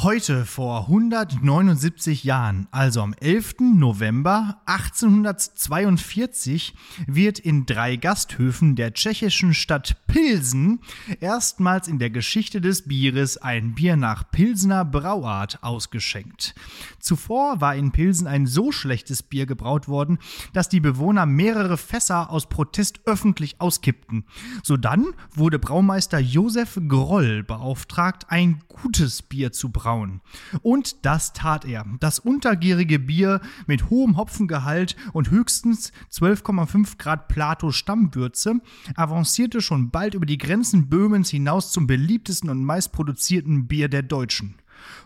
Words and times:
Heute 0.00 0.44
vor 0.44 0.82
179 0.82 2.22
Jahren, 2.22 2.68
also 2.70 3.02
am 3.02 3.14
11. 3.14 3.56
November 3.74 4.62
1842, 4.66 6.72
wird 7.08 7.40
in 7.40 7.66
drei 7.66 7.96
Gasthöfen 7.96 8.76
der 8.76 8.94
tschechischen 8.94 9.54
Stadt 9.54 9.96
Pilsen 10.06 10.78
erstmals 11.18 11.88
in 11.88 11.98
der 11.98 12.10
Geschichte 12.10 12.60
des 12.60 12.86
Bieres 12.86 13.38
ein 13.38 13.74
Bier 13.74 13.96
nach 13.96 14.30
Pilsener 14.30 14.84
Brauart 14.84 15.64
ausgeschenkt. 15.64 16.54
Zuvor 17.00 17.60
war 17.60 17.74
in 17.74 17.90
Pilsen 17.90 18.28
ein 18.28 18.46
so 18.46 18.70
schlechtes 18.70 19.24
Bier 19.24 19.46
gebraut 19.46 19.88
worden, 19.88 20.18
dass 20.52 20.68
die 20.68 20.78
Bewohner 20.78 21.26
mehrere 21.26 21.76
Fässer 21.76 22.30
aus 22.30 22.48
Protest 22.48 23.00
öffentlich 23.04 23.60
auskippten. 23.60 24.26
Sodann 24.62 25.06
wurde 25.34 25.58
Braumeister 25.58 26.20
Josef 26.20 26.78
Groll 26.86 27.42
beauftragt, 27.42 28.26
ein 28.28 28.60
gutes 28.68 29.22
Bier 29.22 29.50
zu 29.50 29.70
brauen 29.70 29.87
brauen. 29.88 30.20
Und 30.60 31.06
das 31.06 31.32
tat 31.32 31.64
er. 31.64 31.86
Das 31.98 32.18
untergärige 32.18 32.98
Bier 32.98 33.40
mit 33.66 33.88
hohem 33.88 34.18
Hopfengehalt 34.18 34.96
und 35.14 35.30
höchstens 35.30 35.92
12,5 36.12 36.98
Grad 36.98 37.28
Plato 37.28 37.72
Stammwürze 37.72 38.60
avancierte 38.96 39.62
schon 39.62 39.90
bald 39.90 40.12
über 40.12 40.26
die 40.26 40.36
Grenzen 40.36 40.90
Böhmens 40.90 41.30
hinaus 41.30 41.72
zum 41.72 41.86
beliebtesten 41.86 42.50
und 42.50 42.64
meistproduzierten 42.64 43.66
Bier 43.66 43.88
der 43.88 44.02
Deutschen. 44.02 44.56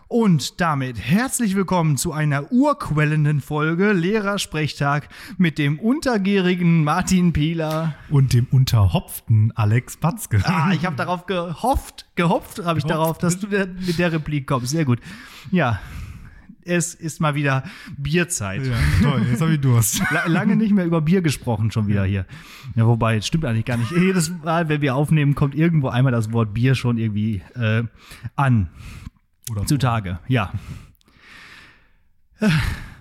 Und 0.07 0.61
damit 0.61 0.99
herzlich 0.99 1.55
willkommen 1.55 1.97
zu 1.97 2.11
einer 2.11 2.51
urquellenden 2.51 3.41
Folge 3.41 3.93
Lehrersprechtag 3.93 5.09
mit 5.37 5.57
dem 5.57 5.79
untergärigen 5.79 6.83
Martin 6.83 7.33
Pieler. 7.33 7.95
Und 8.09 8.33
dem 8.33 8.47
unterhopften 8.51 9.51
Alex 9.55 9.97
Batzke. 9.97 10.41
Ah, 10.43 10.71
ich 10.73 10.85
habe 10.85 10.95
darauf 10.95 11.25
gehofft, 11.25 12.05
gehofft 12.15 12.63
habe 12.63 12.79
ich 12.79 12.85
darauf, 12.85 13.17
dass 13.17 13.39
du 13.39 13.47
mit 13.47 13.97
der 13.97 14.11
Replik 14.11 14.45
kommst. 14.47 14.69
Sehr 14.69 14.85
gut. 14.85 14.99
Ja, 15.51 15.79
es 16.65 16.93
ist 16.93 17.19
mal 17.19 17.35
wieder 17.35 17.63
Bierzeit. 17.97 18.65
Ja, 18.65 18.75
toll, 19.01 19.25
jetzt 19.29 19.41
habe 19.41 19.53
ich 19.53 19.61
Durst. 19.61 20.01
Lange 20.27 20.55
nicht 20.55 20.73
mehr 20.73 20.85
über 20.85 21.01
Bier 21.01 21.21
gesprochen, 21.21 21.71
schon 21.71 21.87
wieder 21.87 22.05
hier. 22.05 22.25
Ja, 22.75 22.87
wobei, 22.87 23.17
es 23.17 23.27
stimmt 23.27 23.45
eigentlich 23.45 23.65
gar 23.65 23.77
nicht. 23.77 23.91
Jedes 23.91 24.31
Mal, 24.43 24.69
wenn 24.69 24.81
wir 24.81 24.95
aufnehmen, 24.95 25.35
kommt 25.35 25.55
irgendwo 25.55 25.89
einmal 25.89 26.11
das 26.11 26.31
Wort 26.31 26.53
Bier 26.53 26.75
schon 26.75 26.97
irgendwie 26.97 27.41
äh, 27.55 27.83
an. 28.35 28.69
Oder 29.51 29.65
Zutage, 29.65 30.19
ja. 30.27 30.51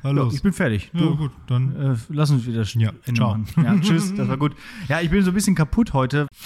Hallo. 0.04 0.30
ich 0.32 0.42
bin 0.42 0.52
fertig. 0.52 0.90
Du, 0.92 1.04
ja, 1.04 1.10
gut, 1.12 1.30
dann. 1.46 1.76
Äh, 1.76 1.96
lass 2.08 2.30
uns 2.30 2.46
wieder 2.46 2.62
ja, 2.62 2.92
ciao. 3.14 3.38
Ja, 3.56 3.78
tschüss, 3.80 4.14
das 4.14 4.28
war 4.28 4.36
gut. 4.36 4.54
Ja, 4.88 5.00
ich 5.00 5.10
bin 5.10 5.22
so 5.22 5.30
ein 5.30 5.34
bisschen 5.34 5.54
kaputt 5.54 5.92
heute. 5.92 6.26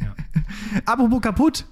Ja. 0.00 0.14
Apropos 0.84 1.20
kaputt. 1.20 1.66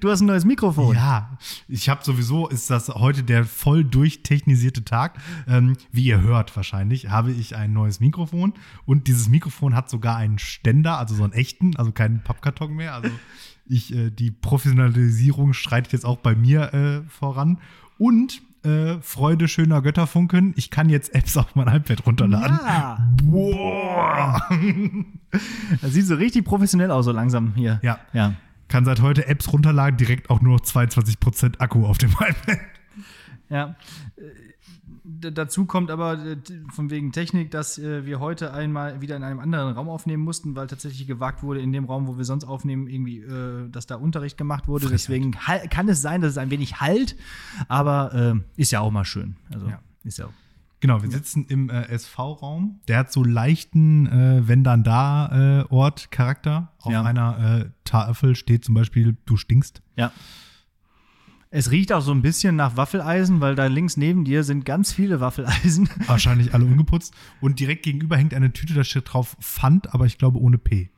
Du 0.00 0.10
hast 0.10 0.20
ein 0.20 0.26
neues 0.26 0.44
Mikrofon. 0.44 0.94
Ja, 0.94 1.38
ich 1.68 1.88
habe 1.88 2.04
sowieso, 2.04 2.48
ist 2.48 2.70
das 2.70 2.88
heute 2.88 3.22
der 3.22 3.44
voll 3.44 3.84
durchtechnisierte 3.84 4.84
Tag. 4.84 5.18
Ähm, 5.48 5.76
wie 5.90 6.04
ihr 6.04 6.20
hört 6.20 6.54
wahrscheinlich, 6.56 7.10
habe 7.10 7.32
ich 7.32 7.56
ein 7.56 7.72
neues 7.72 8.00
Mikrofon 8.00 8.54
und 8.84 9.08
dieses 9.08 9.28
Mikrofon 9.28 9.74
hat 9.74 9.88
sogar 9.88 10.16
einen 10.16 10.38
Ständer, 10.38 10.98
also 10.98 11.14
so 11.14 11.24
einen 11.24 11.32
echten, 11.32 11.76
also 11.76 11.92
keinen 11.92 12.20
Pappkarton 12.22 12.74
mehr. 12.74 12.94
Also 12.94 13.10
ich, 13.66 13.94
äh, 13.94 14.10
die 14.10 14.30
Professionalisierung 14.30 15.54
schreitet 15.54 15.92
jetzt 15.92 16.04
auch 16.04 16.18
bei 16.18 16.34
mir 16.34 16.74
äh, 16.74 17.02
voran. 17.08 17.58
Und 17.98 18.42
äh, 18.64 19.00
Freude 19.00 19.46
schöner 19.46 19.82
Götterfunken, 19.82 20.54
ich 20.56 20.70
kann 20.70 20.88
jetzt 20.88 21.14
Apps 21.14 21.36
auf 21.36 21.54
mein 21.54 21.68
iPad 21.68 22.06
runterladen. 22.06 22.58
Ja. 22.66 23.14
Boah. 23.22 24.42
Das 25.82 25.92
sieht 25.92 26.06
so 26.06 26.14
richtig 26.14 26.44
professionell 26.44 26.92
aus, 26.92 27.06
so 27.06 27.10
langsam 27.10 27.54
hier. 27.56 27.80
Ja. 27.82 27.98
ja. 28.12 28.34
Kann 28.68 28.84
seit 28.84 29.00
heute 29.00 29.26
Apps 29.26 29.52
runterladen, 29.52 29.96
direkt 29.96 30.30
auch 30.30 30.40
nur 30.40 30.54
noch 30.54 30.64
22% 30.64 31.60
Akku 31.60 31.86
auf 31.86 31.98
dem 31.98 32.10
iPad. 32.10 32.58
Ja 33.50 33.76
dazu 35.04 35.66
kommt 35.66 35.90
aber 35.90 36.24
äh, 36.24 36.36
von 36.72 36.90
wegen 36.90 37.12
Technik, 37.12 37.50
dass 37.50 37.78
äh, 37.78 38.06
wir 38.06 38.20
heute 38.20 38.52
einmal 38.52 39.00
wieder 39.00 39.16
in 39.16 39.22
einem 39.22 39.38
anderen 39.38 39.74
Raum 39.74 39.88
aufnehmen 39.88 40.22
mussten, 40.22 40.56
weil 40.56 40.66
tatsächlich 40.66 41.06
gewagt 41.06 41.42
wurde, 41.42 41.60
in 41.60 41.72
dem 41.72 41.84
Raum, 41.84 42.06
wo 42.06 42.16
wir 42.16 42.24
sonst 42.24 42.44
aufnehmen, 42.44 42.88
irgendwie, 42.88 43.20
äh, 43.20 43.68
dass 43.70 43.86
da 43.86 43.96
Unterricht 43.96 44.38
gemacht 44.38 44.66
wurde. 44.66 44.86
Frechheit. 44.86 45.00
Deswegen 45.00 45.30
kann 45.32 45.88
es 45.88 46.00
sein, 46.02 46.20
dass 46.20 46.32
es 46.32 46.38
ein 46.38 46.50
wenig 46.50 46.80
halt, 46.80 47.16
aber 47.68 48.14
äh, 48.14 48.60
ist 48.60 48.72
ja 48.72 48.80
auch 48.80 48.90
mal 48.90 49.04
schön. 49.04 49.36
Also 49.52 49.68
ja. 49.68 49.80
ist 50.04 50.18
ja 50.18 50.26
auch. 50.26 50.32
Genau, 50.80 51.02
wir 51.02 51.10
sitzen 51.10 51.46
im 51.46 51.70
äh, 51.70 51.88
SV-Raum. 51.88 52.80
Der 52.88 52.98
hat 52.98 53.12
so 53.12 53.24
leichten, 53.24 54.06
äh, 54.06 54.46
wenn 54.46 54.64
dann 54.64 54.84
da 54.84 55.62
äh, 55.62 55.64
Ort-Charakter. 55.72 56.72
Auf 56.80 56.92
ja. 56.92 57.02
einer 57.02 57.60
äh, 57.60 57.70
Tafel 57.84 58.36
steht 58.36 58.64
zum 58.64 58.74
Beispiel, 58.74 59.16
du 59.24 59.36
stinkst. 59.36 59.82
Ja. 59.96 60.12
Es 61.56 61.70
riecht 61.70 61.92
auch 61.92 62.00
so 62.00 62.10
ein 62.10 62.20
bisschen 62.20 62.56
nach 62.56 62.76
Waffeleisen, 62.76 63.40
weil 63.40 63.54
da 63.54 63.66
links 63.66 63.96
neben 63.96 64.24
dir 64.24 64.42
sind 64.42 64.64
ganz 64.64 64.92
viele 64.92 65.20
Waffeleisen. 65.20 65.88
Wahrscheinlich 66.06 66.52
alle 66.52 66.64
ungeputzt. 66.64 67.14
Und 67.40 67.60
direkt 67.60 67.84
gegenüber 67.84 68.16
hängt 68.16 68.34
eine 68.34 68.52
Tüte, 68.52 68.74
da 68.74 68.82
steht 68.82 69.12
drauf 69.12 69.36
Pfand, 69.40 69.94
aber 69.94 70.04
ich 70.04 70.18
glaube 70.18 70.40
ohne 70.40 70.58
P. 70.58 70.90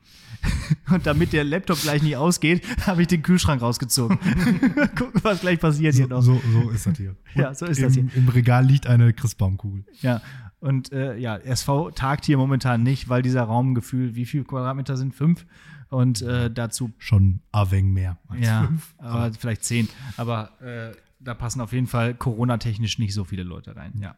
Und 0.91 1.05
damit 1.05 1.33
der 1.33 1.43
Laptop 1.43 1.81
gleich 1.81 2.01
nicht 2.01 2.17
ausgeht, 2.17 2.63
habe 2.85 3.01
ich 3.01 3.07
den 3.07 3.21
Kühlschrank 3.21 3.61
rausgezogen. 3.61 4.17
Gucken, 4.95 5.21
was 5.23 5.41
gleich 5.41 5.59
passiert 5.59 5.93
so, 5.93 5.99
hier 5.99 6.07
noch. 6.07 6.21
So, 6.21 6.41
so 6.51 6.69
ist 6.69 6.85
das 6.85 6.97
hier. 6.97 7.15
Und 7.35 7.41
ja, 7.41 7.53
so 7.53 7.65
ist 7.65 7.77
im, 7.77 7.83
das 7.83 7.93
hier. 7.93 8.07
Im 8.15 8.29
Regal 8.29 8.65
liegt 8.65 8.87
eine 8.87 9.13
Christbaumkugel. 9.13 9.85
Ja, 10.01 10.21
und 10.59 10.91
äh, 10.91 11.17
ja, 11.17 11.37
SV 11.37 11.91
tagt 11.91 12.25
hier 12.25 12.37
momentan 12.37 12.83
nicht, 12.83 13.09
weil 13.09 13.21
dieser 13.21 13.43
Raumgefühl, 13.43 14.15
wie 14.15 14.25
viel 14.25 14.43
Quadratmeter 14.43 14.97
sind? 14.97 15.13
Fünf? 15.13 15.45
Und 15.89 16.21
äh, 16.21 16.51
dazu. 16.51 16.91
Schon 16.97 17.41
Aveng 17.51 17.93
mehr 17.93 18.17
als 18.27 18.45
ja, 18.45 18.65
fünf. 18.65 18.95
Aber 18.97 19.31
vielleicht 19.33 19.63
zehn. 19.63 19.87
Aber 20.17 20.51
äh, 20.61 20.95
da 21.19 21.33
passen 21.33 21.61
auf 21.61 21.73
jeden 21.73 21.87
Fall 21.87 22.13
Corona-technisch 22.13 22.99
nicht 22.99 23.13
so 23.13 23.23
viele 23.23 23.43
Leute 23.43 23.75
rein. 23.75 23.93
Ja. 24.01 24.15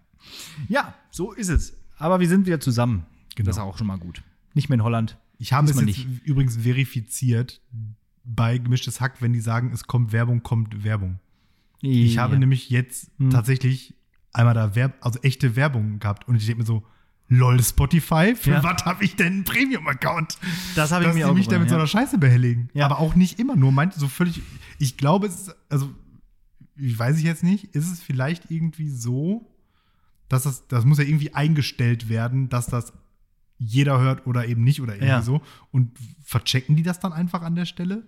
Ja, 0.67 0.93
so 1.11 1.31
ist 1.31 1.49
es. 1.49 1.77
Aber 1.97 2.19
wir 2.19 2.27
sind 2.27 2.45
wieder 2.45 2.59
zusammen. 2.59 3.05
Genau. 3.35 3.47
Das 3.47 3.57
ist 3.57 3.61
auch 3.61 3.77
schon 3.77 3.87
mal 3.87 3.97
gut. 3.97 4.23
Nicht 4.53 4.69
mehr 4.69 4.75
in 4.75 4.83
Holland. 4.83 5.17
Ich 5.39 5.53
habe 5.53 5.69
es 5.69 5.75
jetzt 5.75 5.85
nicht. 5.85 6.07
übrigens 6.25 6.57
verifiziert 6.57 7.61
bei 8.23 8.57
Gemischtes 8.57 9.01
Hack, 9.01 9.21
wenn 9.21 9.33
die 9.33 9.39
sagen, 9.39 9.71
es 9.73 9.85
kommt 9.85 10.11
Werbung, 10.11 10.43
kommt 10.43 10.83
Werbung. 10.83 11.19
Ja. 11.81 11.89
Ich 11.91 12.17
habe 12.17 12.37
nämlich 12.37 12.69
jetzt 12.69 13.09
hm. 13.17 13.29
tatsächlich 13.29 13.95
einmal 14.33 14.53
da 14.53 14.75
Werb 14.75 14.97
also 15.01 15.19
echte 15.21 15.55
Werbung 15.55 15.99
gehabt 15.99 16.27
und 16.27 16.35
ich 16.35 16.45
denke 16.45 16.59
mir 16.59 16.65
so, 16.65 16.83
lol, 17.29 17.61
Spotify, 17.63 18.35
für 18.35 18.51
ja. 18.51 18.63
was 18.63 18.85
habe 18.85 19.03
ich 19.03 19.15
denn 19.15 19.27
einen 19.27 19.43
Premium-Account? 19.43 20.37
Das 20.75 20.91
habe 20.91 21.05
ich 21.05 21.13
mir 21.13 21.29
auch 21.29 21.33
mich 21.33 21.47
da 21.47 21.57
mit 21.57 21.67
ja. 21.67 21.69
so 21.69 21.75
einer 21.75 21.87
Scheiße 21.87 22.17
behelligen. 22.17 22.69
Ja. 22.73 22.85
Aber 22.85 22.99
auch 22.99 23.15
nicht 23.15 23.39
immer 23.39 23.55
nur, 23.55 23.71
meinte 23.71 23.99
so 23.99 24.07
völlig, 24.07 24.41
ich 24.77 24.97
glaube, 24.97 25.27
es 25.27 25.47
ist, 25.47 25.55
also, 25.69 25.89
ich 26.75 26.97
weiß 26.97 27.17
ich 27.17 27.23
jetzt 27.23 27.43
nicht, 27.43 27.75
ist 27.75 27.91
es 27.91 28.01
vielleicht 28.01 28.51
irgendwie 28.51 28.89
so, 28.89 29.55
dass 30.27 30.43
das, 30.43 30.67
das 30.67 30.85
muss 30.85 30.97
ja 30.97 31.05
irgendwie 31.05 31.33
eingestellt 31.33 32.09
werden, 32.09 32.49
dass 32.49 32.67
das 32.67 32.93
jeder 33.59 33.99
hört 33.99 34.25
oder 34.25 34.47
eben 34.47 34.63
nicht 34.63 34.81
oder 34.81 34.93
irgendwie 34.93 35.07
ja. 35.07 35.21
so. 35.21 35.41
Und 35.71 35.91
verchecken 36.23 36.75
die 36.75 36.83
das 36.83 36.99
dann 36.99 37.13
einfach 37.13 37.41
an 37.41 37.55
der 37.55 37.65
Stelle? 37.65 38.07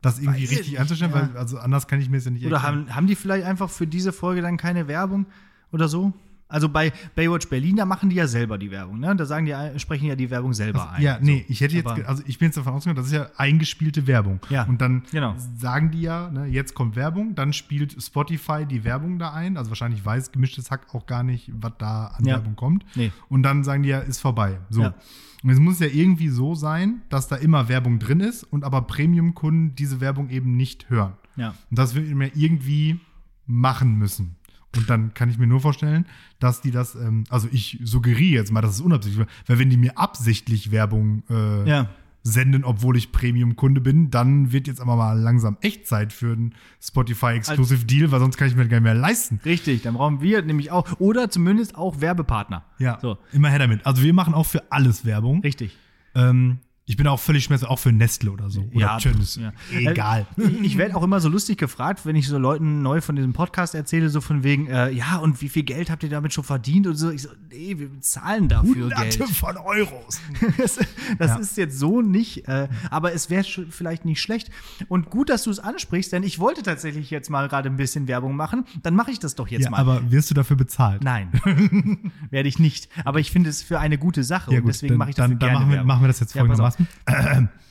Das 0.00 0.18
irgendwie 0.18 0.44
Weiß 0.44 0.58
richtig 0.58 0.78
einzustellen, 0.78 1.12
ja. 1.12 1.28
weil 1.30 1.36
also 1.36 1.58
anders 1.58 1.88
kann 1.88 2.00
ich 2.00 2.08
mir 2.08 2.16
das 2.16 2.26
ja 2.26 2.30
nicht 2.30 2.46
Oder 2.46 2.62
haben, 2.62 2.94
haben 2.94 3.06
die 3.06 3.16
vielleicht 3.16 3.44
einfach 3.44 3.68
für 3.68 3.86
diese 3.86 4.12
Folge 4.12 4.42
dann 4.42 4.56
keine 4.56 4.88
Werbung 4.88 5.26
oder 5.72 5.88
so? 5.88 6.12
Also 6.48 6.68
bei 6.68 6.92
Baywatch 7.16 7.48
Berlin, 7.48 7.76
da 7.76 7.84
machen 7.84 8.08
die 8.08 8.16
ja 8.16 8.28
selber 8.28 8.56
die 8.56 8.70
Werbung, 8.70 9.00
ne? 9.00 9.16
Da 9.16 9.26
sagen 9.26 9.46
die, 9.46 9.80
sprechen 9.80 10.06
ja 10.06 10.14
die 10.14 10.30
Werbung 10.30 10.54
selber 10.54 10.82
also, 10.82 10.94
ein. 10.94 11.02
Ja, 11.02 11.18
nee, 11.20 11.44
ich 11.48 11.60
hätte 11.60 11.74
jetzt, 11.74 11.88
also 11.88 12.22
ich 12.26 12.38
bin 12.38 12.46
jetzt 12.46 12.56
davon 12.56 12.74
ausgegangen, 12.74 12.96
das 12.96 13.06
ist 13.06 13.12
ja 13.12 13.30
eingespielte 13.36 14.06
Werbung. 14.06 14.38
Ja. 14.48 14.62
Und 14.64 14.80
dann 14.80 15.02
genau. 15.10 15.34
sagen 15.56 15.90
die 15.90 16.02
ja, 16.02 16.30
ne, 16.30 16.46
jetzt 16.46 16.74
kommt 16.74 16.94
Werbung, 16.94 17.34
dann 17.34 17.52
spielt 17.52 18.00
Spotify 18.00 18.64
die 18.64 18.84
Werbung 18.84 19.18
da 19.18 19.32
ein. 19.32 19.56
Also 19.56 19.70
wahrscheinlich 19.70 20.04
weiß 20.04 20.30
gemischtes 20.30 20.70
Hack 20.70 20.94
auch 20.94 21.06
gar 21.06 21.24
nicht, 21.24 21.50
was 21.52 21.72
da 21.78 22.06
an 22.16 22.24
ja. 22.24 22.34
Werbung 22.34 22.54
kommt. 22.54 22.84
Nee. 22.94 23.10
Und 23.28 23.42
dann 23.42 23.64
sagen 23.64 23.82
die 23.82 23.88
ja, 23.88 23.98
ist 23.98 24.20
vorbei. 24.20 24.60
So. 24.70 24.82
Ja. 24.82 24.94
Und 25.42 25.50
es 25.50 25.58
muss 25.58 25.80
ja 25.80 25.88
irgendwie 25.88 26.28
so 26.28 26.54
sein, 26.54 27.02
dass 27.08 27.28
da 27.28 27.36
immer 27.36 27.68
Werbung 27.68 27.98
drin 27.98 28.20
ist 28.20 28.44
und 28.44 28.64
aber 28.64 28.82
Premium-Kunden 28.82 29.74
diese 29.74 30.00
Werbung 30.00 30.30
eben 30.30 30.56
nicht 30.56 30.90
hören. 30.90 31.14
Ja. 31.36 31.54
Und 31.70 31.78
das 31.78 31.94
wird 31.94 32.08
mir 32.08 32.30
irgendwie 32.34 33.00
machen 33.46 33.96
müssen. 33.96 34.36
Und 34.76 34.90
dann 34.90 35.14
kann 35.14 35.30
ich 35.30 35.38
mir 35.38 35.46
nur 35.46 35.60
vorstellen, 35.60 36.06
dass 36.38 36.60
die 36.60 36.70
das, 36.70 36.94
ähm, 36.94 37.24
also 37.30 37.48
ich 37.50 37.78
suggeriere 37.82 38.40
jetzt 38.40 38.52
mal, 38.52 38.60
dass 38.60 38.74
es 38.74 38.80
unabsichtlich 38.80 39.26
war, 39.26 39.32
weil 39.46 39.58
wenn 39.58 39.70
die 39.70 39.76
mir 39.76 39.98
absichtlich 39.98 40.70
Werbung 40.70 41.22
äh, 41.30 41.68
ja. 41.68 41.88
senden, 42.22 42.64
obwohl 42.64 42.96
ich 42.96 43.12
Premium-Kunde 43.12 43.80
bin, 43.80 44.10
dann 44.10 44.52
wird 44.52 44.66
jetzt 44.66 44.80
aber 44.80 44.96
mal 44.96 45.18
langsam 45.18 45.56
echt 45.60 45.86
Zeit 45.86 46.12
für 46.12 46.32
einen 46.32 46.54
Spotify-Exclusive 46.80 47.74
also, 47.74 47.86
Deal, 47.86 48.10
weil 48.10 48.20
sonst 48.20 48.36
kann 48.36 48.48
ich 48.48 48.56
mir 48.56 48.66
gar 48.68 48.78
nicht 48.78 48.84
mehr 48.84 48.94
leisten. 48.94 49.40
Richtig, 49.44 49.82
dann 49.82 49.94
brauchen 49.94 50.20
wir 50.20 50.42
nämlich 50.42 50.70
auch, 50.70 51.00
oder 51.00 51.30
zumindest 51.30 51.76
auch 51.76 52.00
Werbepartner. 52.00 52.64
Ja, 52.78 52.98
so. 53.00 53.18
immer 53.32 53.48
her 53.48 53.58
damit. 53.58 53.86
Also 53.86 54.02
wir 54.02 54.12
machen 54.12 54.34
auch 54.34 54.46
für 54.46 54.70
alles 54.70 55.04
Werbung. 55.04 55.40
Richtig. 55.40 55.76
Ähm, 56.14 56.58
Ich 56.88 56.96
bin 56.96 57.08
auch 57.08 57.18
völlig 57.18 57.42
schmerzlos, 57.42 57.68
auch 57.68 57.80
für 57.80 57.90
Nestle 57.90 58.30
oder 58.30 58.48
so. 58.48 58.60
Oder 58.72 58.80
Ja, 58.80 58.98
Tönnies. 58.98 59.34
ja. 59.34 59.52
Egal. 59.76 60.24
Äh, 60.38 60.42
Ich 60.62 60.78
werde 60.78 60.94
auch 60.94 61.02
immer 61.02 61.18
so 61.20 61.28
lustig 61.28 61.58
gefragt, 61.58 62.02
wenn 62.06 62.14
ich 62.14 62.28
so 62.28 62.38
Leuten 62.38 62.80
neu 62.82 63.00
von 63.00 63.16
diesem 63.16 63.32
Podcast 63.32 63.74
erzähle, 63.74 64.08
so 64.08 64.20
von 64.20 64.44
wegen, 64.44 64.68
äh, 64.68 64.90
ja, 64.92 65.16
und 65.16 65.42
wie 65.42 65.48
viel 65.48 65.64
Geld 65.64 65.90
habt 65.90 66.04
ihr 66.04 66.10
damit 66.10 66.32
schon 66.32 66.44
verdient 66.44 66.86
und 66.86 66.94
so. 66.94 67.10
Ich 67.10 67.22
so, 67.22 67.28
nee, 67.50 67.76
wir 67.76 67.88
bezahlen 67.88 68.48
dafür 68.48 68.84
Hunderte 68.84 69.18
Geld. 69.18 69.30
von 69.30 69.56
Euros. 69.56 70.20
Das, 70.58 70.76
das 71.18 71.30
Ja. 71.30 71.36
ist 71.38 71.56
jetzt 71.56 71.76
so 71.76 72.02
nicht, 72.02 72.46
äh, 72.46 72.68
aber 72.90 73.12
es 73.12 73.30
wäre 73.30 73.44
vielleicht 73.70 74.04
nicht 74.04 74.22
schlecht. 74.22 74.50
Und 74.88 75.10
gut, 75.10 75.28
dass 75.28 75.42
du 75.42 75.50
es 75.50 75.58
ansprichst, 75.58 76.12
denn 76.12 76.22
ich 76.22 76.38
wollte 76.38 76.62
tatsächlich 76.62 77.10
jetzt 77.10 77.30
mal 77.30 77.48
gerade 77.48 77.68
ein 77.68 77.76
bisschen 77.76 78.06
Werbung 78.06 78.36
machen. 78.36 78.64
Dann 78.84 78.94
mache 78.94 79.10
ich 79.10 79.18
das 79.18 79.34
doch 79.34 79.48
jetzt 79.48 79.64
Ja, 79.64 79.70
mal. 79.70 79.78
aber 79.78 80.12
wirst 80.12 80.30
du 80.30 80.34
dafür 80.34 80.56
bezahlt? 80.56 81.02
Nein, 81.02 81.30
werde 82.30 82.48
ich 82.48 82.60
nicht. 82.60 82.88
Aber 83.04 83.18
ich 83.18 83.32
finde 83.32 83.50
es 83.50 83.60
für 83.62 83.80
eine 83.80 83.98
gute 83.98 84.22
Sache 84.22 84.52
Ja, 84.52 84.58
und 84.58 84.64
gut, 84.64 84.74
deswegen 84.74 84.92
dann, 84.92 84.98
mache 84.98 85.10
ich 85.10 85.16
dafür 85.16 85.30
dann, 85.34 85.38
dann 85.40 85.48
gerne 85.48 85.64
machen, 85.66 85.72
wir, 85.72 85.84
machen 85.84 86.02
wir 86.04 86.08
das 86.08 86.20
jetzt 86.20 86.34
Ja, 86.36 86.42
folgendermaßen. 86.76 87.48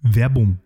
Werbung. 0.00 0.58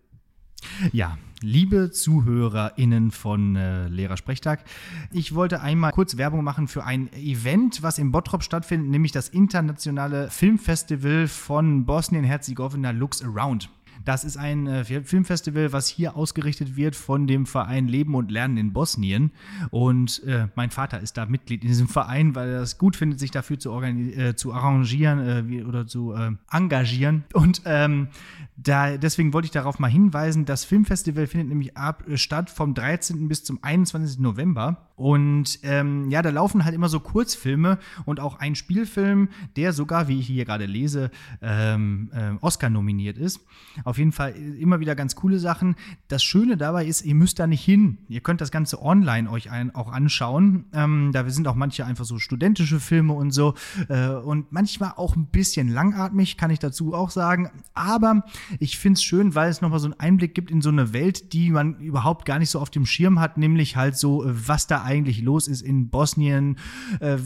Ja, 0.93 1.19
liebe 1.41 1.91
ZuhörerInnen 1.91 3.11
von 3.11 3.57
äh, 3.57 3.89
Lehrersprechtag, 3.89 4.65
ich 5.11 5.35
wollte 5.35 5.61
einmal 5.61 5.93
kurz 5.93 6.17
Werbung 6.17 6.45
machen 6.45 6.69
für 6.69 6.85
ein 6.85 7.13
Event, 7.15 7.83
was 7.83 7.99
in 7.99 8.13
Bottrop 8.13 8.43
stattfindet, 8.43 8.91
nämlich 8.91 9.13
das 9.13 9.29
internationale 9.29 10.31
Filmfestival 10.31 11.29
von 11.29 11.85
Bosnien-Herzegowina 11.85 12.91
Looks 12.91 13.23
Around. 13.23 13.71
Das 14.05 14.25
ist 14.25 14.37
ein 14.37 14.67
äh, 14.67 14.85
Filmfestival, 14.85 15.73
was 15.73 15.89
hier 15.89 16.17
ausgerichtet 16.17 16.77
wird 16.77 16.97
von 16.97 17.27
dem 17.27 17.47
Verein 17.47 17.89
Leben 17.89 18.15
und 18.15 18.31
Lernen 18.31 18.57
in 18.57 18.73
Bosnien. 18.73 19.31
Und 19.71 20.23
äh, 20.25 20.49
mein 20.55 20.71
Vater 20.71 21.01
ist 21.01 21.17
da 21.17 21.27
Mitglied 21.27 21.63
in 21.63 21.69
diesem 21.69 21.89
Verein, 21.89 22.35
weil 22.35 22.51
er 22.51 22.63
es 22.63 22.79
gut 22.79 22.97
findet, 22.97 23.21
sich 23.21 23.31
dafür 23.31 23.59
zu, 23.59 23.81
äh, 23.81 24.35
zu 24.35 24.53
arrangieren 24.53 25.19
äh, 25.21 25.49
wie, 25.49 25.63
oder 25.63 25.87
zu 25.87 26.13
äh, 26.13 26.33
engagieren. 26.51 27.25
Und 27.33 27.63
ähm, 27.65 28.09
da, 28.57 28.97
deswegen 28.97 29.33
wollte 29.33 29.47
ich 29.47 29.53
darauf 29.53 29.79
mal 29.79 29.91
hinweisen, 29.91 30.45
das 30.45 30.65
Filmfestival 30.65 31.27
findet 31.27 31.49
nämlich 31.49 31.77
ab, 31.77 32.05
äh, 32.09 32.17
statt 32.17 32.51
vom 32.51 32.75
13. 32.75 33.29
bis 33.29 33.45
zum 33.45 33.59
21. 33.63 34.19
November. 34.19 34.89
Und 34.97 35.59
ähm, 35.65 36.11
ja, 36.11 36.23
da 36.23 36.31
laufen 36.31 36.65
halt 36.65 36.75
immer 36.75 36.89
so 36.89 37.01
Kurzfilme 37.01 37.79
und 38.05 38.21
auch 38.21 38.39
ein 38.39 38.55
Spielfilm, 38.55 39.31
der 39.57 39.73
sogar, 39.73 40.07
wie 40.07 40.21
ich 40.21 40.27
hier 40.27 40.45
gerade 40.45 40.67
lese, 40.67 41.11
ähm, 41.41 42.11
ähm, 42.15 42.39
Oscar 42.41 42.71
nominiert 42.71 43.19
ist. 43.19 43.41
Auf 43.85 43.99
jeden 43.99 44.13
Fall 44.13 44.35
immer 44.35 44.81
wieder 44.81 44.95
ganz 44.95 45.15
coole 45.17 45.39
Sachen. 45.39 45.77
Das 46.09 46.23
Schöne 46.23 46.57
dabei 46.57 46.87
ist, 46.87 47.05
ihr 47.05 47.15
müsst 47.15 47.39
da 47.39 47.47
nicht 47.47 47.65
hin. 47.65 47.99
Ihr 48.09 48.21
könnt 48.21 48.41
das 48.41 48.51
Ganze 48.51 48.83
online 48.83 49.31
euch 49.31 49.51
ein, 49.51 49.75
auch 49.75 49.91
anschauen. 49.91 50.67
Ähm, 50.73 51.11
da 51.13 51.29
sind 51.29 51.49
auch 51.49 51.55
manche 51.55 51.85
einfach 51.85 52.05
so 52.05 52.19
studentische 52.19 52.81
Filme 52.81 53.13
und 53.13 53.31
so. 53.31 53.55
Äh, 53.89 54.09
und 54.09 54.53
manchmal 54.53 54.93
auch 54.97 55.17
ein 55.17 55.27
bisschen 55.27 55.69
langatmig, 55.69 56.37
kann 56.37 56.51
ich 56.51 56.59
dazu 56.59 56.95
auch 56.95 57.11
sagen. 57.11 57.51
Aber 57.75 58.25
ich 58.59 58.79
finde 58.79 58.99
es 58.99 59.03
schön, 59.03 59.35
weil 59.35 59.51
es 59.51 59.61
nochmal 59.61 59.81
so 59.81 59.87
einen 59.87 59.99
Einblick 59.99 60.35
gibt 60.35 60.51
in 60.51 60.61
so 60.61 60.71
eine 60.71 60.93
Welt, 60.93 61.33
die 61.33 61.51
man 61.51 61.79
überhaupt 61.81 62.25
gar 62.25 62.39
nicht 62.39 62.51
so 62.51 62.61
auf 62.61 62.71
dem 62.71 62.87
Schirm 62.87 63.21
hat, 63.21 63.39
nämlich 63.39 63.77
halt 63.77 63.97
so, 63.97 64.25
äh, 64.25 64.49
was 64.49 64.67
da 64.67 64.83
eigentlich 64.83 65.23
los 65.23 65.49
ist 65.49 65.63
in 65.63 65.89
Bosnien, 65.89 66.59
äh, 67.01 67.19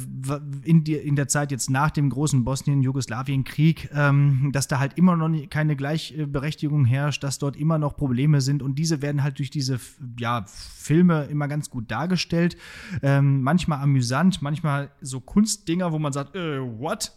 in, 0.63 0.85
die, 0.85 0.95
in 0.95 1.17
der 1.17 1.29
Zeit 1.29 1.51
jetzt 1.51 1.71
nach 1.71 1.91
dem 1.91 2.11
großen 2.11 2.45
Bosnien-Jugoslawien-Krieg, 2.45 3.91
ähm, 3.95 4.51
dass 4.53 4.69
da 4.69 4.79
halt 4.79 4.95
immer 4.99 5.17
noch 5.17 5.27
keine 5.51 5.77
Gleichberechtigung 6.47 6.85
herrscht, 6.85 7.25
dass 7.25 7.39
dort 7.39 7.57
immer 7.57 7.79
noch 7.79 7.97
Probleme 7.97 8.41
sind 8.41 8.63
und 8.63 8.77
diese 8.77 9.03
werden 9.03 9.23
halt 9.23 9.39
durch 9.39 9.51
diese 9.51 9.81
ja, 10.19 10.45
Filme 10.47 11.25
immer 11.25 11.49
ganz 11.49 11.71
gut 11.71 11.91
dargestellt. 11.91 12.57
Ähm, 13.03 13.43
manchmal 13.43 13.81
amüsant, 13.81 14.43
manchmal 14.43 14.91
so 15.01 15.21
Kunstdinger, 15.21 15.93
wo 15.93 15.99
man 15.99 16.13
sagt, 16.13 16.37
äh, 16.37 16.61
what? 16.61 17.13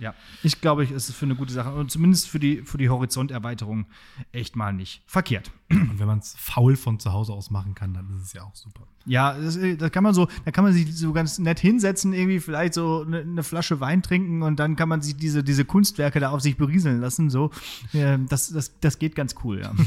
Ja, 0.00 0.14
ich 0.42 0.60
glaube, 0.60 0.84
es 0.84 1.08
ist 1.08 1.14
für 1.14 1.26
eine 1.26 1.34
gute 1.34 1.52
Sache 1.52 1.72
und 1.74 1.90
zumindest 1.90 2.28
für 2.28 2.38
die, 2.38 2.62
für 2.62 2.78
die 2.78 2.88
Horizonterweiterung 2.88 3.86
echt 4.32 4.56
mal 4.56 4.72
nicht 4.72 5.02
verkehrt. 5.06 5.50
Und 5.70 5.98
wenn 5.98 6.06
man 6.06 6.19
es 6.19 6.34
faul 6.38 6.76
von 6.76 6.98
zu 6.98 7.12
Hause 7.12 7.32
aus 7.32 7.50
machen 7.50 7.74
kann, 7.74 7.94
dann 7.94 8.08
ist 8.16 8.22
es 8.22 8.32
ja 8.32 8.42
auch 8.42 8.54
super. 8.54 8.86
Ja, 9.04 9.36
das, 9.36 9.58
das 9.78 9.90
kann 9.90 10.04
man 10.04 10.14
so, 10.14 10.28
da 10.44 10.50
kann 10.50 10.64
man 10.64 10.72
sich 10.72 10.96
so 10.96 11.12
ganz 11.12 11.38
nett 11.38 11.58
hinsetzen, 11.58 12.12
irgendwie 12.12 12.40
vielleicht 12.40 12.74
so 12.74 13.02
eine, 13.02 13.20
eine 13.20 13.42
Flasche 13.42 13.80
Wein 13.80 14.02
trinken 14.02 14.42
und 14.42 14.58
dann 14.60 14.76
kann 14.76 14.88
man 14.88 15.02
sich 15.02 15.16
diese, 15.16 15.42
diese 15.42 15.64
Kunstwerke 15.64 16.20
da 16.20 16.30
auf 16.30 16.40
sich 16.40 16.56
berieseln 16.56 17.00
lassen. 17.00 17.30
So, 17.30 17.50
Ja, 17.92 18.16
das, 18.16 18.52
das, 18.52 18.78
das 18.80 18.98
geht 18.98 19.14
ganz 19.14 19.34
cool, 19.44 19.60
ja. 19.60 19.72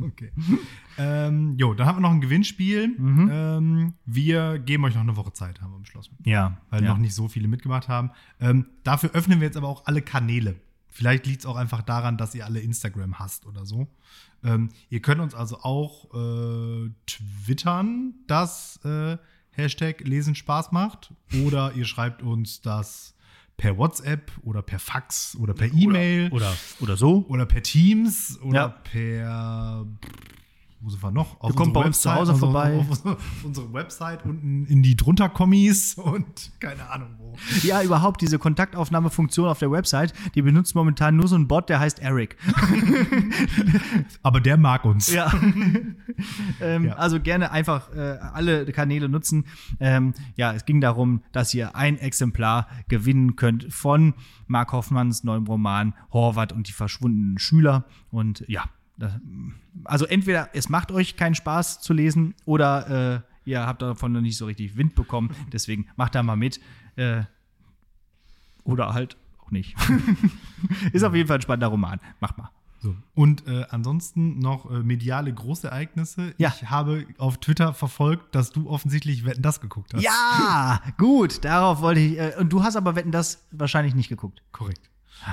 Okay. 0.00 0.32
Ähm, 0.98 1.54
jo, 1.58 1.74
dann 1.74 1.86
haben 1.86 1.96
wir 1.96 2.02
noch 2.02 2.10
ein 2.12 2.20
Gewinnspiel. 2.20 2.94
Ähm, 2.98 3.94
wir 4.06 4.58
geben 4.58 4.84
euch 4.84 4.94
noch 4.94 5.02
eine 5.02 5.16
Woche 5.16 5.32
Zeit, 5.32 5.60
haben 5.60 5.72
wir 5.72 5.78
beschlossen. 5.80 6.16
Ja, 6.24 6.58
Weil 6.70 6.82
ja. 6.84 6.90
noch 6.90 6.98
nicht 6.98 7.14
so 7.14 7.28
viele 7.28 7.48
mitgemacht 7.48 7.88
haben. 7.88 8.10
Ähm, 8.40 8.66
dafür 8.84 9.10
öffnen 9.12 9.40
wir 9.40 9.46
jetzt 9.46 9.56
aber 9.56 9.68
auch 9.68 9.86
alle 9.86 10.02
Kanäle. 10.02 10.56
Vielleicht 10.88 11.26
liegt 11.26 11.40
es 11.40 11.46
auch 11.46 11.56
einfach 11.56 11.82
daran, 11.82 12.16
dass 12.16 12.34
ihr 12.34 12.44
alle 12.44 12.60
Instagram 12.60 13.18
hasst 13.18 13.46
oder 13.46 13.66
so. 13.66 13.88
Ähm, 14.44 14.68
ihr 14.90 15.00
könnt 15.00 15.20
uns 15.20 15.34
also 15.34 15.58
auch 15.62 16.04
äh, 16.14 16.90
twittern, 17.06 18.14
dass 18.26 18.78
äh, 18.84 19.16
Hashtag 19.50 20.00
Lesen 20.06 20.34
Spaß 20.34 20.70
macht. 20.72 21.12
Oder 21.44 21.72
ihr 21.74 21.84
schreibt 21.84 22.22
uns 22.22 22.60
das 22.60 23.14
per 23.56 23.76
WhatsApp 23.78 24.32
oder 24.42 24.62
per 24.62 24.78
Fax 24.80 25.36
oder 25.36 25.54
per 25.54 25.72
E-Mail 25.72 26.28
Oder, 26.32 26.52
oder 26.80 26.96
so. 26.96 27.24
oder 27.28 27.46
per 27.46 27.62
Teams 27.62 28.38
oder 28.42 28.54
Ja. 28.60 28.68
per 28.68 29.86
wo 30.84 30.90
sind 30.90 31.02
wir 31.02 31.10
noch? 31.10 31.40
Auf 31.40 31.54
kommt 31.56 31.68
unserer 31.68 31.82
bei 31.82 31.86
uns 31.86 32.00
zu 32.02 32.14
Hause 32.14 32.32
also 32.32 32.46
vorbei. 32.46 32.76
Auf, 32.78 32.88
unsere- 32.90 33.12
auf 33.16 33.44
unsere 33.44 33.72
Website 33.72 34.24
unten 34.24 34.66
in 34.66 34.82
die 34.82 34.96
drunter 34.96 35.28
Kommis 35.30 35.94
und 35.94 36.52
keine 36.60 36.88
Ahnung 36.90 37.08
wo. 37.18 37.34
Ja, 37.62 37.82
überhaupt 37.82 38.20
diese 38.20 38.38
Kontaktaufnahmefunktion 38.38 39.48
auf 39.48 39.58
der 39.58 39.70
Website, 39.70 40.12
die 40.34 40.42
benutzt 40.42 40.74
momentan 40.74 41.16
nur 41.16 41.26
so 41.26 41.36
ein 41.36 41.48
Bot, 41.48 41.68
der 41.70 41.80
heißt 41.80 41.98
Eric. 42.00 42.36
Aber 44.22 44.40
der 44.40 44.56
mag 44.56 44.84
uns. 44.84 45.12
Ja. 45.12 45.32
ähm, 46.60 46.84
Ja. 46.84 46.94
Also 46.94 47.20
gerne 47.20 47.50
einfach 47.50 47.92
äh, 47.94 48.18
alle 48.32 48.66
Kanäle 48.66 49.08
nutzen. 49.08 49.46
Ähm, 49.80 50.14
ja, 50.36 50.52
es 50.52 50.64
ging 50.64 50.80
darum, 50.80 51.22
dass 51.32 51.54
ihr 51.54 51.74
ein 51.76 51.98
Exemplar 51.98 52.68
gewinnen 52.88 53.36
könnt 53.36 53.72
von 53.72 54.14
Mark 54.46 54.72
Hoffmanns 54.72 55.24
neuem 55.24 55.46
Roman 55.46 55.94
Horvath 56.12 56.52
und 56.52 56.68
die 56.68 56.72
verschwundenen 56.72 57.38
Schüler. 57.38 57.84
Und 58.10 58.44
ja, 58.48 58.64
also 59.84 60.06
entweder 60.06 60.50
es 60.52 60.68
macht 60.68 60.92
euch 60.92 61.16
keinen 61.16 61.34
Spaß 61.34 61.80
zu 61.80 61.92
lesen 61.92 62.34
oder 62.44 63.24
äh, 63.44 63.50
ihr 63.50 63.66
habt 63.66 63.82
davon 63.82 64.12
noch 64.12 64.20
nicht 64.20 64.36
so 64.36 64.46
richtig 64.46 64.76
Wind 64.76 64.94
bekommen. 64.94 65.34
Deswegen 65.52 65.86
macht 65.96 66.14
da 66.14 66.22
mal 66.22 66.36
mit. 66.36 66.60
Äh, 66.96 67.22
oder 68.64 68.94
halt 68.94 69.16
auch 69.38 69.50
nicht. 69.50 69.76
Ist 70.92 71.02
auf 71.02 71.14
jeden 71.14 71.28
Fall 71.28 71.38
ein 71.38 71.42
spannender 71.42 71.68
Roman. 71.68 72.00
Macht 72.20 72.38
mal. 72.38 72.50
So. 72.80 72.94
Und 73.14 73.46
äh, 73.46 73.64
ansonsten 73.70 74.38
noch 74.38 74.70
äh, 74.70 74.82
mediale 74.82 75.32
Großereignisse. 75.32 76.34
Ja. 76.36 76.52
Ich 76.54 76.68
habe 76.68 77.06
auf 77.16 77.38
Twitter 77.38 77.72
verfolgt, 77.72 78.34
dass 78.34 78.52
du 78.52 78.68
offensichtlich 78.68 79.24
Wetten 79.24 79.40
das 79.40 79.62
geguckt 79.62 79.94
hast. 79.94 80.02
Ja, 80.02 80.82
gut, 80.98 81.44
darauf 81.44 81.80
wollte 81.80 82.00
ich. 82.00 82.18
Äh, 82.18 82.34
und 82.38 82.52
du 82.52 82.62
hast 82.62 82.76
aber 82.76 82.94
Wetten 82.94 83.10
das 83.10 83.46
wahrscheinlich 83.52 83.94
nicht 83.94 84.10
geguckt. 84.10 84.42
Korrekt. 84.52 84.90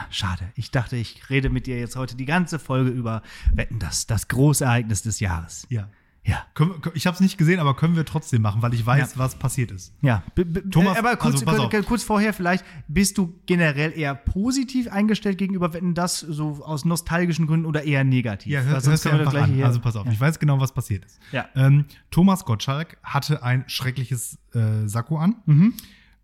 Schade. 0.10 0.52
Ich 0.56 0.72
dachte, 0.72 0.96
ich 0.96 1.30
rede 1.30 1.50
mit 1.50 1.68
dir 1.68 1.78
jetzt 1.80 1.96
heute 1.96 2.16
die 2.16 2.26
ganze 2.26 2.60
Folge 2.60 2.90
über 2.92 3.22
Wetten 3.54 3.80
das, 3.80 4.08
das 4.08 4.28
Großereignis 4.28 5.02
des 5.02 5.20
Jahres. 5.20 5.66
Ja. 5.70 5.90
Ja. 6.24 6.46
Ich 6.94 7.08
habe 7.08 7.16
es 7.16 7.20
nicht 7.20 7.40
gesehen, 7.40 7.60
aber 7.60 7.76
können 7.76 7.96
wir 7.96 8.06
trotzdem 8.06 8.44
machen, 8.44 8.62
weil 8.62 8.76
ich 8.76 8.86
weiß, 8.86 9.14
Ja. 9.14 9.18
was 9.18 9.34
passiert 9.40 9.72
ist. 9.72 9.92
Ja, 10.04 10.22
b- 10.36 10.44
Thomas, 10.70 10.96
aber 11.00 11.16
kurz, 11.16 11.42
also 11.48 11.68
kurz, 11.84 12.04
vorher 12.04 12.32
vielleicht, 12.32 12.64
bist 12.88 13.18
du 13.18 13.40
generell 13.48 13.92
eher 13.98 14.14
positiv 14.14 14.88
eingestellt 14.88 15.40
gegenüber 15.40 15.74
Wetten 15.74 15.96
das, 15.96 16.20
so 16.20 16.64
aus 16.64 16.86
nostalgischen 16.86 17.48
Gründen 17.48 17.66
oder 17.66 17.84
eher 17.86 18.04
negativ? 18.04 18.52
Ja, 18.54 18.62
hör, 18.62 18.82
sonst 18.82 18.88
hörst 18.88 19.06
du 19.06 19.10
einfach 19.10 19.34
an. 19.34 19.52
hier- 19.56 19.66
Also 19.66 19.80
pass 19.80 19.96
auf, 19.96 20.06
ich 20.12 20.20
weiß 20.22 20.38
genau, 20.38 20.60
was 20.60 20.74
passiert 20.76 21.06
ist. 21.06 21.20
Ja. 21.32 21.50
Ähm, 21.56 21.86
Thomas 22.12 22.46
Gottschalk 22.46 22.98
hatte 23.02 23.42
ein 23.42 23.64
schreckliches 23.66 24.38
äh, 24.54 24.88
Sakko 24.88 25.18
an. 25.18 25.38
Mhm. 25.48 25.74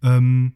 Ähm, 0.04 0.54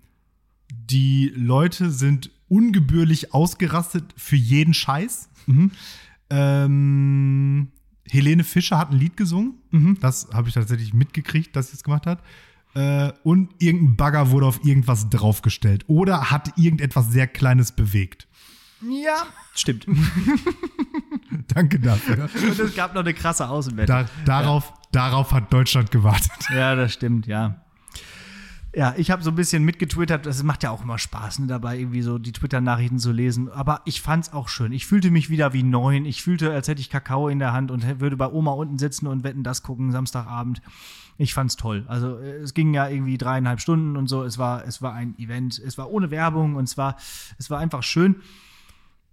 die 0.71 1.33
Leute 1.35 1.89
sind 1.89 2.29
ungebührlich 2.51 3.33
ausgerastet 3.33 4.03
für 4.17 4.35
jeden 4.35 4.73
Scheiß. 4.73 5.29
Mhm. 5.47 5.71
Ähm, 6.29 7.69
Helene 8.09 8.43
Fischer 8.43 8.77
hat 8.77 8.91
ein 8.91 8.99
Lied 8.99 9.15
gesungen. 9.17 9.55
Mhm. 9.71 9.97
Das 10.01 10.27
habe 10.33 10.49
ich 10.49 10.53
tatsächlich 10.53 10.93
mitgekriegt, 10.93 11.55
dass 11.55 11.69
sie 11.69 11.75
es 11.77 11.83
gemacht 11.83 12.05
hat. 12.05 12.21
äh, 12.75 13.11
und 13.23 13.49
irgendein 13.59 13.95
Bagger 13.95 14.31
wurde 14.31 14.45
auf 14.45 14.63
irgendwas 14.65 15.09
draufgestellt 15.09 15.85
oder 15.87 16.29
hat 16.31 16.57
irgendetwas 16.57 17.09
sehr 17.09 17.27
Kleines 17.27 17.71
bewegt. 17.71 18.27
Ja, 18.81 19.25
stimmt. 19.53 19.85
Danke 21.53 21.79
dafür. 21.79 22.29
Und 22.33 22.59
es 22.59 22.75
gab 22.75 22.93
noch 22.93 23.01
eine 23.01 23.13
krasse 23.13 23.47
Außenwette. 23.47 23.87
Da, 23.87 24.05
darauf, 24.25 24.73
darauf 24.91 25.31
hat 25.33 25.53
Deutschland 25.53 25.91
gewartet. 25.91 26.31
Ja, 26.53 26.75
das 26.75 26.93
stimmt, 26.93 27.27
ja. 27.27 27.63
Ja, 28.73 28.93
ich 28.95 29.11
habe 29.11 29.21
so 29.21 29.31
ein 29.31 29.35
bisschen 29.35 29.65
mitgetwittert. 29.65 30.25
Das 30.25 30.43
macht 30.43 30.63
ja 30.63 30.71
auch 30.71 30.83
immer 30.83 30.97
Spaß, 30.97 31.39
ne, 31.39 31.47
dabei 31.47 31.77
irgendwie 31.77 32.01
so 32.01 32.17
die 32.17 32.31
Twitter-Nachrichten 32.31 32.99
zu 32.99 33.11
lesen. 33.11 33.51
Aber 33.51 33.81
ich 33.83 34.01
fand's 34.01 34.31
auch 34.31 34.47
schön. 34.47 34.71
Ich 34.71 34.85
fühlte 34.85 35.11
mich 35.11 35.29
wieder 35.29 35.51
wie 35.51 35.63
neun. 35.63 36.05
Ich 36.05 36.23
fühlte, 36.23 36.51
als 36.53 36.69
hätte 36.69 36.79
ich 36.79 36.89
Kakao 36.89 37.27
in 37.27 37.39
der 37.39 37.51
Hand 37.51 37.69
und 37.69 37.99
würde 37.99 38.15
bei 38.15 38.27
Oma 38.27 38.51
unten 38.51 38.77
sitzen 38.77 39.07
und 39.07 39.25
wetten 39.25 39.43
das 39.43 39.61
gucken 39.61 39.91
Samstagabend. 39.91 40.61
Ich 41.17 41.33
fand's 41.33 41.57
toll. 41.57 41.83
Also 41.87 42.17
äh, 42.17 42.37
es 42.37 42.53
ging 42.53 42.73
ja 42.73 42.87
irgendwie 42.87 43.17
dreieinhalb 43.17 43.59
Stunden 43.59 43.97
und 43.97 44.07
so. 44.07 44.23
Es 44.23 44.37
war, 44.37 44.65
es 44.65 44.81
war 44.81 44.93
ein 44.93 45.19
Event. 45.19 45.59
Es 45.59 45.77
war 45.77 45.91
ohne 45.91 46.09
Werbung 46.09 46.55
und 46.55 46.67
zwar, 46.67 46.95
es 47.37 47.49
war 47.49 47.59
einfach 47.59 47.83
schön. 47.83 48.21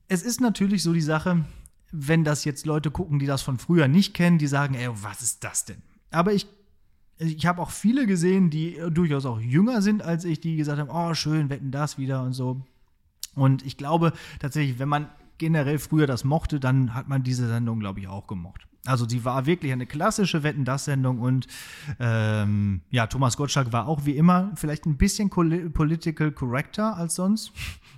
Es 0.07 0.23
ist 0.23 0.41
natürlich 0.41 0.85
so 0.85 0.93
die 0.93 1.01
Sache, 1.01 1.45
wenn 1.91 2.23
das 2.23 2.45
jetzt 2.45 2.65
Leute 2.65 2.93
gucken, 2.93 3.19
die 3.19 3.27
das 3.27 3.43
von 3.43 3.59
früher 3.59 3.89
nicht 3.89 4.15
kennen, 4.15 4.39
die 4.39 4.47
sagen, 4.47 4.75
ey, 4.75 4.89
was 4.93 5.21
ist 5.21 5.43
das 5.43 5.65
denn? 5.65 5.83
Aber 6.11 6.33
ich 6.33 6.47
ich 7.19 7.47
habe 7.47 7.61
auch 7.61 7.71
viele 7.71 8.07
gesehen, 8.07 8.51
die 8.51 8.81
durchaus 8.91 9.27
auch 9.27 9.41
jünger 9.41 9.83
sind 9.83 10.03
als 10.03 10.25
ich, 10.25 10.41
die 10.41 10.57
gesagt 10.57 10.79
haben, 10.79 10.91
oh, 10.91 11.15
schön, 11.15 11.51
wetten 11.51 11.71
das 11.71 11.99
wieder 11.99 12.23
und 12.23 12.33
so. 12.33 12.61
Und 13.35 13.65
ich 13.67 13.77
glaube 13.77 14.13
tatsächlich, 14.39 14.79
wenn 14.79 14.89
man 14.89 15.09
generell 15.39 15.79
früher 15.79 16.07
das 16.07 16.25
mochte, 16.25 16.61
dann 16.61 16.95
hat 16.95 17.09
man 17.09 17.23
diese 17.23 17.49
Sendung, 17.49 17.81
glaube 17.81 18.01
ich, 18.01 18.09
auch 18.09 18.27
gemocht. 18.27 18.68
Also 18.89 19.09
sie 19.09 19.25
war 19.25 19.47
wirklich 19.47 19.73
eine 19.73 19.87
klassische 19.87 20.43
Wetten 20.43 20.65
das 20.65 20.87
Sendung 20.87 21.21
und 21.21 21.47
ähm, 22.01 22.81
ja, 22.91 23.07
Thomas 23.07 23.37
Gottschalk 23.37 23.73
war 23.73 23.87
auch 23.87 24.05
wie 24.07 24.17
immer 24.17 24.51
vielleicht 24.55 24.87
ein 24.87 24.97
bisschen 24.97 25.31
political 25.31 26.33
correcter 26.33 26.97
als 26.97 27.15
sonst. 27.15 27.53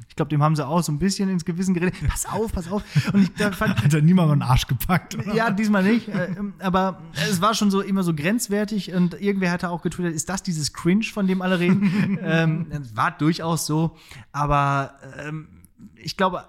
Ich 0.08 0.16
glaube, 0.16 0.28
dem 0.28 0.42
haben 0.42 0.56
sie 0.56 0.66
auch 0.66 0.82
so 0.82 0.90
ein 0.90 0.98
bisschen 0.98 1.28
ins 1.30 1.44
Gewissen 1.44 1.72
geredet. 1.72 1.94
Pass 2.08 2.26
auf, 2.26 2.52
pass 2.52 2.70
auf. 2.70 2.82
Und 3.12 3.22
ich 3.22 3.34
da 3.34 3.52
fand, 3.52 3.82
hat 3.82 3.94
er 3.94 4.02
niemand 4.02 4.32
einen 4.32 4.42
Arsch 4.42 4.66
gepackt. 4.66 5.16
Oder? 5.16 5.34
Ja, 5.34 5.50
diesmal 5.52 5.84
nicht. 5.84 6.08
Äh, 6.08 6.34
aber 6.58 7.00
es 7.14 7.40
war 7.40 7.54
schon 7.54 7.70
so 7.70 7.80
immer 7.80 8.02
so 8.02 8.12
grenzwertig 8.12 8.92
und 8.92 9.14
irgendwer 9.20 9.52
hatte 9.52 9.70
auch 9.70 9.82
getwittert, 9.82 10.12
ist 10.12 10.28
das 10.28 10.42
dieses 10.42 10.72
Cringe, 10.72 11.04
von 11.04 11.28
dem 11.28 11.42
alle 11.42 11.60
reden? 11.60 12.18
ähm, 12.22 12.66
war 12.94 13.12
durchaus 13.12 13.66
so. 13.66 13.96
Aber 14.32 14.94
ähm, 15.24 15.46
ich 15.94 16.16
glaube, 16.16 16.44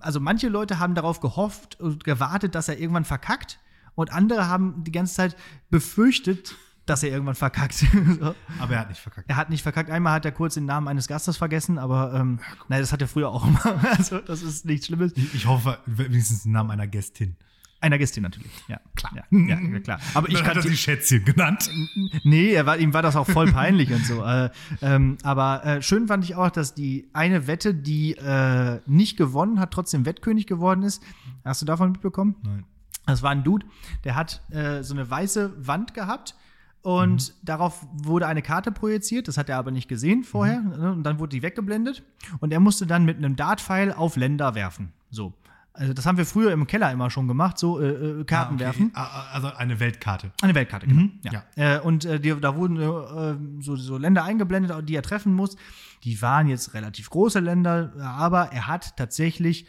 also 0.00 0.18
manche 0.18 0.48
Leute 0.48 0.78
haben 0.78 0.94
darauf 0.94 1.20
gehofft 1.20 1.78
und 1.78 2.04
gewartet, 2.04 2.54
dass 2.54 2.68
er 2.68 2.78
irgendwann 2.78 3.04
verkackt. 3.04 3.58
Und 3.96 4.12
andere 4.12 4.48
haben 4.48 4.84
die 4.84 4.92
ganze 4.92 5.14
Zeit 5.14 5.36
befürchtet, 5.70 6.54
dass 6.84 7.02
er 7.02 7.10
irgendwann 7.10 7.34
verkackt. 7.34 7.74
so. 8.20 8.34
Aber 8.60 8.74
er 8.74 8.80
hat 8.80 8.88
nicht 8.88 9.00
verkackt. 9.00 9.28
Er 9.28 9.36
hat 9.36 9.50
nicht 9.50 9.62
verkackt. 9.62 9.90
Einmal 9.90 10.12
hat 10.12 10.24
er 10.24 10.32
kurz 10.32 10.54
den 10.54 10.66
Namen 10.66 10.86
eines 10.86 11.08
Gastes 11.08 11.36
vergessen, 11.36 11.78
aber 11.78 12.14
ähm, 12.14 12.38
ja, 12.40 12.56
nein, 12.68 12.80
das 12.80 12.92
hat 12.92 13.02
er 13.02 13.08
früher 13.08 13.28
auch 13.30 13.46
immer. 13.46 13.84
also 13.98 14.20
das 14.20 14.42
ist 14.42 14.64
nichts 14.64 14.86
Schlimmes. 14.86 15.12
Ich, 15.16 15.34
ich 15.34 15.46
hoffe 15.46 15.78
wenigstens 15.86 16.44
den 16.44 16.52
Namen 16.52 16.70
einer 16.70 16.86
Gästin. 16.86 17.36
Einer 17.78 17.98
Gästin 17.98 18.22
natürlich, 18.22 18.50
ja. 18.68 18.80
Klar. 18.94 19.12
Ja, 19.30 19.38
ja 19.38 19.80
klar. 19.80 20.00
Aber 20.14 20.30
ich 20.30 20.42
hat 20.42 20.56
er 20.56 20.62
sie 20.62 20.76
Schätzchen 20.76 21.24
genannt. 21.24 21.68
Nee, 22.24 22.52
er 22.52 22.64
war, 22.64 22.78
ihm 22.78 22.94
war 22.94 23.02
das 23.02 23.16
auch 23.16 23.26
voll 23.26 23.52
peinlich 23.52 23.92
und 23.92 24.06
so. 24.06 24.24
Äh, 24.24 24.50
ähm, 24.80 25.18
aber 25.22 25.64
äh, 25.64 25.82
schön 25.82 26.08
fand 26.08 26.24
ich 26.24 26.34
auch, 26.36 26.50
dass 26.50 26.74
die 26.74 27.10
eine 27.12 27.46
Wette, 27.46 27.74
die 27.74 28.12
äh, 28.12 28.80
nicht 28.86 29.18
gewonnen 29.18 29.60
hat, 29.60 29.72
trotzdem 29.72 30.06
Wettkönig 30.06 30.46
geworden 30.46 30.82
ist. 30.82 31.02
Hast 31.44 31.60
du 31.60 31.66
davon 31.66 31.92
mitbekommen? 31.92 32.36
Nein. 32.42 32.64
Das 33.06 33.22
war 33.22 33.30
ein 33.30 33.44
Dude, 33.44 33.66
der 34.04 34.16
hat 34.16 34.42
äh, 34.50 34.82
so 34.82 34.94
eine 34.94 35.08
weiße 35.08 35.66
Wand 35.66 35.94
gehabt 35.94 36.34
und 36.86 37.30
mhm. 37.30 37.34
darauf 37.42 37.84
wurde 37.92 38.28
eine 38.28 38.42
Karte 38.42 38.70
projiziert, 38.70 39.26
das 39.26 39.36
hat 39.36 39.48
er 39.48 39.58
aber 39.58 39.72
nicht 39.72 39.88
gesehen 39.88 40.22
vorher. 40.22 40.60
Mhm. 40.60 40.98
Und 40.98 41.02
dann 41.02 41.18
wurde 41.18 41.30
die 41.30 41.42
weggeblendet. 41.42 42.04
Und 42.38 42.52
er 42.52 42.60
musste 42.60 42.86
dann 42.86 43.04
mit 43.04 43.16
einem 43.16 43.34
Dartpfeil 43.34 43.92
auf 43.92 44.14
Länder 44.14 44.54
werfen. 44.54 44.92
So. 45.10 45.34
Also 45.72 45.92
das 45.92 46.06
haben 46.06 46.16
wir 46.16 46.24
früher 46.24 46.52
im 46.52 46.66
Keller 46.68 46.92
immer 46.92 47.10
schon 47.10 47.26
gemacht, 47.26 47.58
so 47.58 47.80
äh, 47.80 47.88
äh 47.88 48.24
Karten 48.24 48.52
ah, 48.52 48.54
okay. 48.54 48.64
werfen. 48.64 48.90
Ah, 48.94 49.02
ah, 49.02 49.26
also 49.32 49.48
eine 49.48 49.80
Weltkarte. 49.80 50.30
Eine 50.40 50.54
Weltkarte, 50.54 50.86
genau. 50.86 51.02
Mhm. 51.02 51.12
Ja. 51.22 51.44
ja. 51.56 51.76
Äh, 51.76 51.80
und 51.80 52.04
äh, 52.04 52.20
die, 52.20 52.38
da 52.40 52.54
wurden 52.54 52.76
äh, 52.76 53.62
so, 53.62 53.74
so, 53.74 53.98
Länder 53.98 54.22
eingeblendet, 54.22 54.88
die 54.88 54.94
er 54.94 55.02
treffen 55.02 55.34
muss. 55.34 55.56
Die 56.04 56.22
waren 56.22 56.46
jetzt 56.46 56.72
relativ 56.72 57.10
große 57.10 57.40
Länder, 57.40 57.94
aber 57.98 58.52
er 58.52 58.68
hat 58.68 58.96
tatsächlich 58.96 59.66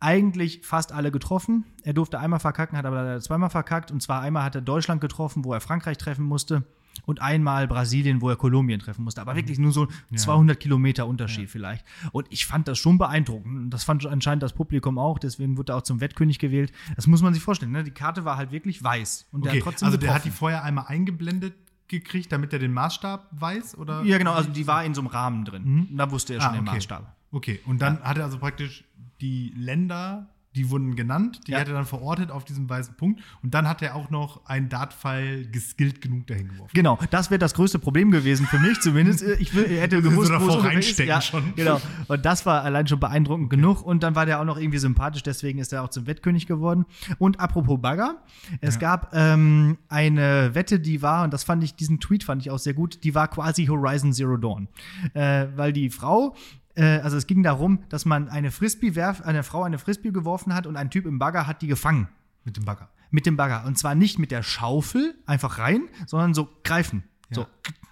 eigentlich 0.00 0.60
fast 0.62 0.92
alle 0.92 1.10
getroffen. 1.10 1.64
Er 1.82 1.92
durfte 1.92 2.18
einmal 2.18 2.40
verkacken, 2.40 2.76
hat 2.76 2.84
aber 2.84 2.96
leider 3.02 3.20
zweimal 3.20 3.50
verkackt. 3.50 3.90
Und 3.90 4.02
zwar 4.02 4.20
einmal 4.20 4.42
hat 4.42 4.54
er 4.54 4.60
Deutschland 4.60 5.00
getroffen, 5.00 5.44
wo 5.44 5.52
er 5.52 5.60
Frankreich 5.60 5.98
treffen 5.98 6.24
musste. 6.24 6.64
Und 7.04 7.20
einmal 7.20 7.68
Brasilien, 7.68 8.22
wo 8.22 8.30
er 8.30 8.36
Kolumbien 8.36 8.80
treffen 8.80 9.04
musste. 9.04 9.20
Aber 9.20 9.36
wirklich 9.36 9.58
nur 9.58 9.70
so 9.70 9.86
ja. 10.10 10.16
200 10.16 10.58
Kilometer 10.58 11.06
Unterschied 11.06 11.44
ja. 11.44 11.50
vielleicht. 11.50 11.84
Und 12.12 12.26
ich 12.30 12.46
fand 12.46 12.68
das 12.68 12.78
schon 12.78 12.96
beeindruckend. 12.96 13.72
Das 13.72 13.84
fand 13.84 14.06
anscheinend 14.06 14.42
das 14.42 14.54
Publikum 14.54 14.98
auch. 14.98 15.18
Deswegen 15.18 15.58
wurde 15.58 15.72
er 15.72 15.76
auch 15.76 15.82
zum 15.82 16.00
Wettkönig 16.00 16.38
gewählt. 16.38 16.72
Das 16.96 17.06
muss 17.06 17.20
man 17.22 17.34
sich 17.34 17.42
vorstellen. 17.42 17.72
Ne? 17.72 17.84
Die 17.84 17.90
Karte 17.90 18.24
war 18.24 18.38
halt 18.38 18.50
wirklich 18.50 18.82
weiß. 18.82 19.26
Und 19.30 19.42
okay. 19.42 19.50
der 19.50 19.60
hat 19.60 19.64
trotzdem 19.64 19.86
also 19.86 19.98
der 19.98 20.14
hat 20.14 20.24
die 20.24 20.30
vorher 20.30 20.64
einmal 20.64 20.86
eingeblendet 20.88 21.54
gekriegt, 21.88 22.32
damit 22.32 22.52
er 22.52 22.58
den 22.58 22.72
Maßstab 22.72 23.28
weiß? 23.32 23.78
Oder? 23.78 24.02
Ja, 24.02 24.18
genau. 24.18 24.32
Also 24.32 24.50
die 24.50 24.66
war 24.66 24.84
in 24.84 24.94
so 24.94 25.00
einem 25.02 25.08
Rahmen 25.08 25.44
drin. 25.44 25.62
Mhm. 25.64 25.96
Da 25.96 26.10
wusste 26.10 26.34
er 26.34 26.40
schon 26.40 26.50
ah, 26.50 26.54
okay. 26.54 26.64
den 26.64 26.74
Maßstab. 26.74 27.16
Okay. 27.36 27.60
Und 27.66 27.82
dann 27.82 27.98
ja. 27.98 28.04
hat 28.04 28.16
er 28.16 28.24
also 28.24 28.38
praktisch 28.38 28.84
die 29.20 29.52
Länder, 29.54 30.26
die 30.54 30.70
wurden 30.70 30.96
genannt, 30.96 31.42
die 31.46 31.52
ja. 31.52 31.60
hat 31.60 31.68
er 31.68 31.74
dann 31.74 31.84
verortet 31.84 32.30
auf 32.30 32.46
diesem 32.46 32.66
weißen 32.66 32.94
Punkt 32.94 33.20
und 33.42 33.52
dann 33.52 33.68
hat 33.68 33.82
er 33.82 33.94
auch 33.94 34.08
noch 34.08 34.46
einen 34.46 34.70
Dartpfeil 34.70 35.46
geskillt 35.48 36.00
genug 36.00 36.26
dahin 36.28 36.48
geworfen. 36.48 36.70
Genau, 36.72 36.98
das 37.10 37.30
wäre 37.30 37.38
das 37.38 37.52
größte 37.52 37.78
Problem 37.78 38.10
gewesen 38.10 38.46
für 38.46 38.58
mich 38.58 38.80
zumindest. 38.80 39.22
Ich 39.38 39.52
hätte 39.52 40.00
gewusst, 40.00 40.28
so 40.28 40.40
wo 40.40 40.52
reinstecken 40.54 41.08
ja, 41.08 41.20
schon. 41.20 41.52
Genau. 41.56 41.78
Und 42.08 42.24
das 42.24 42.46
war 42.46 42.62
allein 42.62 42.86
schon 42.86 43.00
beeindruckend 43.00 43.46
okay. 43.46 43.56
genug 43.56 43.82
und 43.84 44.02
dann 44.02 44.14
war 44.14 44.24
der 44.24 44.40
auch 44.40 44.44
noch 44.44 44.56
irgendwie 44.56 44.78
sympathisch, 44.78 45.22
deswegen 45.22 45.58
ist 45.58 45.74
er 45.74 45.82
auch 45.82 45.90
zum 45.90 46.06
Wettkönig 46.06 46.46
geworden. 46.46 46.86
Und 47.18 47.38
apropos 47.38 47.78
Bagger, 47.82 48.22
es 48.62 48.76
ja. 48.76 48.80
gab 48.80 49.10
ähm, 49.12 49.76
eine 49.90 50.54
Wette, 50.54 50.80
die 50.80 51.02
war 51.02 51.24
und 51.24 51.34
das 51.34 51.44
fand 51.44 51.62
ich, 51.64 51.74
diesen 51.74 52.00
Tweet 52.00 52.24
fand 52.24 52.40
ich 52.40 52.50
auch 52.50 52.58
sehr 52.58 52.72
gut, 52.72 53.04
die 53.04 53.14
war 53.14 53.28
quasi 53.28 53.66
Horizon 53.66 54.14
Zero 54.14 54.38
Dawn, 54.38 54.68
äh, 55.12 55.46
weil 55.54 55.74
die 55.74 55.90
Frau 55.90 56.34
äh, 56.76 56.98
also 57.00 57.16
es 57.16 57.26
ging 57.26 57.42
darum, 57.42 57.80
dass 57.88 58.04
man 58.04 58.28
eine 58.28 58.50
Frisbee 58.50 58.94
werf, 58.94 59.22
eine 59.22 59.42
Frau 59.42 59.62
eine 59.62 59.78
Frisbee 59.78 60.12
geworfen 60.12 60.54
hat 60.54 60.66
und 60.66 60.76
ein 60.76 60.90
Typ 60.90 61.06
im 61.06 61.18
Bagger 61.18 61.46
hat 61.46 61.62
die 61.62 61.66
gefangen. 61.66 62.08
Mit 62.44 62.56
dem 62.56 62.64
Bagger. 62.64 62.90
Mit 63.10 63.26
dem 63.26 63.36
Bagger. 63.36 63.64
Und 63.66 63.76
zwar 63.78 63.94
nicht 63.94 64.18
mit 64.18 64.30
der 64.30 64.42
Schaufel 64.42 65.14
einfach 65.26 65.58
rein, 65.58 65.88
sondern 66.06 66.34
so 66.34 66.48
greifen. 66.62 67.04
Ja. 67.30 67.36
So. 67.36 67.46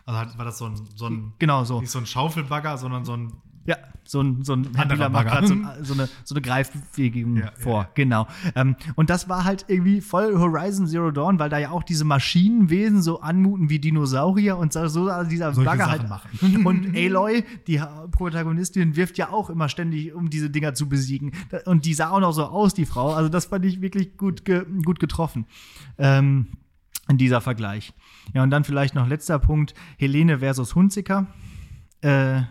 Also 0.07 0.38
war 0.38 0.45
das 0.45 0.59
so 0.59 0.67
ein, 0.67 0.88
so 0.95 1.09
ein 1.09 1.33
genau 1.38 1.64
so. 1.64 1.81
nicht 1.81 1.91
so 1.91 1.99
ein 1.99 2.07
Schaufelbagger, 2.07 2.76
sondern 2.76 3.05
so 3.05 3.17
ein 3.17 3.33
ja, 3.66 3.76
so 4.04 4.21
ein, 4.21 4.44
so 4.44 4.52
ein 4.52 4.75
Händler 4.75 5.09
macht 5.09 5.26
gerade 5.26 5.47
so, 5.47 5.54
so, 5.83 5.94
eine, 5.94 6.09
so 6.25 6.35
eine 6.35 6.42
Greifbewegung 6.42 7.38
ja, 7.38 7.52
vor. 7.59 7.83
Ja. 7.83 7.90
Genau. 7.94 8.26
Ähm, 8.54 8.76
und 8.97 9.09
das 9.09 9.28
war 9.28 9.44
halt 9.44 9.64
irgendwie 9.68 10.02
voll 10.02 10.38
Horizon 10.38 10.87
Zero 10.87 11.11
Dawn, 11.11 11.38
weil 11.38 11.49
da 11.49 11.59
ja 11.59 11.71
auch 11.71 11.83
diese 11.83 12.04
Maschinenwesen 12.04 13.02
so 13.02 13.21
anmuten 13.21 13.71
wie 13.71 13.78
Dinosaurier 13.78 14.59
und 14.59 14.75
so 14.75 14.80
also 14.80 15.28
dieser 15.28 15.54
Solche 15.54 15.71
Bagger 15.71 15.90
halt. 15.90 16.09
Machen. 16.09 16.66
Und 16.66 16.94
Aloy, 16.94 17.44
die 17.66 17.80
Protagonistin, 18.11 18.97
wirft 18.97 19.16
ja 19.16 19.30
auch 19.30 19.49
immer 19.49 19.68
ständig, 19.68 20.14
um 20.14 20.28
diese 20.28 20.50
Dinger 20.50 20.75
zu 20.75 20.88
besiegen. 20.88 21.33
Und 21.64 21.87
die 21.87 21.94
sah 21.94 22.11
auch 22.11 22.21
noch 22.21 22.33
so 22.33 22.44
aus, 22.44 22.75
die 22.75 22.87
Frau. 22.87 23.14
Also 23.14 23.28
das 23.30 23.47
fand 23.47 23.64
ich 23.64 23.80
wirklich 23.80 24.16
gut, 24.16 24.44
ge 24.44 24.64
gut 24.85 25.00
getroffen. 25.00 25.47
Ähm, 25.97 26.49
in 27.09 27.18
dieser 27.18 27.40
Vergleich. 27.40 27.92
Ja, 28.33 28.42
und 28.42 28.50
dann 28.50 28.64
vielleicht 28.64 28.94
noch 28.94 29.06
letzter 29.06 29.38
Punkt: 29.38 29.75
Helene 29.99 30.38
versus 30.38 30.75
Hunziker. 30.75 31.26
Äh, 32.02 32.38
äh, 32.38 32.42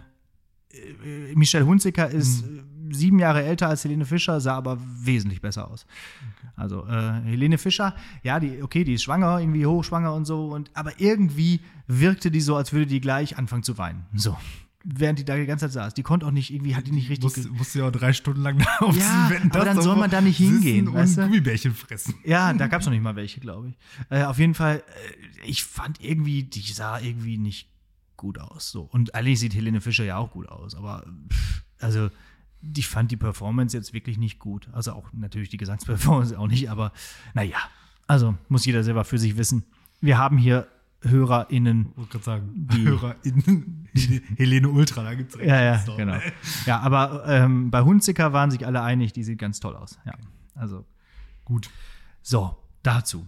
Michelle 1.36 1.66
Hunziker 1.66 2.10
ist 2.10 2.46
mhm. 2.46 2.92
sieben 2.92 3.20
Jahre 3.20 3.44
älter 3.44 3.70
als 3.70 3.84
Helene 3.84 4.06
Fischer, 4.06 4.40
sah 4.42 4.56
aber 4.56 4.78
wesentlich 5.02 5.42
besser 5.42 5.70
aus. 5.70 5.86
Also 6.56 6.86
äh, 6.88 7.22
Helene 7.24 7.58
Fischer, 7.58 7.96
ja, 8.24 8.40
die, 8.40 8.62
okay, 8.62 8.84
die 8.84 8.94
ist 8.94 9.04
schwanger, 9.04 9.40
irgendwie 9.40 9.66
hochschwanger 9.66 10.14
und 10.14 10.26
so, 10.26 10.48
und, 10.48 10.72
aber 10.74 11.00
irgendwie 11.00 11.62
wirkte 11.88 12.32
die 12.32 12.42
so, 12.42 12.56
als 12.56 12.74
würde 12.74 12.88
die 12.88 13.02
gleich 13.02 13.38
anfangen 13.38 13.64
zu 13.64 13.78
weinen. 13.78 14.06
So. 14.14 14.38
Während 14.86 15.18
die 15.18 15.24
da 15.24 15.38
die 15.38 15.46
ganze 15.46 15.68
Zeit 15.68 15.72
saß. 15.72 15.94
Die 15.94 16.04
konnte 16.04 16.26
auch 16.26 16.32
nicht, 16.32 16.54
irgendwie 16.54 16.76
hat 16.76 16.86
die 16.86 16.92
nicht 16.92 17.10
richtig. 17.10 17.24
Musste, 17.24 17.50
musste 17.50 17.80
ja 17.80 17.88
auch 17.88 17.92
drei 17.92 18.12
Stunden 18.12 18.42
lang 18.42 18.58
da 18.58 18.86
auf 18.86 18.98
ja, 18.98 19.30
sie 19.30 19.50
aber 19.50 19.64
dann 19.64 19.82
soll 19.82 19.96
man 19.96 20.12
da 20.12 20.20
nicht 20.20 20.36
hingehen. 20.36 20.90
Und 20.90 20.96
weißt 20.96 21.20
du? 21.20 21.22
Gummibärchen 21.22 21.74
fressen. 21.74 22.16
Ja, 22.26 22.52
da 22.52 22.68
gab 22.68 22.82
es 22.82 22.86
noch 22.86 22.92
nicht 22.92 23.02
mal 23.02 23.16
welche, 23.16 23.40
glaube 23.40 23.70
ich. 23.70 23.78
Äh, 24.10 24.24
auf 24.24 24.40
jeden 24.40 24.54
Fall, 24.54 24.84
äh, 25.42 25.48
ich 25.48 25.64
fand 25.64 26.04
irgendwie, 26.04 26.44
die 26.44 26.60
sah 26.60 27.00
irgendwie 27.00 27.38
nicht 27.38 27.70
gut 28.24 28.40
aus. 28.40 28.72
So. 28.72 28.84
Und 28.84 29.14
eigentlich 29.14 29.42
sieht 29.42 29.54
Helene 29.54 29.82
Fischer 29.82 30.06
ja 30.06 30.18
auch 30.18 30.32
gut 30.32 30.48
aus, 30.48 30.76
aber 30.76 31.06
pff, 31.30 31.64
also 31.80 32.10
ich 32.76 32.88
fand 32.88 33.12
die 33.12 33.18
Performance 33.18 33.76
jetzt 33.76 33.94
wirklich 33.94 34.18
nicht 34.18 34.40
gut. 34.40 34.70
Also 34.72 34.94
auch 34.94 35.12
natürlich 35.12 35.50
die 35.50 35.58
Gesangsperformance 35.58 36.40
auch 36.40 36.48
nicht, 36.48 36.70
aber 36.70 36.94
naja, 37.34 37.58
also 38.08 38.36
muss 38.48 38.66
jeder 38.66 38.84
selber 38.84 39.04
für 39.04 39.18
sich 39.18 39.36
wissen. 39.36 39.66
Wir 40.00 40.18
haben 40.18 40.38
hier 40.38 40.68
HörerInnen. 41.02 41.88
Ich 41.92 41.98
wollte 41.98 42.12
gerade 42.12 42.24
sagen, 42.24 42.50
die, 42.56 42.84
HörerInnen. 42.84 43.90
Helene 44.38 44.70
Ultra, 44.70 45.04
da 45.04 45.14
gibt 45.16 45.36
es 45.36 45.42
Ja, 45.42 45.62
ja, 45.62 45.80
Storm, 45.80 45.98
genau. 45.98 46.14
Ey. 46.14 46.32
Ja, 46.66 46.80
aber 46.80 47.26
ähm, 47.28 47.72
bei 47.72 47.82
Hunziker 47.82 48.32
waren 48.32 48.52
sich 48.52 48.66
alle 48.66 48.82
einig, 48.82 49.12
die 49.12 49.24
sieht 49.26 49.40
ganz 49.40 49.60
toll 49.60 49.76
aus. 49.76 50.00
Ja, 50.06 50.14
also. 50.56 50.86
Gut. 51.44 51.70
So, 52.22 52.56
dazu. 52.84 53.28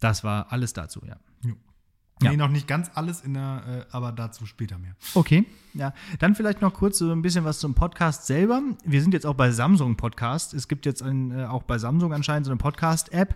Das 0.00 0.24
war 0.24 0.50
alles 0.50 0.72
dazu, 0.72 1.02
ja. 1.06 1.16
Ja. 2.22 2.30
Nee, 2.30 2.36
noch 2.36 2.48
nicht 2.48 2.66
ganz 2.68 2.90
alles, 2.94 3.20
in 3.20 3.34
der, 3.34 3.86
äh, 3.90 3.94
aber 3.94 4.12
dazu 4.12 4.46
später 4.46 4.78
mehr. 4.78 4.94
Okay, 5.14 5.44
ja. 5.74 5.92
Dann 6.18 6.34
vielleicht 6.34 6.60
noch 6.60 6.74
kurz 6.74 6.98
so 6.98 7.10
ein 7.10 7.22
bisschen 7.22 7.44
was 7.44 7.58
zum 7.58 7.74
Podcast 7.74 8.26
selber. 8.26 8.62
Wir 8.84 9.02
sind 9.02 9.14
jetzt 9.14 9.26
auch 9.26 9.34
bei 9.34 9.50
Samsung 9.50 9.96
Podcast. 9.96 10.54
Es 10.54 10.68
gibt 10.68 10.86
jetzt 10.86 11.02
ein, 11.02 11.30
äh, 11.38 11.44
auch 11.44 11.62
bei 11.62 11.78
Samsung 11.78 12.12
anscheinend 12.12 12.46
so 12.46 12.52
eine 12.52 12.58
Podcast-App. 12.58 13.34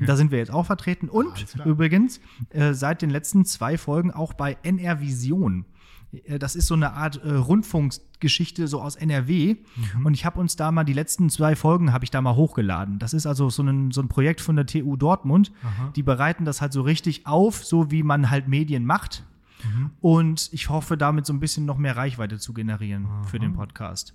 Da 0.00 0.16
sind 0.16 0.30
wir 0.30 0.38
jetzt 0.38 0.52
auch 0.52 0.66
vertreten. 0.66 1.08
Und 1.08 1.46
übrigens 1.64 2.20
äh, 2.50 2.74
seit 2.74 3.02
den 3.02 3.10
letzten 3.10 3.44
zwei 3.44 3.78
Folgen 3.78 4.10
auch 4.10 4.32
bei 4.34 4.56
NR 4.62 5.00
Vision. 5.00 5.64
Äh, 6.12 6.38
Das 6.38 6.56
ist 6.56 6.66
so 6.66 6.74
eine 6.74 6.92
Art 6.94 7.22
äh, 7.24 7.32
Rundfunksgeschichte 7.32 8.68
so 8.68 8.80
aus 8.82 8.96
NRW. 8.96 9.56
Und 10.04 10.14
ich 10.14 10.24
habe 10.24 10.38
uns 10.40 10.56
da 10.56 10.70
mal 10.72 10.84
die 10.84 10.92
letzten 10.92 11.30
zwei 11.30 11.56
Folgen 11.56 11.92
habe 11.92 12.04
ich 12.04 12.10
da 12.10 12.20
mal 12.20 12.34
hochgeladen. 12.36 12.98
Das 12.98 13.14
ist 13.14 13.26
also 13.26 13.50
so 13.50 13.62
ein, 13.62 13.90
so 13.90 14.00
ein 14.02 14.08
Projekt 14.08 14.40
von 14.40 14.56
der 14.56 14.66
TU 14.66 14.96
Dortmund. 14.96 15.52
Die 15.96 16.02
bereiten 16.02 16.44
das 16.44 16.60
halt 16.60 16.72
so 16.72 16.82
richtig 16.82 17.26
auf, 17.26 17.64
so 17.64 17.90
wie 17.90 18.02
man 18.02 18.30
halt 18.30 18.48
Medien 18.48 18.84
macht. 18.84 19.24
Und 20.00 20.48
ich 20.52 20.70
hoffe, 20.70 20.96
damit 20.96 21.26
so 21.26 21.34
ein 21.34 21.40
bisschen 21.40 21.66
noch 21.66 21.76
mehr 21.76 21.94
Reichweite 21.96 22.38
zu 22.38 22.54
generieren 22.54 23.06
für 23.26 23.38
den 23.38 23.52
Podcast. 23.54 24.14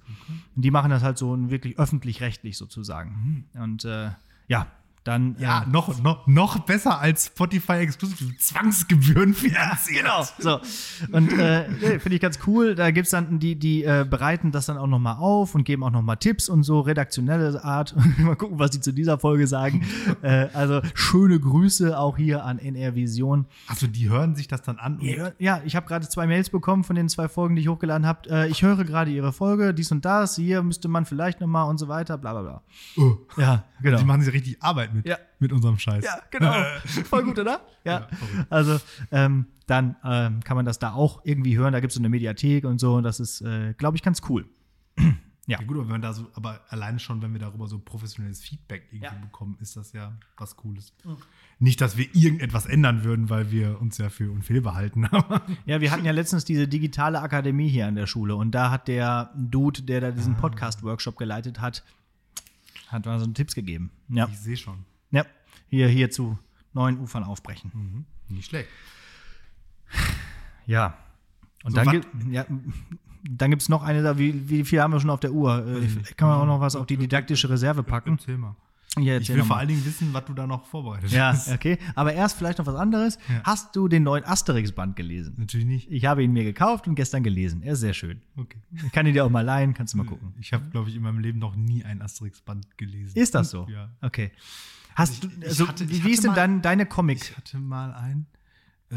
Und 0.55 0.61
die 0.63 0.71
machen 0.71 0.89
das 0.89 1.03
halt 1.03 1.19
so 1.19 1.37
wirklich 1.51 1.77
öffentlich-rechtlich 1.77 2.57
sozusagen. 2.57 3.45
Und 3.53 3.85
äh, 3.85 4.09
ja, 4.47 4.65
dann. 5.05 5.35
Ja, 5.39 5.63
äh, 5.63 5.69
noch, 5.69 6.01
noch, 6.01 6.27
noch 6.27 6.59
besser 6.59 6.99
als 6.99 7.27
Spotify 7.27 7.73
Exclusive 7.73 8.35
Zwangsgebühren 8.37 9.33
finanziert. 9.33 10.03
Genau. 10.03 10.25
So. 10.39 10.59
Und 11.11 11.31
äh, 11.33 11.99
finde 11.99 12.15
ich 12.15 12.21
ganz 12.21 12.39
cool. 12.47 12.75
Da 12.75 12.91
gibt 12.91 13.05
es 13.05 13.11
dann, 13.11 13.39
die, 13.39 13.55
die 13.55 13.83
äh, 13.83 14.05
bereiten 14.09 14.51
das 14.51 14.65
dann 14.65 14.77
auch 14.77 14.87
nochmal 14.87 15.17
auf 15.17 15.55
und 15.55 15.63
geben 15.63 15.83
auch 15.83 15.91
nochmal 15.91 16.17
Tipps 16.17 16.49
und 16.49 16.63
so, 16.63 16.81
redaktionelle 16.81 17.63
Art. 17.63 17.95
mal 18.17 18.35
gucken, 18.35 18.59
was 18.59 18.71
die 18.71 18.81
zu 18.81 18.91
dieser 18.91 19.19
Folge 19.19 19.47
sagen. 19.47 19.85
äh, 20.21 20.47
also 20.53 20.81
schöne 20.93 21.39
Grüße 21.39 21.97
auch 21.97 22.17
hier 22.17 22.43
an 22.43 22.59
NR 22.59 22.95
Vision. 22.95 23.45
Also 23.67 23.87
die 23.87 24.09
hören 24.09 24.35
sich 24.35 24.47
das 24.47 24.63
dann 24.63 24.79
an. 24.79 24.99
Ja, 25.01 25.31
ja, 25.37 25.61
ich 25.65 25.75
habe 25.75 25.85
gerade 25.87 26.07
zwei 26.09 26.25
Mails 26.27 26.49
bekommen 26.49 26.83
von 26.83 26.95
den 26.95 27.09
zwei 27.09 27.27
Folgen, 27.27 27.55
die 27.55 27.61
ich 27.61 27.67
hochgeladen 27.67 28.07
habe. 28.07 28.29
Äh, 28.29 28.49
ich 28.49 28.63
höre 28.63 28.83
gerade 28.83 29.11
ihre 29.11 29.33
Folge, 29.33 29.73
dies 29.73 29.91
und 29.91 30.03
das, 30.03 30.35
hier 30.35 30.63
müsste 30.63 30.87
man 30.87 31.05
vielleicht 31.05 31.41
nochmal 31.41 31.69
und 31.69 31.77
so 31.77 31.87
weiter, 31.87 32.17
bla 32.17 32.33
bla 32.33 32.41
bla. 32.41 32.61
Oh. 32.97 33.17
Ja, 33.37 33.65
genau. 33.81 33.99
Die 33.99 34.05
machen 34.05 34.21
sich 34.21 34.33
richtig 34.33 34.61
Arbeit 34.61 34.94
mit, 34.95 35.07
Ja. 35.07 35.17
mit 35.39 35.51
unserem 35.51 35.77
Scheiß. 35.77 36.03
Ja, 36.03 36.19
genau. 36.31 36.53
Voll 37.09 37.23
gut, 37.23 37.37
oder? 37.39 37.61
Ja. 37.83 38.07
verrückt. 38.07 38.47
Also, 38.51 38.79
ähm, 39.11 39.45
dann 39.67 39.95
ähm, 40.03 40.41
kann 40.43 40.55
man 40.57 40.65
das 40.65 40.79
da 40.79 40.93
auch 40.93 41.21
irgendwie 41.23 41.57
hören. 41.57 41.73
Da 41.73 41.79
gibt 41.79 41.91
es 41.91 41.95
so 41.95 42.01
eine 42.01 42.09
Mediathek 42.09 42.65
und 42.65 42.79
so. 42.79 42.95
Und 42.95 43.03
das 43.03 43.19
ist, 43.19 43.41
äh, 43.41 43.73
glaube 43.77 43.97
ich, 43.97 44.03
ganz 44.03 44.21
cool. 44.29 44.45
Ja, 45.47 45.59
gut, 45.61 45.77
aber 45.77 45.89
wenn 45.89 46.01
da 46.01 46.11
so, 46.11 46.27
aber 46.33 46.61
alleine 46.69 46.97
schon, 46.97 47.21
wenn 47.21 47.31
wir 47.33 47.39
darüber 47.39 47.67
so 47.67 47.77
professionelles 47.77 48.41
Feedback 48.41 48.87
irgendwie 48.89 49.05
Ja. 49.05 49.11
Mhm. 49.11 49.21
bekommen, 49.21 49.57
ist 49.61 49.77
das 49.77 49.93
ja 49.93 50.17
was 50.37 50.55
Cooles. 50.55 50.91
Nicht, 51.59 51.81
dass 51.81 51.97
wir 51.97 52.07
irgendetwas 52.15 52.65
ändern 52.65 53.03
würden, 53.03 53.29
weil 53.29 53.51
wir 53.51 53.79
uns 53.79 53.99
ja 53.99 54.09
für 54.09 54.31
unfehlbar 54.31 54.73
halten. 54.73 55.07
Ja, 55.67 55.81
wir 55.81 55.91
hatten 55.91 56.03
ja 56.03 56.13
letztens 56.13 56.45
diese 56.45 56.67
digitale 56.67 57.21
Akademie 57.21 57.69
hier 57.69 57.85
an 57.85 57.93
der 57.93 58.07
Schule. 58.07 58.35
Und 58.35 58.53
da 58.55 58.71
hat 58.71 58.87
der 58.87 59.29
Dude, 59.35 59.83
der 59.83 60.01
da 60.01 60.09
diesen 60.09 60.35
Podcast-Workshop 60.35 61.15
geleitet 61.15 61.61
hat, 61.61 61.83
hat 62.95 63.05
mal 63.05 63.19
so 63.19 63.27
Tipps 63.27 63.55
gegeben. 63.55 63.91
Ja. 64.09 64.27
ich 64.31 64.39
sehe 64.39 64.57
schon. 64.57 64.85
ja. 65.11 65.25
Hier, 65.67 65.87
hier 65.87 66.09
zu 66.11 66.37
neuen 66.73 66.99
Ufern 66.99 67.23
aufbrechen. 67.23 67.71
Mhm. 67.73 68.05
Nicht 68.35 68.47
schlecht. 68.49 68.69
Ja. 70.65 70.97
Und 71.63 71.71
So, 71.71 71.77
dann, 71.77 71.89
gibt, 71.91 72.07
ja, 72.31 72.45
dann 73.29 73.49
gibt 73.49 73.61
es 73.61 73.69
noch 73.69 73.83
eine 73.83 74.03
da, 74.03 74.17
wie, 74.17 74.49
wie 74.49 74.63
viel 74.63 74.81
haben 74.81 74.93
wir 74.93 74.99
schon 74.99 75.09
auf 75.09 75.19
der 75.19 75.31
Uhr? 75.31 75.65
Äh, 75.65 75.87
kann 76.15 76.27
man 76.29 76.39
auch 76.39 76.45
noch 76.45 76.59
was 76.59 76.75
auf 76.75 76.85
die 76.85 76.97
didaktische 76.97 77.49
Reserve 77.49 77.83
packen. 77.83 78.13
Erzähl 78.13 78.37
mal. 78.37 78.55
Ja, 78.97 79.17
Ich 79.17 79.29
will 79.29 79.43
vor 79.43 79.57
allen 79.57 79.67
Dingen 79.67 79.85
wissen, 79.85 80.13
was 80.13 80.25
du 80.25 80.33
da 80.33 80.47
noch 80.47 80.65
vorbereitet 80.65 81.11
Ja, 81.11 81.33
hast. 81.33 81.49
okay. 81.53 81.77
Aber 81.95 82.13
erst 82.13 82.37
vielleicht 82.37 82.59
noch 82.59 82.65
was 82.65 82.75
anderes. 82.75 83.17
Ja. 83.29 83.41
Hast 83.43 83.75
du 83.75 83.87
den 83.87 84.03
neuen 84.03 84.23
Asterix-Band 84.25 84.95
gelesen? 84.95 85.35
Natürlich 85.37 85.65
nicht. 85.65 85.91
Ich 85.91 86.05
habe 86.05 86.23
ihn 86.23 86.31
mir 86.33 86.43
gekauft 86.43 86.87
und 86.87 86.95
gestern 86.95 87.23
gelesen. 87.23 87.61
Er 87.61 87.73
ist 87.73 87.79
sehr 87.81 87.93
schön. 87.93 88.21
Okay. 88.37 88.57
Ich 88.85 88.91
kann 88.91 89.05
ihn 89.05 89.13
dir 89.13 89.25
auch 89.25 89.29
mal 89.29 89.41
leihen, 89.41 89.73
kannst 89.73 89.93
du 89.93 89.97
mal 89.97 90.05
gucken. 90.05 90.33
Ich 90.39 90.53
habe, 90.53 90.65
glaube 90.71 90.89
ich, 90.89 90.95
in 90.95 91.01
meinem 91.01 91.19
Leben 91.19 91.39
noch 91.39 91.55
nie 91.55 91.83
ein 91.83 92.01
Asterix-Band 92.01 92.77
gelesen. 92.77 93.17
Ist 93.17 93.35
das 93.35 93.49
so? 93.49 93.67
Ja. 93.69 93.89
Okay. 94.01 94.31
Hast 94.95 95.13
Ich- 95.13 95.19
du, 95.21 95.29
also, 95.45 95.67
hatte- 95.67 95.89
wie, 95.89 96.11
ist 96.11 96.23
denn 96.23 96.33
dein, 96.35 96.61
deine 96.61 96.85
Comic? 96.85 97.21
Ich 97.21 97.35
hatte 97.37 97.57
mal 97.57 97.93
ein 97.93 98.25
äh, 98.91 98.95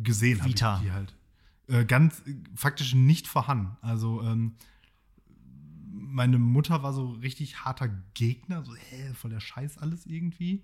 gesehen, 0.00 0.38
habe 0.40 0.48
ich 0.48 0.54
Vita. 0.56 0.80
die 0.82 0.92
halt. 0.92 1.14
Äh, 1.66 1.84
ganz 1.84 2.20
äh, 2.26 2.34
faktisch 2.54 2.94
nicht 2.94 3.26
vorhanden. 3.26 3.76
Also 3.82 4.22
ähm, 4.22 4.54
meine 6.14 6.38
Mutter 6.38 6.82
war 6.82 6.92
so 6.92 7.10
richtig 7.10 7.64
harter 7.64 7.88
Gegner, 8.14 8.62
so 8.62 8.74
hä, 8.74 9.12
voll 9.14 9.30
der 9.30 9.40
Scheiß 9.40 9.78
alles 9.78 10.06
irgendwie. 10.06 10.62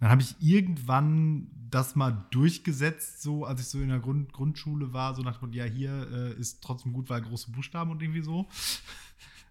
Dann 0.00 0.10
habe 0.10 0.22
ich 0.22 0.34
irgendwann 0.40 1.48
das 1.70 1.96
mal 1.96 2.26
durchgesetzt, 2.30 3.22
so 3.22 3.44
als 3.44 3.60
ich 3.60 3.68
so 3.68 3.80
in 3.80 3.88
der 3.88 4.00
Grund, 4.00 4.32
Grundschule 4.32 4.92
war, 4.92 5.14
so 5.14 5.22
nach 5.22 5.38
dem 5.38 5.52
ja, 5.52 5.64
hier 5.64 6.08
äh, 6.10 6.40
ist 6.40 6.62
trotzdem 6.62 6.92
gut, 6.92 7.10
weil 7.10 7.22
große 7.22 7.50
Buchstaben 7.50 7.90
und 7.90 8.02
irgendwie 8.02 8.22
so. 8.22 8.46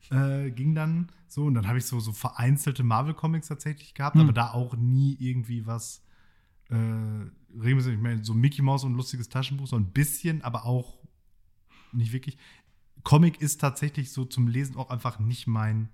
Äh, 0.09 0.51
ging 0.51 0.73
dann 0.73 1.09
so 1.27 1.43
und 1.43 1.55
dann 1.55 1.67
habe 1.67 1.79
ich 1.79 1.85
so, 1.85 1.99
so 1.99 2.13
vereinzelte 2.13 2.81
Marvel-Comics 2.81 3.49
tatsächlich 3.49 3.93
gehabt, 3.93 4.15
Hm. 4.15 4.21
aber 4.21 4.31
da 4.31 4.51
auch 4.51 4.73
nie 4.77 5.17
irgendwie 5.19 5.65
was 5.65 6.01
äh, 6.69 6.75
regelmäßig, 7.53 7.95
ich 7.95 7.99
meine, 7.99 8.23
so 8.23 8.33
Mickey 8.33 8.61
Mouse 8.61 8.85
und 8.85 8.93
lustiges 8.93 9.27
Taschenbuch, 9.27 9.67
so 9.67 9.75
ein 9.75 9.91
bisschen, 9.91 10.41
aber 10.43 10.65
auch 10.65 10.97
nicht 11.91 12.13
wirklich. 12.13 12.37
Comic 13.07 13.41
ist 13.41 13.61
tatsächlich 13.61 14.11
so 14.11 14.25
zum 14.25 14.47
Lesen 14.47 14.75
auch 14.75 14.89
einfach 14.89 15.17
nicht 15.19 15.47
mein, 15.47 15.87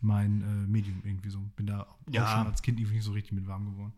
mein 0.00 0.42
äh, 0.42 0.66
Medium 0.66 1.00
irgendwie 1.04 1.30
so. 1.30 1.38
Bin 1.56 1.66
da 1.66 1.86
Ja. 2.10 2.24
auch 2.24 2.36
schon 2.38 2.46
als 2.48 2.62
Kind 2.62 2.80
irgendwie 2.80 2.96
nicht 2.96 3.04
so 3.04 3.12
richtig 3.12 3.32
mit 3.32 3.46
warm 3.46 3.66
geworden. 3.66 3.92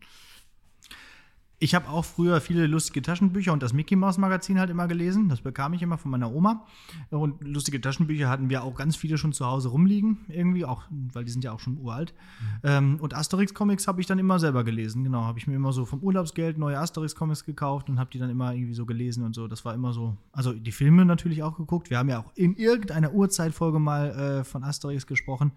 Ich 1.63 1.75
habe 1.75 1.87
auch 1.89 2.03
früher 2.03 2.41
viele 2.41 2.65
lustige 2.65 3.03
Taschenbücher 3.03 3.53
und 3.53 3.61
das 3.61 3.71
Mickey 3.71 3.95
Mouse 3.95 4.17
Magazin 4.17 4.59
halt 4.59 4.71
immer 4.71 4.87
gelesen. 4.87 5.29
Das 5.29 5.41
bekam 5.41 5.73
ich 5.73 5.83
immer 5.83 5.99
von 5.99 6.09
meiner 6.09 6.33
Oma. 6.33 6.65
Und 7.11 7.39
lustige 7.43 7.79
Taschenbücher 7.79 8.27
hatten 8.29 8.49
wir 8.49 8.63
auch 8.63 8.73
ganz 8.73 8.95
viele 8.95 9.19
schon 9.19 9.31
zu 9.31 9.45
Hause 9.45 9.69
rumliegen, 9.69 10.25
irgendwie, 10.27 10.65
auch, 10.65 10.81
weil 11.13 11.23
die 11.23 11.29
sind 11.31 11.43
ja 11.43 11.51
auch 11.51 11.59
schon 11.59 11.77
uralt. 11.77 12.15
Ähm, 12.63 12.97
und 12.99 13.13
Asterix-Comics 13.13 13.87
habe 13.87 14.01
ich 14.01 14.07
dann 14.07 14.17
immer 14.17 14.39
selber 14.39 14.63
gelesen. 14.63 15.03
Genau, 15.03 15.21
habe 15.23 15.37
ich 15.37 15.45
mir 15.45 15.53
immer 15.53 15.71
so 15.71 15.85
vom 15.85 15.99
Urlaubsgeld 15.99 16.57
neue 16.57 16.79
Asterix-Comics 16.79 17.45
gekauft 17.45 17.89
und 17.91 17.99
habe 17.99 18.09
die 18.11 18.17
dann 18.17 18.31
immer 18.31 18.55
irgendwie 18.55 18.73
so 18.73 18.87
gelesen 18.87 19.23
und 19.23 19.35
so. 19.35 19.47
Das 19.47 19.63
war 19.63 19.75
immer 19.75 19.93
so. 19.93 20.17
Also 20.31 20.53
die 20.53 20.71
Filme 20.71 21.05
natürlich 21.05 21.43
auch 21.43 21.57
geguckt. 21.57 21.91
Wir 21.91 21.99
haben 21.99 22.09
ja 22.09 22.21
auch 22.21 22.31
in 22.33 22.55
irgendeiner 22.55 23.13
Urzeitfolge 23.13 23.77
mal 23.77 24.09
äh, 24.39 24.43
von 24.43 24.63
Asterix 24.63 25.05
gesprochen. 25.05 25.51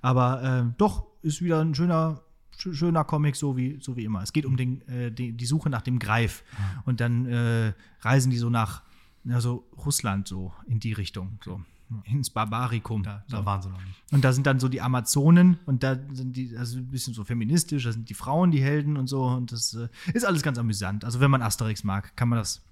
Aber 0.00 0.42
äh, 0.42 0.74
doch, 0.78 1.04
ist 1.22 1.40
wieder 1.40 1.60
ein 1.60 1.74
schöner, 1.74 2.20
sch- 2.22 2.23
schöner 2.58 3.04
Comic, 3.04 3.36
so 3.36 3.56
wie, 3.56 3.78
so 3.80 3.96
wie 3.96 4.04
immer. 4.04 4.22
Es 4.22 4.32
geht 4.32 4.46
um 4.46 4.56
den, 4.56 4.86
äh, 4.88 5.10
die, 5.10 5.32
die 5.32 5.46
Suche 5.46 5.70
nach 5.70 5.82
dem 5.82 5.98
Greif. 5.98 6.44
Und 6.84 7.00
dann 7.00 7.26
äh, 7.26 7.72
reisen 8.00 8.30
die 8.30 8.38
so 8.38 8.50
nach 8.50 8.82
ja, 9.24 9.40
so 9.40 9.66
Russland, 9.84 10.28
so 10.28 10.52
in 10.66 10.80
die 10.80 10.92
Richtung, 10.92 11.38
so 11.42 11.60
ins 12.04 12.30
Barbarikum. 12.30 13.02
Da, 13.02 13.24
so. 13.26 13.36
da 13.36 13.44
waren 13.44 13.62
sie 13.62 13.70
noch 13.70 13.82
nicht. 13.82 14.02
Und 14.12 14.24
da 14.24 14.32
sind 14.32 14.46
dann 14.46 14.60
so 14.60 14.68
die 14.68 14.80
Amazonen 14.80 15.58
und 15.66 15.82
da 15.82 15.98
sind 16.12 16.36
die, 16.36 16.56
also 16.56 16.78
ein 16.78 16.88
bisschen 16.88 17.14
so 17.14 17.24
feministisch, 17.24 17.84
da 17.84 17.92
sind 17.92 18.08
die 18.08 18.14
Frauen 18.14 18.50
die 18.50 18.62
Helden 18.62 18.96
und 18.96 19.06
so. 19.06 19.24
Und 19.24 19.52
das 19.52 19.74
äh, 19.74 19.88
ist 20.12 20.24
alles 20.24 20.42
ganz 20.42 20.58
amüsant. 20.58 21.04
Also 21.04 21.20
wenn 21.20 21.30
man 21.30 21.42
Asterix 21.42 21.84
mag, 21.84 22.16
kann 22.16 22.28
man 22.28 22.38
das 22.38 22.62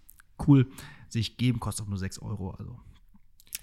cool 0.46 0.66
sich 1.08 1.36
geben, 1.36 1.60
kostet 1.60 1.86
auch 1.86 1.90
nur 1.90 1.98
6 1.98 2.20
Euro. 2.20 2.50
Also 2.52 2.78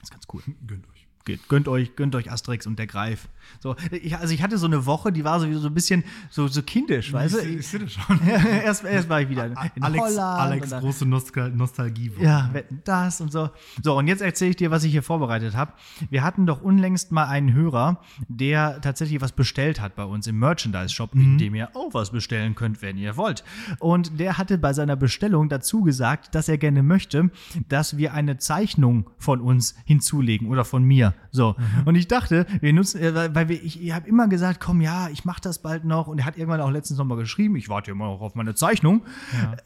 ist 0.02 0.12
ganz 0.12 0.26
cool. 0.32 0.42
Gönnt 0.66 0.88
euch. 0.90 1.09
Geht. 1.30 1.48
Gönnt 1.48 1.68
euch, 1.68 1.96
gönnt 1.96 2.16
euch 2.16 2.32
Asterix 2.32 2.66
und 2.66 2.80
der 2.80 2.88
Greif. 2.88 3.30
So, 3.60 3.76
ich, 3.92 4.18
also 4.18 4.34
ich 4.34 4.42
hatte 4.42 4.58
so 4.58 4.66
eine 4.66 4.88
Woche, 4.88 5.12
die 5.12 5.24
war 5.24 5.40
so, 5.40 5.52
so 5.60 5.68
ein 5.68 5.74
bisschen 5.76 6.04
so, 6.32 6.48
so 6.48 6.64
kindisch, 6.64 7.14
weißt 7.14 7.36
du? 7.36 7.40
Ich, 7.42 7.72
ich 7.74 7.82
das 7.84 7.94
schon. 7.94 8.20
erst, 8.64 8.84
erst 8.84 9.10
war 9.10 9.22
ich 9.22 9.30
wieder 9.30 9.46
in 9.46 9.56
Alex, 9.56 10.04
Holland. 10.04 10.40
Alex 10.40 10.70
dann- 10.70 10.82
große 10.82 11.06
Nostal 11.06 11.52
Nostalgie. 11.52 12.12
ja, 12.20 12.50
wetten 12.52 12.82
das 12.84 13.22
und 13.22 13.32
so. 13.32 13.52
So, 13.84 13.96
und 13.96 14.08
jetzt 14.08 14.22
erzähle 14.24 14.50
ich 14.52 14.56
dir, 14.56 14.72
was 14.72 14.84
ich 14.84 14.92
hier 14.92 15.04
vorbereitet 15.04 15.56
habe. 15.56 15.74
Wir 16.10 16.24
hatten 16.24 16.48
doch 16.48 16.64
unlängst 16.64 17.12
mal 17.12 17.28
einen 17.28 17.54
Hörer, 17.54 18.02
der 18.28 18.82
tatsächlich 18.82 19.22
was 19.22 19.32
bestellt 19.32 19.80
hat 19.80 19.96
bei 19.96 20.06
uns 20.06 20.26
im 20.26 20.40
Merchandise-Shop, 20.40 21.14
in 21.14 21.38
dem 21.38 21.54
ihr 21.54 21.76
auch 21.76 21.94
was 21.94 22.10
bestellen 22.10 22.56
könnt, 22.56 22.82
wenn 22.82 22.98
ihr 22.98 23.18
wollt. 23.18 23.44
Und 23.78 24.20
der 24.20 24.40
hatte 24.40 24.58
bei 24.58 24.74
seiner 24.74 24.96
Bestellung 24.96 25.48
dazu 25.48 25.84
gesagt, 25.84 26.34
dass 26.34 26.50
er 26.50 26.58
gerne 26.58 26.82
möchte, 26.82 27.30
dass 27.68 27.98
wir 27.98 28.14
eine 28.16 28.38
Zeichnung 28.38 29.12
von 29.20 29.42
uns 29.42 29.76
hinzulegen 29.86 30.48
oder 30.48 30.66
von 30.66 30.84
mir. 30.84 31.14
So. 31.32 31.56
Und 31.86 31.96
ich 31.96 32.08
dachte, 32.08 32.46
wir 32.62 32.74
nutzen, 32.74 33.02
äh, 33.02 33.34
weil- 33.36 33.50
wir, 33.50 33.64
ich, 33.64 33.82
ich 33.84 33.94
habe 33.94 34.08
immer 34.08 34.28
gesagt, 34.28 34.60
komm, 34.60 34.82
ja, 34.82 35.10
ich 35.10 35.26
mache 35.26 35.42
das 35.42 35.60
bald 35.62 35.86
noch. 35.86 36.08
Und 36.08 36.20
er 36.20 36.26
hat 36.26 36.38
irgendwann 36.38 36.62
auch 36.62 36.72
letztens 36.72 36.98
nochmal 36.98 37.18
geschrieben, 37.18 37.56
ich 37.56 37.70
warte 37.70 37.92
immer 37.92 38.06
noch 38.06 38.22
auf 38.22 38.36
meine 38.36 38.56
Zeichnung. 38.56 39.02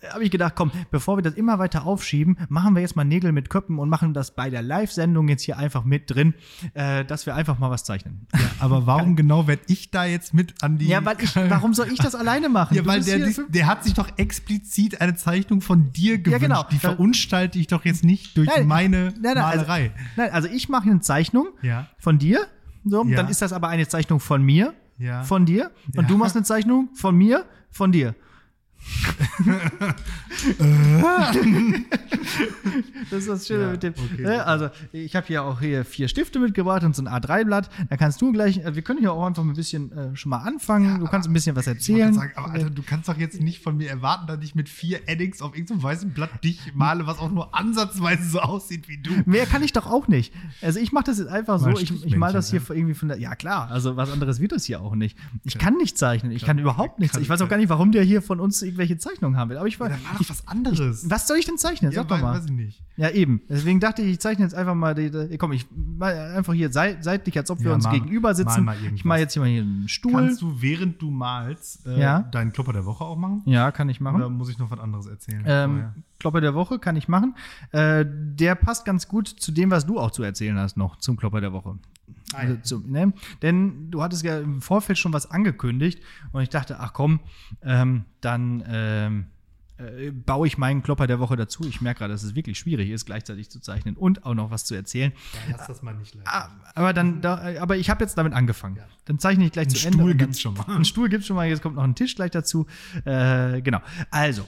Äh, 0.02 0.08
habe 0.10 0.24
ich 0.24 0.32
gedacht, 0.32 0.54
komm, 0.56 0.72
bevor 0.92 1.18
wir 1.18 1.22
das 1.22 1.34
immer 1.36 1.60
weiter 1.60 1.86
aufschieben, 1.86 2.38
machen 2.50 2.76
wir 2.76 2.82
jetzt 2.82 2.96
mal 2.96 3.04
Nägel 3.04 3.32
mit 3.32 3.50
Köppen 3.50 3.80
und 3.80 3.90
machen 3.90 4.14
das 4.14 4.36
bei 4.36 4.50
der 4.50 4.62
Live-Sendung 4.62 5.28
jetzt 5.28 5.44
hier 5.44 5.58
einfach 5.58 5.84
mit 5.84 6.14
drin, 6.14 6.34
äh, 6.74 7.04
dass 7.06 7.26
wir 7.26 7.36
einfach 7.36 7.60
mal 7.60 7.70
was 7.70 7.84
zeichnen. 7.84 8.28
Ja, 8.34 8.40
aber 8.60 8.86
warum 8.88 9.16
genau 9.16 9.48
werde 9.48 9.64
ich 9.68 9.92
da 9.92 10.06
jetzt 10.06 10.34
mit 10.34 10.62
an 10.64 10.78
die. 10.78 10.88
Ja, 10.88 11.04
weil 11.06 11.18
ich, 11.22 11.36
warum 11.36 11.74
soll 11.74 11.88
ich 11.92 12.00
das 12.00 12.16
alleine 12.16 12.50
machen? 12.50 12.76
Ja, 12.76 12.86
weil 12.86 13.02
der, 13.04 13.20
fünf- 13.32 13.52
der 13.52 13.68
hat 13.68 13.84
sich 13.84 13.94
doch 13.94 14.10
explizit 14.18 15.02
eine 15.02 15.16
Zeichnung 15.16 15.62
von 15.62 15.92
dir 15.92 16.18
gewünscht. 16.18 16.42
genau. 16.42 16.64
Die 16.72 16.80
verunstalte 16.80 17.60
ich 17.60 17.68
doch 17.68 17.86
jetzt 17.86 18.04
nicht 18.04 18.38
durch 18.38 18.48
Nein, 18.48 18.68
meine 18.68 19.14
nein, 19.22 19.34
nein, 19.36 19.36
Malerei. 19.36 19.82
Also, 19.84 19.96
nein, 20.18 20.30
also 20.32 20.48
ich 20.50 20.70
mache 20.70 20.90
eine 20.90 21.00
Zeichnung 21.02 21.33
Ja. 21.62 21.88
von 21.98 22.18
dir. 22.20 22.48
So, 22.86 23.04
Ja. 23.06 23.18
dann 23.18 23.30
ist 23.30 23.42
das 23.42 23.54
aber 23.54 23.70
eine 23.70 23.88
Zeichnung 23.88 24.20
von 24.20 24.42
mir, 24.44 24.74
Ja. 24.98 25.24
von 25.24 25.46
dir. 25.46 25.72
Und 25.96 26.10
du 26.10 26.18
machst 26.18 26.36
eine 26.36 26.44
Zeichnung 26.46 26.90
von 26.96 27.16
mir, 27.16 27.46
von 27.72 27.92
dir. 27.92 28.16
das 33.10 33.20
ist 33.20 33.30
das 33.30 33.48
Schöne 33.48 33.64
Ja, 33.66 33.72
mit 33.72 33.84
dem. 33.84 33.94
okay, 33.94 34.22
ne, 34.22 34.46
also, 34.46 34.70
ich 34.92 35.16
habe 35.16 35.28
hier 35.28 35.44
auch 35.44 35.60
hier 35.60 35.86
vier 35.86 36.08
Stifte 36.08 36.40
mitgebracht 36.40 36.84
und 36.84 36.96
so 36.96 37.04
ein 37.04 37.08
A3-Blatt. 37.10 37.70
Da 37.90 37.98
kannst 37.98 38.22
du 38.22 38.32
gleich, 38.32 38.58
äh, 38.58 38.76
wir 38.76 38.82
können 38.82 39.00
hier 39.00 39.12
auch 39.14 39.26
einfach 39.26 39.44
ein 39.44 39.54
bisschen 39.54 39.92
äh, 39.92 40.16
schon 40.16 40.30
mal 40.32 40.40
anfangen. 40.40 41.00
du 41.00 41.06
kannst 41.08 41.30
ein 41.30 41.34
bisschen 41.34 41.56
was 41.56 41.68
erzählen. 41.68 42.14
Sagen, 42.14 42.32
aber 42.36 42.52
Alter, 42.52 42.70
du 42.70 42.82
kannst 42.84 43.10
doch 43.10 43.18
jetzt 43.18 43.40
nicht 43.42 43.62
von 43.64 43.78
mir 43.78 43.90
erwarten, 43.90 44.28
dass 44.28 44.44
ich 44.44 44.56
mit 44.56 44.70
vier 44.70 45.08
Eddings 45.08 45.42
auf 45.42 45.54
irgendeinem 45.56 45.84
weißen 45.84 46.12
Blatt 46.12 46.44
dich 46.44 46.60
male, 46.74 47.06
was 47.08 47.20
auch 47.20 47.32
nur 47.32 47.56
ansatzweise 47.56 48.24
so 48.30 48.40
aussieht 48.40 48.88
wie 48.88 48.98
du. 48.98 49.12
Mehr 49.26 49.46
kann 49.46 49.64
ich 49.64 49.74
doch 49.74 49.86
auch 49.88 50.08
nicht. 50.08 50.34
Also 50.62 50.80
ich 50.80 50.92
mache 50.92 51.06
das 51.06 51.20
jetzt 51.20 51.30
einfach 51.30 51.60
so, 51.60 51.70
ich, 51.70 52.06
ich 52.06 52.16
mal 52.16 52.32
das 52.34 52.50
hier 52.50 52.60
Strichmännchen, 52.60 52.78
irgendwie 52.78 52.94
von 53.00 53.08
der, 53.10 53.20
ja 53.20 53.36
klar, 53.36 53.70
also 53.70 53.96
was 53.96 54.12
anderes 54.12 54.40
wird 54.40 54.52
das 54.52 54.66
hier 54.66 54.82
auch 54.82 54.96
nicht. 54.96 55.18
Ich 55.44 55.58
kann 55.58 55.76
nicht 55.78 55.98
zeichnen, 55.98 56.32
ich 56.32 56.42
kann 56.42 56.54
Kann- 56.58 56.60
überhaupt 56.60 57.00
nichts. 57.00 57.14
kann- 57.16 57.24
Ich 57.24 57.30
weiß 57.30 57.42
auch 57.42 57.50
gar 57.50 57.58
nicht, 57.58 57.70
warum 57.70 57.92
der 57.92 58.04
hier 58.04 58.22
von 58.22 58.40
uns 58.40 58.62
irgendwelche 58.74 58.98
Zeichnungen 58.98 59.38
haben 59.38 59.50
will. 59.50 59.58
Aber 59.58 59.68
ich, 59.68 59.76
Ja, 59.76 59.82
weiß, 59.82 59.92
dann 59.92 60.00
mach 60.04 60.18
doch 60.20 60.30
was 60.30 60.48
anderes. 60.48 61.10
was 61.10 61.28
soll 61.28 61.38
ich 61.38 61.46
denn 61.46 61.58
zeichnen? 61.58 61.92
Sag 61.92 62.08
doch 62.08 62.18
wei- 62.18 62.22
mal. 62.22 62.38
Weiß 62.38 62.46
ich 62.46 62.52
nicht. 62.52 62.84
Ja, 62.98 63.10
eben. 63.10 63.42
Deswegen 63.50 63.80
dachte 63.80 64.02
ich, 64.02 64.12
ich 64.12 64.20
zeichne 64.20 64.44
jetzt 64.46 64.54
einfach 64.54 64.76
mal, 64.76 64.94
die, 64.94 65.10
die, 65.10 65.38
komm, 65.38 65.52
ich 65.54 65.66
mal 65.72 66.14
einfach 66.36 66.54
hier 66.54 66.72
sei, 66.72 66.98
seitlich, 67.02 67.38
als 67.38 67.50
ob 67.50 67.60
wir 67.60 67.68
Ja, 67.70 67.76
uns 67.76 67.86
mal- 67.86 67.92
gegenüber 67.94 68.30
mal 68.30 68.36
sitzen. 68.36 68.64
mal 68.66 68.76
irgendwas. 68.76 68.96
ich 69.00 69.06
mache 69.06 69.20
jetzt 69.20 69.34
hier 69.34 69.42
mal 69.42 69.50
hier 69.50 69.62
einen 69.64 69.88
Stuhl. 69.90 70.12
Kannst 70.12 70.42
du, 70.42 70.62
während 70.62 71.02
du 71.02 71.10
malst, 71.10 71.86
äh, 71.88 72.00
Ja. 72.00 72.20
deinen 72.22 72.52
Klopper 72.52 72.74
der 72.74 72.86
Woche 72.86 73.04
auch 73.04 73.18
machen? 73.18 73.42
ja, 73.46 73.72
kann 73.72 73.90
ich 73.90 74.00
machen. 74.02 74.16
Oder 74.18 74.30
muss 74.30 74.50
ich 74.50 74.58
noch 74.60 74.70
was 74.70 74.80
anderes 74.80 75.08
erzählen? 75.08 75.44
Ähm, 75.46 75.72
vorher? 75.72 75.96
Klopper 76.24 76.40
der 76.40 76.54
Woche 76.56 76.80
kann 76.80 76.96
ich 76.96 77.10
machen. 77.10 77.36
Äh, 77.74 78.06
der 78.08 78.56
passt 78.56 78.86
ganz 78.86 79.10
gut 79.10 79.28
zu 79.28 79.52
dem, 79.52 79.70
was 79.72 79.86
du 79.86 80.00
auch 80.00 80.10
zu 80.12 80.24
erzählen 80.24 80.58
hast 80.58 80.78
noch 80.78 80.96
zum 80.96 81.18
Klopper 81.18 81.42
der 81.42 81.52
Woche. 81.52 81.78
Also 82.34 82.56
zum, 82.64 82.90
ne? 82.90 83.12
Denn 83.42 83.92
du 83.92 84.02
hattest 84.02 84.24
ja 84.24 84.40
im 84.40 84.62
Vorfeld 84.62 84.98
schon 84.98 85.12
was 85.12 85.30
angekündigt 85.30 86.02
und 86.32 86.42
ich 86.42 86.48
dachte, 86.50 86.80
ach 86.80 86.94
komm, 86.94 87.20
ähm, 87.62 88.06
dann 88.22 88.64
ähm, 88.68 89.26
äh, 89.78 90.12
baue 90.12 90.48
ich 90.48 90.58
meinen 90.58 90.82
Klopper 90.82 91.08
der 91.08 91.20
Woche 91.20 91.36
dazu. 91.36 91.66
Ich 91.68 91.82
merke 91.82 92.00
gerade, 92.00 92.14
dass 92.14 92.24
es 92.24 92.36
wirklich 92.36 92.58
schwierig 92.58 92.90
ist, 92.90 93.06
gleichzeitig 93.06 93.50
zu 93.50 93.60
zeichnen 93.60 93.98
und 93.98 94.26
auch 94.26 94.34
noch 94.34 94.50
was 94.50 94.64
zu 94.64 94.76
erzählen. 94.76 95.12
Ja, 95.50 95.56
lass 95.58 95.68
das 95.68 95.82
mal 95.84 95.94
nicht 95.94 96.16
leiden. 96.16 96.28
Ah, 96.32 96.48
aber 96.74 96.94
dann, 96.94 97.20
da, 97.22 97.60
aber 97.62 97.76
ich 97.76 97.90
habe 97.90 98.02
jetzt 98.04 98.18
damit 98.18 98.32
angefangen. 98.34 98.80
Dann 99.06 99.20
zeichne 99.20 99.46
ich 99.46 99.52
gleich 99.52 99.68
Einen 99.68 99.76
zu 99.76 99.86
Ende. 99.88 99.98
Stuhl 99.98 100.12
und 100.12 100.18
dann- 100.22 100.28
gibt's 100.28 100.40
schon 100.42 100.54
mal. 100.54 100.64
Einen 100.68 100.86
Stuhl 100.86 101.10
gibt's 101.10 101.28
schon 101.28 101.36
mal. 101.36 101.48
Jetzt 101.48 101.62
kommt 101.62 101.76
noch 101.76 101.84
ein 101.84 101.96
Tisch 101.96 102.16
gleich 102.16 102.32
dazu. 102.32 102.66
Äh, 103.06 103.62
genau. 103.62 103.80
Also, 104.10 104.48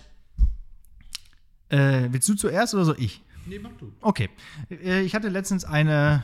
äh, 1.70 2.08
willst 2.12 2.28
du 2.30 2.36
zuerst 2.36 2.74
oder 2.74 2.86
so 2.86 2.96
ich? 2.96 3.24
Nee, 3.46 3.60
mach 3.60 3.72
du. 3.74 3.92
Okay. 4.02 4.30
Äh, 4.70 5.02
Ich 5.02 5.14
hatte 5.16 5.30
letztens 5.30 5.66
eine 5.66 6.22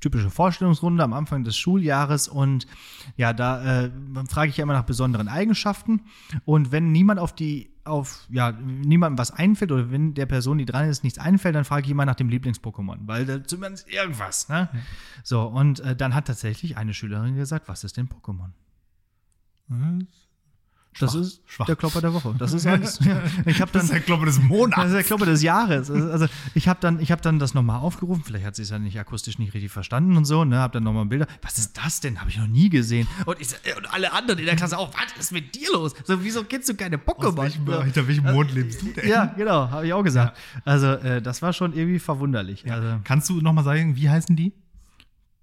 typische 0.00 0.30
Vorstellungsrunde 0.30 1.04
am 1.04 1.12
Anfang 1.12 1.44
des 1.44 1.58
Schuljahres 1.58 2.26
und 2.28 2.66
ja, 3.18 3.34
da 3.34 3.84
äh, 3.84 3.90
frage 4.30 4.48
ich 4.50 4.56
ja 4.56 4.62
immer 4.62 4.72
nach 4.72 4.84
besonderen 4.84 5.28
Eigenschaften 5.28 6.00
und 6.46 6.72
wenn 6.72 6.90
niemand 6.90 7.20
auf 7.20 7.34
die 7.34 7.70
auf 7.84 8.26
ja 8.30 8.52
niemandem 8.52 9.18
was 9.18 9.30
einfällt 9.30 9.72
oder 9.72 9.90
wenn 9.90 10.14
der 10.14 10.24
Person, 10.26 10.56
die 10.58 10.64
dran 10.64 10.88
ist, 10.88 11.02
nichts 11.04 11.18
einfällt, 11.18 11.54
dann 11.54 11.64
frage 11.64 11.84
ich 11.84 11.90
immer 11.90 12.06
nach 12.06 12.14
dem 12.14 12.28
Lieblings-Pokémon, 12.30 13.00
weil 13.06 13.26
da 13.26 13.44
zumindest 13.44 13.90
irgendwas, 13.90 14.48
ne? 14.48 14.68
So 15.22 15.42
und 15.42 15.80
äh, 15.80 15.94
dann 15.96 16.14
hat 16.14 16.26
tatsächlich 16.26 16.76
eine 16.78 16.94
Schülerin 16.94 17.34
gesagt, 17.36 17.68
was 17.68 17.84
ist 17.84 17.96
denn 17.98 18.08
Pokémon? 18.08 18.50
Das 19.68 20.29
Schwach, 20.92 21.14
ist 21.14 21.40
schwach. 21.46 21.66
der 21.66 21.76
Klopper 21.76 22.00
der 22.00 22.12
Woche. 22.12 22.34
Das 22.36 22.52
ist 22.52 22.66
alles. 22.66 22.98
Ja. 23.04 23.22
Ich 23.46 23.60
habe 23.60 23.70
Das 23.70 23.72
dann 23.72 23.82
ist 23.82 23.92
der 23.92 24.00
Klopper 24.00 24.26
des 24.26 24.40
Monats. 24.40 24.76
das 24.76 24.86
ist 24.88 24.94
der 24.94 25.02
Klopper 25.04 25.26
des 25.26 25.42
Jahres. 25.42 25.90
Also 25.90 26.26
ich 26.54 26.66
habe 26.68 26.80
dann, 26.80 26.98
ich 26.98 27.12
hab 27.12 27.22
dann 27.22 27.38
das 27.38 27.54
nochmal 27.54 27.78
aufgerufen. 27.78 28.24
Vielleicht 28.24 28.44
hat 28.44 28.56
sie 28.56 28.62
es 28.62 28.70
ja 28.70 28.78
nicht 28.78 28.98
akustisch 28.98 29.38
nicht 29.38 29.54
richtig 29.54 29.70
verstanden 29.70 30.16
und 30.16 30.24
so. 30.24 30.44
Ne, 30.44 30.58
habe 30.58 30.72
dann 30.74 30.82
nochmal 30.82 31.06
Bilder. 31.06 31.26
Was 31.42 31.58
ist 31.58 31.76
das 31.78 32.00
denn? 32.00 32.20
Habe 32.20 32.30
ich 32.30 32.38
noch 32.38 32.48
nie 32.48 32.68
gesehen. 32.70 33.06
Und, 33.26 33.40
ich, 33.40 33.48
und 33.76 33.92
alle 33.94 34.12
anderen 34.12 34.40
in 34.40 34.46
der 34.46 34.56
Klasse 34.56 34.76
auch. 34.78 34.90
Was 34.94 35.16
ist 35.26 35.32
mit 35.32 35.54
dir 35.54 35.68
los? 35.72 35.94
So, 36.04 36.22
wieso 36.24 36.42
kennst 36.44 36.68
du 36.68 36.74
keine 36.74 36.96
Pokémon? 36.96 37.36
welchem, 37.42 37.66
Ja. 37.70 37.82
hinter 37.84 38.08
welchem 38.08 38.24
Mond 38.24 38.52
lebst 38.52 38.82
du 38.82 38.86
denn? 38.92 39.08
Ja, 39.08 39.26
genau, 39.26 39.70
habe 39.70 39.86
ich 39.86 39.92
auch 39.92 40.02
gesagt. 40.02 40.36
Also, 40.64 40.88
äh, 40.88 41.22
das 41.22 41.40
war 41.40 41.52
schon 41.52 41.72
irgendwie 41.72 42.00
verwunderlich. 42.00 42.70
Also, 42.70 42.98
Kannst 43.04 43.30
du 43.30 43.40
noch 43.40 43.52
mal 43.52 43.62
sagen, 43.64 43.94
wie 43.96 44.10
heißen 44.10 44.34
die? 44.34 44.52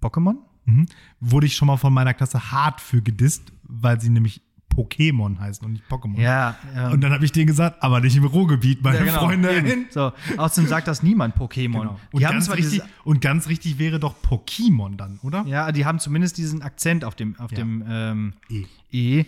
Pokémon? 0.02 0.34
Mhm. 0.66 0.86
Wurde 1.20 1.46
ich 1.46 1.56
schon 1.56 1.66
mal 1.66 1.76
von 1.78 1.92
meiner 1.94 2.12
Klasse 2.14 2.52
hart 2.52 2.80
für 2.80 3.00
gedisst, 3.00 3.50
weil 3.62 4.00
sie 4.00 4.10
nämlich 4.10 4.42
Pokémon 4.74 5.38
heißen 5.38 5.64
und 5.64 5.72
nicht 5.72 5.84
Pokémon. 5.90 6.20
Ja. 6.20 6.56
ähm, 6.76 6.92
Und 6.92 7.00
dann 7.02 7.12
habe 7.12 7.24
ich 7.24 7.32
denen 7.32 7.46
gesagt, 7.46 7.82
aber 7.82 8.00
nicht 8.00 8.16
im 8.16 8.24
Ruhrgebiet, 8.24 8.82
meine 8.82 8.98
ja, 8.98 9.04
genau. 9.04 9.18
Freunde. 9.26 9.56
Eben. 9.56 9.86
So, 9.90 10.12
außerdem 10.36 10.68
sagt 10.68 10.88
das 10.88 11.02
niemand 11.02 11.36
Pokémon. 11.36 11.80
Genau. 11.80 12.00
Und, 12.12 12.20
ganz 12.20 12.46
zwar 12.46 12.56
richtig, 12.56 12.82
und 13.04 13.20
ganz 13.20 13.48
richtig 13.48 13.78
wäre 13.78 13.98
doch 13.98 14.14
Pokémon 14.22 14.96
dann, 14.96 15.18
oder? 15.22 15.44
ja, 15.46 15.72
die 15.72 15.84
haben 15.84 15.98
zumindest 15.98 16.38
diesen 16.38 16.62
Akzent 16.62 17.04
auf 17.04 17.14
dem, 17.14 17.38
auf 17.38 17.50
Ja. 17.50 17.58
dem 17.58 17.84
ähm, 17.88 18.32
E. 18.48 18.64
E. 18.92 19.24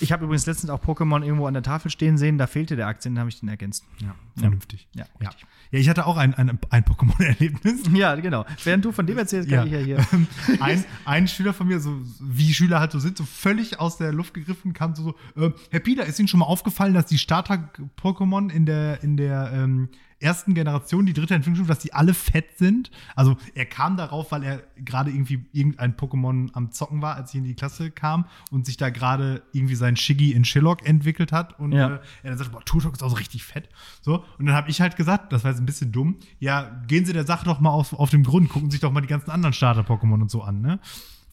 Ich 0.00 0.12
habe 0.12 0.24
übrigens 0.24 0.46
letztens 0.46 0.70
auch 0.70 0.82
Pokémon 0.82 1.22
irgendwo 1.22 1.46
an 1.46 1.54
der 1.54 1.62
Tafel 1.62 1.90
stehen 1.90 2.18
sehen, 2.18 2.38
da 2.38 2.46
fehlte 2.46 2.76
der 2.76 2.86
Akzent, 2.86 3.16
da 3.16 3.20
habe 3.20 3.30
ich 3.30 3.40
den 3.40 3.48
ergänzt. 3.48 3.84
Ja, 4.00 4.14
vernünftig. 4.36 4.88
Ja, 4.94 5.06
ja. 5.20 5.30
ja 5.70 5.78
ich 5.78 5.88
hatte 5.88 6.06
auch 6.06 6.16
ein, 6.16 6.34
ein, 6.34 6.58
ein 6.70 6.84
Pokémon-Erlebnis. 6.84 7.82
Ja, 7.96 8.14
genau. 8.16 8.44
Während 8.64 8.84
du 8.84 8.92
von 8.92 9.06
dem 9.06 9.16
erzählst, 9.16 9.48
kann 9.48 9.66
ich 9.66 9.72
ja 9.72 9.78
hier. 9.78 10.06
ein, 10.60 10.84
ein 11.04 11.28
Schüler 11.28 11.54
von 11.54 11.66
mir, 11.66 11.80
so 11.80 11.96
wie 12.20 12.52
Schüler 12.52 12.80
halt 12.80 12.92
so 12.92 12.98
sind, 12.98 13.16
so 13.16 13.24
völlig 13.24 13.80
aus 13.80 13.96
der 13.96 14.12
Luft 14.12 14.34
gegriffen, 14.34 14.72
kam 14.72 14.94
so, 14.94 15.14
so 15.34 15.46
äh, 15.46 15.52
Herr 15.70 15.80
Pieter, 15.80 16.04
ist 16.04 16.18
Ihnen 16.18 16.28
schon 16.28 16.40
mal 16.40 16.46
aufgefallen, 16.46 16.94
dass 16.94 17.06
die 17.06 17.18
Starter-Pokémon 17.18 18.50
in 18.50 18.66
der, 18.66 19.02
in 19.02 19.16
der 19.16 19.50
ähm, 19.54 19.88
ersten 20.20 20.54
Generation, 20.54 21.04
die 21.06 21.12
dritte 21.12 21.34
Entwicklungsstufe, 21.34 21.68
dass 21.68 21.78
die 21.78 21.92
alle 21.92 22.14
fett 22.14 22.56
sind? 22.58 22.90
Also 23.14 23.36
er 23.54 23.66
kam 23.66 23.96
darauf, 23.96 24.32
weil 24.32 24.42
er 24.42 24.62
gerade 24.76 25.10
irgendwie 25.10 25.44
irgendein 25.52 25.94
Pokémon 25.96 26.50
am 26.54 26.72
Zocken 26.72 27.02
war, 27.02 27.16
als 27.16 27.30
ich 27.34 27.38
in 27.38 27.44
die 27.44 27.54
Klasse 27.54 27.90
kam 27.90 28.26
und 28.50 28.64
sich 28.66 28.76
da 28.76 28.90
gerade 28.90 29.42
irgendwie 29.52 29.74
sein 29.74 29.96
Shiggy 29.96 30.32
in 30.32 30.44
Shillock 30.44 30.86
entwickelt 30.86 31.32
hat 31.32 31.58
und 31.58 31.72
Ja. 31.72 31.96
äh, 31.96 31.98
er 32.22 32.30
dann 32.30 32.38
sagte, 32.38 32.52
boah, 32.52 32.64
Turtok 32.64 32.94
ist 32.94 33.02
auch 33.02 33.10
so 33.10 33.16
richtig 33.16 33.44
fett. 33.44 33.68
So, 34.00 34.24
und 34.38 34.46
dann 34.46 34.54
habe 34.54 34.70
ich 34.70 34.80
halt 34.80 34.96
gesagt, 34.96 35.32
das 35.32 35.44
war 35.44 35.50
jetzt 35.50 35.60
ein 35.60 35.66
bisschen 35.66 35.92
dumm, 35.92 36.16
ja, 36.38 36.82
gehen 36.86 37.04
Sie 37.04 37.12
der 37.12 37.26
Sache 37.26 37.44
doch 37.44 37.60
mal 37.60 37.70
auf, 37.70 37.92
auf 37.92 38.10
den 38.10 38.22
Grund, 38.22 38.48
gucken 38.48 38.70
sich 38.70 38.80
doch 38.80 38.92
mal 38.92 39.00
die 39.02 39.06
ganzen 39.08 39.30
anderen 39.30 39.52
Starter-Pokémon 39.52 40.22
und 40.22 40.30
so 40.30 40.42
an, 40.42 40.60
ne? 40.60 40.78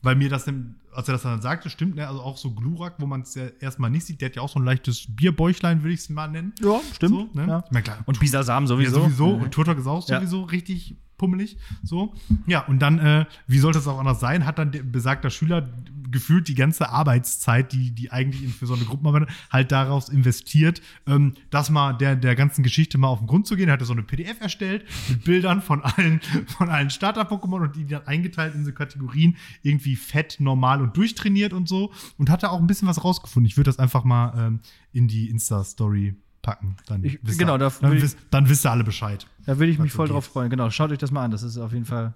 Weil 0.03 0.15
mir 0.15 0.29
das, 0.29 0.43
dann, 0.45 0.75
als 0.93 1.07
er 1.07 1.13
das 1.13 1.23
dann 1.23 1.41
sagte, 1.41 1.69
stimmt, 1.69 1.95
ne? 1.95 2.07
Also 2.07 2.21
auch 2.21 2.37
so 2.37 2.51
Glurak, 2.51 2.95
wo 2.99 3.05
man 3.05 3.21
es 3.21 3.33
ja 3.35 3.45
erstmal 3.61 3.89
nicht 3.89 4.05
sieht, 4.05 4.19
der 4.21 4.29
hat 4.29 4.35
ja 4.35 4.41
auch 4.41 4.49
so 4.49 4.59
ein 4.59 4.65
leichtes 4.65 5.05
Bierbäuchlein, 5.15 5.81
würde 5.81 5.93
ich 5.93 6.01
es 6.01 6.09
mal 6.09 6.27
nennen. 6.27 6.53
Ja, 6.61 6.79
stimmt. 6.93 7.13
So, 7.33 7.39
ne? 7.39 7.47
ja. 7.47 7.63
Ich 7.65 7.71
meine, 7.71 7.83
klar, 7.83 7.97
Und 8.05 8.19
Bisasam 8.19 8.63
ja, 8.63 8.67
sowieso. 8.67 9.01
sowieso. 9.03 9.29
Und 9.29 9.51
Turtok 9.51 9.77
ist 9.79 9.87
auch 9.87 10.07
Ja. 10.09 10.17
sowieso 10.19 10.43
richtig 10.43 10.97
pummelig. 11.23 11.55
So. 11.83 12.13
Ja, 12.47 12.65
und 12.65 12.79
dann, 12.79 12.99
äh, 12.99 13.25
wie 13.47 13.59
sollte 13.59 13.79
es 13.79 13.87
auch 13.87 13.97
anders 13.97 14.19
sein, 14.19 14.45
hat 14.45 14.59
dann 14.59 14.73
der 14.73 14.83
besagter 14.83 15.29
Schüler 15.29 15.69
gefühlt 16.11 16.49
die 16.49 16.53
ganze 16.53 16.89
Arbeitszeit, 16.89 17.71
die, 17.71 17.91
die 17.91 18.11
eigentlich 18.11 18.53
für 18.53 18.65
so 18.65 18.73
eine 18.73 18.83
Gruppenarbeit 18.83 19.29
halt 19.49 19.71
daraus 19.71 20.09
investiert, 20.09 20.81
ähm, 21.07 21.33
das 21.49 21.69
mal 21.69 21.93
der, 21.93 22.17
der 22.17 22.35
ganzen 22.35 22.61
Geschichte 22.61 22.97
mal 22.97 23.07
auf 23.07 23.19
den 23.19 23.27
Grund 23.27 23.47
zu 23.47 23.55
gehen. 23.55 23.69
Er 23.69 23.73
hatte 23.75 23.85
so 23.85 23.93
eine 23.93 24.03
PDF 24.03 24.41
erstellt 24.41 24.83
mit 25.07 25.23
Bildern 25.23 25.61
von 25.61 25.81
allen, 25.81 26.19
von 26.57 26.67
allen 26.67 26.89
Starter-Pokémon 26.89 27.61
und 27.61 27.75
die 27.77 27.85
dann 27.85 28.05
eingeteilt 28.05 28.53
in 28.53 28.65
so 28.65 28.73
Kategorien, 28.73 29.37
irgendwie 29.61 29.95
fett, 29.95 30.35
normal 30.39 30.81
und 30.81 30.97
durchtrainiert 30.97 31.53
und 31.53 31.69
so. 31.69 31.93
Und 32.17 32.29
hat 32.29 32.43
da 32.43 32.49
auch 32.49 32.59
ein 32.59 32.67
bisschen 32.67 32.89
was 32.89 33.01
rausgefunden. 33.01 33.47
Ich 33.47 33.55
würde 33.55 33.69
das 33.69 33.79
einfach 33.79 34.03
mal 34.03 34.33
ähm, 34.37 34.59
in 34.91 35.07
die 35.07 35.29
Insta-Story 35.29 36.15
packen. 36.43 36.75
Dann 36.85 37.03
Ich- 37.03 37.17
wisst 37.23 37.39
genau, 37.39 37.55
ihr, 37.55 37.57
da 37.57 37.69
dann, 37.81 37.97
ich- 37.97 38.15
dann 38.29 38.47
wisst 38.47 38.65
ihr 38.65 38.71
alle 38.71 38.83
Bescheid. 38.83 39.25
Da 39.47 39.57
würde 39.57 39.71
ich 39.71 39.79
mich 39.79 39.91
voll 39.91 40.05
geht. 40.05 40.13
drauf 40.13 40.25
freuen. 40.25 40.51
Genau, 40.51 40.69
schaut 40.69 40.91
euch 40.91 40.99
das 40.99 41.09
mal 41.09 41.23
an. 41.23 41.31
Das 41.31 41.41
ist 41.41 41.57
auf 41.57 41.73
jeden 41.73 41.85
Fall 41.85 42.13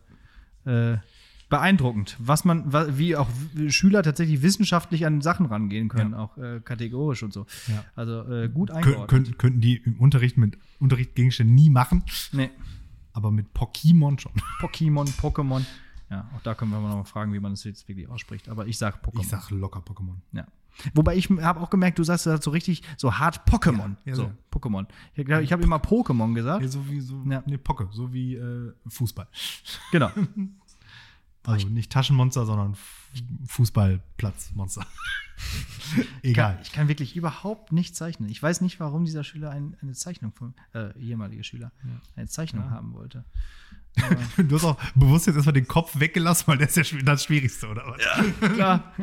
äh, 0.66 0.98
beeindruckend, 1.50 2.18
was 2.20 2.44
man, 2.44 2.72
wie 2.98 3.16
auch 3.16 3.30
Schüler 3.70 4.04
tatsächlich 4.04 4.42
wissenschaftlich 4.42 5.06
an 5.06 5.22
Sachen 5.22 5.46
rangehen 5.46 5.88
können, 5.88 6.12
Ja. 6.12 6.20
auch 6.20 6.38
äh, 6.38 6.60
kategorisch 6.60 7.24
und 7.24 7.32
so. 7.34 7.46
Ja. 7.68 7.86
Also 7.96 8.30
äh, 8.32 8.50
gut 8.50 8.68
Kön 8.70 8.78
eingeordnet. 8.78 9.10
könnten, 9.10 9.38
könnten 9.38 9.62
die 9.62 9.78
im 9.78 9.98
Unterricht 10.00 10.38
mit 10.38 10.58
Unterrichtsgegenständen 10.80 11.56
nie 11.56 11.70
machen, 11.70 12.04
nee. 12.34 12.50
aber 13.14 13.32
mit 13.32 13.48
Pokémon 13.56 14.20
schon. 14.20 14.34
Pokémon, 14.60 15.08
Pokémon. 15.22 15.64
Ja, 16.10 16.30
auch 16.36 16.42
da 16.42 16.54
können 16.54 16.72
wir 16.72 16.80
mal 16.82 16.90
noch 16.90 16.98
mal 16.98 17.04
fragen, 17.06 17.32
wie 17.34 17.40
man 17.40 17.54
das 17.54 17.64
jetzt 17.64 17.88
wirklich 17.88 18.10
ausspricht. 18.10 18.50
Aber 18.50 18.68
ich 18.68 18.78
sage 18.78 18.98
Pokémon. 19.02 19.22
Ich 19.22 19.30
sag 19.30 19.50
locker 19.50 19.80
Pokémon. 19.80 20.16
Ja. 20.34 20.46
Wobei 20.94 21.16
ich 21.16 21.30
habe 21.30 21.60
auch 21.60 21.70
gemerkt, 21.70 21.98
du 22.00 22.04
sagst 22.04 22.26
das 22.26 22.44
so 22.44 22.52
richtig 22.52 22.84
so 22.98 23.18
hart 23.18 23.48
Pokémon. 23.48 23.96
Ja, 24.06 24.12
ja, 24.12 24.16
so, 24.16 24.24
ja. 24.24 24.32
Pokémon. 24.52 24.86
Ich, 25.16 25.26
glaub, 25.26 25.42
ich 25.42 25.52
habe 25.52 25.64
immer 25.64 25.78
Pokémon 25.78 26.34
gesagt. 26.34 26.62
Ja, 26.62 26.68
so 26.68 26.88
wie 26.90 27.00
so, 27.02 27.24
Ja. 27.30 27.42
nee, 27.46 27.58
Pocke, 27.58 27.90
so 27.92 28.14
wie 28.14 28.36
äh, 28.36 28.74
Fußball. 28.88 29.28
Genau. 29.92 30.12
Also 31.44 31.70
nicht 31.70 31.94
Taschenmonster, 31.94 32.46
sondern 32.46 32.76
Fußballplatzmonster. 33.48 34.86
Ich 35.88 35.96
kann, 35.96 36.06
Egal. 36.24 36.60
ich 36.64 36.72
kann 36.72 36.88
wirklich 36.88 37.16
überhaupt 37.16 37.72
nicht 37.72 37.96
zeichnen. 37.96 38.28
Ich 38.30 38.42
weiß 38.42 38.62
nicht, 38.62 38.80
warum 38.80 39.06
dieser 39.06 39.24
Schüler 39.24 39.52
ein, 39.52 39.78
eine 39.84 39.94
Zeichnung 39.94 40.34
von, 40.34 40.56
äh, 40.74 40.98
ehemalige 41.00 41.44
Schüler, 41.44 41.72
eine 42.16 42.28
Zeichnung 42.28 42.72
haben 42.72 42.94
wollte. 42.94 43.24
Du 44.38 44.56
hast 44.56 44.64
auch 44.66 44.78
bewusst 44.96 45.28
jetzt 45.28 45.36
erstmal 45.36 45.54
den 45.54 45.68
Kopf 45.68 46.00
weggelassen, 46.00 46.46
weil 46.48 46.58
der 46.58 46.68
ist 46.68 46.76
ja 46.76 46.84
das 47.04 47.24
Schwierigste, 47.24 47.68
oder 47.68 47.84
was? 47.86 48.04
Ja. 48.04 48.48
Klar. 48.50 48.94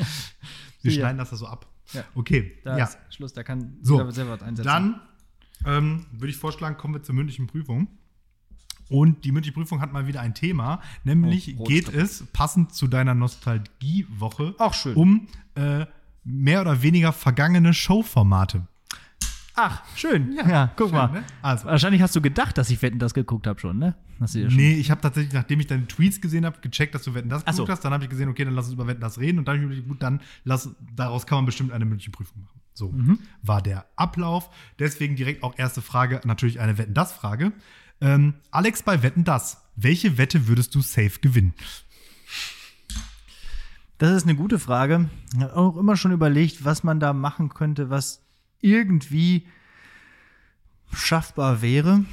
Wir 0.85 0.93
Ja. 0.93 0.99
schneiden 1.01 1.19
das 1.19 1.31
da 1.31 1.37
so 1.37 1.47
ab. 1.47 1.67
Ja. 1.93 2.05
Okay. 2.15 2.59
Da 2.65 2.79
ja. 2.79 2.85
ist 2.85 2.99
Schluss, 3.11 3.33
da 3.33 3.43
kann 3.43 3.77
So, 3.83 4.11
selber 4.11 4.33
was 4.33 4.43
einsetzen. 4.43 4.67
Dann 4.69 5.01
ähm, 5.67 6.07
würde 6.13 6.29
ich 6.29 6.37
vorschlagen, 6.37 6.77
kommen 6.77 6.95
wir 6.95 7.03
zur 7.03 7.15
mündlichen 7.15 7.47
Prüfung. 7.47 7.89
Und 8.91 9.25
die 9.25 9.33
mündliche 9.33 9.55
Prüfung 9.55 9.81
hat 9.81 9.93
mal 9.93 10.07
wieder 10.07 10.21
ein 10.21 10.35
Thema, 10.35 10.81
nämlich 11.05 11.57
Oh, 11.59 11.65
geht 11.65 11.89
es 11.89 12.27
passend 12.33 12.75
zu 12.75 12.87
deiner 12.87 13.15
Nostalgiewoche 13.15 14.55
um 14.95 15.27
äh, 15.55 15.87
mehr 16.23 16.61
oder 16.61 16.83
weniger 16.83 17.13
vergangene 17.13 17.73
Showformate. 17.73 18.67
Ach, 19.57 19.83
schön. 19.95 20.33
Ja, 20.49 20.73
guck 20.77 20.91
mal. 20.93 21.11
ne? 21.13 21.25
Also. 21.41 21.67
Wahrscheinlich 21.67 22.03
hast 22.03 22.17
du 22.17 22.21
gedacht, 22.21 22.59
dass 22.59 22.71
ich 22.71 22.83
Wetten 22.83 22.99
das 22.99 23.15
geguckt 23.15 23.47
habe 23.47 23.61
schon, 23.61 23.79
ne? 23.79 23.95
Hast 24.21 24.35
du 24.35 24.41
ja 24.41 24.51
schon. 24.51 24.57
Nee, 24.57 24.75
ich 24.75 24.91
habe 24.91 25.01
tatsächlich, 25.01 25.33
nachdem 25.33 25.61
ich 25.61 25.67
deine 25.69 25.87
Tweets 25.87 26.21
gesehen 26.21 26.45
habe, 26.45 26.59
gecheckt, 26.61 26.95
dass 26.95 27.03
du 27.05 27.15
Wetten 27.15 27.29
das 27.29 27.43
Ach 27.47 27.53
so. 27.53 27.63
geguckt 27.63 27.71
hast. 27.77 27.85
Dann 27.85 27.93
habe 27.93 28.03
ich 28.05 28.11
gesehen, 28.11 28.29
okay, 28.29 28.45
dann 28.45 28.55
lass 28.55 28.67
uns 28.67 28.75
über 28.75 28.87
Wetten 28.89 29.01
das 29.01 29.19
reden. 29.19 29.39
Und 29.39 29.47
dann 29.47 29.55
habe 29.57 29.65
ich 29.65 29.69
mir 29.71 29.75
gedacht, 29.77 29.89
gut, 29.89 30.03
dann 30.03 30.21
lass, 30.45 30.69
daraus 30.97 31.27
kann 31.27 31.39
man 31.39 31.47
bestimmt 31.47 31.71
eine 31.73 31.85
mündliche 31.85 32.11
Prüfung 32.11 32.43
machen. 32.43 32.61
So 32.75 32.91
Mhm. 32.91 33.21
war 33.43 33.63
der 33.63 33.87
Ablauf. 33.95 34.51
Deswegen 34.81 35.15
direkt 35.15 35.45
auch 35.45 35.55
erste 35.57 35.83
Frage, 35.83 36.21
natürlich 36.25 36.59
eine 36.59 36.77
Wetten 36.77 36.95
das 36.95 37.13
Frage. 37.13 37.53
Ähm, 38.01 38.35
Alex 38.51 38.83
bei 38.83 39.05
Wetten 39.05 39.23
das. 39.23 39.63
Welche 39.77 40.19
Wette 40.19 40.49
würdest 40.49 40.75
du 40.75 40.81
safe 40.81 41.21
gewinnen? 41.21 41.55
Das 43.99 44.11
ist 44.11 44.25
eine 44.25 44.35
gute 44.35 44.59
Frage. 44.59 45.09
Ich 45.37 45.41
habe 45.41 45.55
auch 45.57 45.77
immer 45.77 45.97
schon 45.97 46.11
überlegt, 46.11 46.65
was 46.65 46.83
man 46.83 46.99
da 46.99 47.13
machen 47.13 47.51
könnte, 47.51 47.91
was 47.91 48.24
irgendwie 48.65 49.47
schaffbar 50.93 51.63
wäre. 51.63 52.05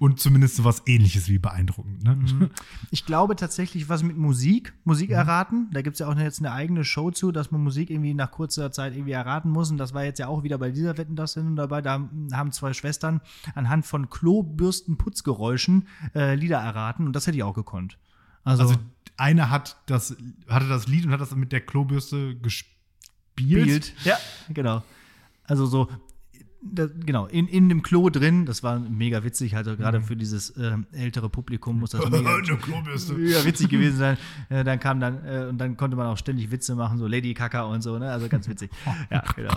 Und 0.00 0.20
zumindest 0.20 0.54
sowas 0.54 0.82
ähnliches 0.86 1.28
wie 1.28 1.40
beeindruckend. 1.40 2.04
Ne? 2.04 2.14
Mhm. 2.14 2.50
Ich 2.92 3.04
glaube 3.04 3.34
tatsächlich, 3.34 3.88
was 3.88 4.04
mit 4.04 4.16
Musik, 4.16 4.72
Musik 4.84 5.10
erraten. 5.10 5.68
Da 5.72 5.82
gibt 5.82 5.94
es 5.94 5.98
ja 5.98 6.06
auch 6.06 6.16
jetzt 6.16 6.38
eine 6.38 6.52
eigene 6.52 6.84
Show 6.84 7.10
zu, 7.10 7.32
dass 7.32 7.50
man 7.50 7.64
Musik 7.64 7.90
irgendwie 7.90 8.14
nach 8.14 8.30
kurzer 8.30 8.70
Zeit 8.70 8.92
irgendwie 8.94 9.10
erraten 9.10 9.50
muss. 9.50 9.72
Und 9.72 9.78
das 9.78 9.94
war 9.94 10.04
jetzt 10.04 10.20
ja 10.20 10.28
auch 10.28 10.44
wieder 10.44 10.56
bei 10.56 10.70
dieser 10.70 10.96
Wetten 10.98 11.16
das 11.16 11.32
Sendung 11.32 11.56
dabei. 11.56 11.82
Da 11.82 12.08
haben 12.32 12.52
zwei 12.52 12.74
Schwestern 12.74 13.20
anhand 13.56 13.86
von 13.86 14.08
Klobürstenputzgeräuschen 14.08 15.88
äh, 16.14 16.36
Lieder 16.36 16.58
erraten. 16.58 17.04
Und 17.04 17.12
das 17.14 17.26
hätte 17.26 17.36
ich 17.36 17.42
auch 17.42 17.54
gekonnt. 17.54 17.98
Also, 18.44 18.62
Also 18.62 18.76
einer 19.16 19.50
hat 19.50 19.78
das, 19.86 20.16
hatte 20.48 20.68
das 20.68 20.86
Lied 20.86 21.06
und 21.06 21.10
hat 21.12 21.20
das 21.20 21.34
mit 21.34 21.50
der 21.50 21.60
Klobürste 21.60 22.36
gespielt. 22.36 22.76
Bild. 23.34 23.94
Ja, 24.04 24.16
genau. 24.48 24.84
Also 25.48 25.66
so, 25.66 25.88
da, 26.60 26.86
genau, 26.86 27.26
in, 27.26 27.46
in 27.46 27.68
dem 27.68 27.82
Klo 27.82 28.10
drin, 28.10 28.44
das 28.44 28.62
war 28.62 28.78
mega 28.80 29.22
witzig, 29.22 29.56
also 29.56 29.76
gerade 29.76 30.00
für 30.00 30.16
dieses 30.16 30.56
ähm, 30.56 30.86
ältere 30.92 31.28
Publikum 31.28 31.78
muss 31.78 31.90
das 31.90 32.04
mega, 32.10 32.36
mega 32.36 33.44
witzig 33.44 33.68
gewesen 33.68 33.96
sein. 33.96 34.18
Äh, 34.48 34.64
dann 34.64 34.80
kam 34.80 34.98
dann, 34.98 35.24
äh, 35.24 35.46
und 35.48 35.58
dann 35.58 35.76
konnte 35.76 35.96
man 35.96 36.06
auch 36.08 36.18
ständig 36.18 36.50
Witze 36.50 36.74
machen, 36.74 36.98
so 36.98 37.06
Lady 37.06 37.32
Kaka 37.32 37.62
und 37.62 37.82
so, 37.82 37.98
ne? 37.98 38.10
Also 38.10 38.28
ganz 38.28 38.48
witzig. 38.48 38.70
Ja, 39.10 39.22
genau. 39.36 39.54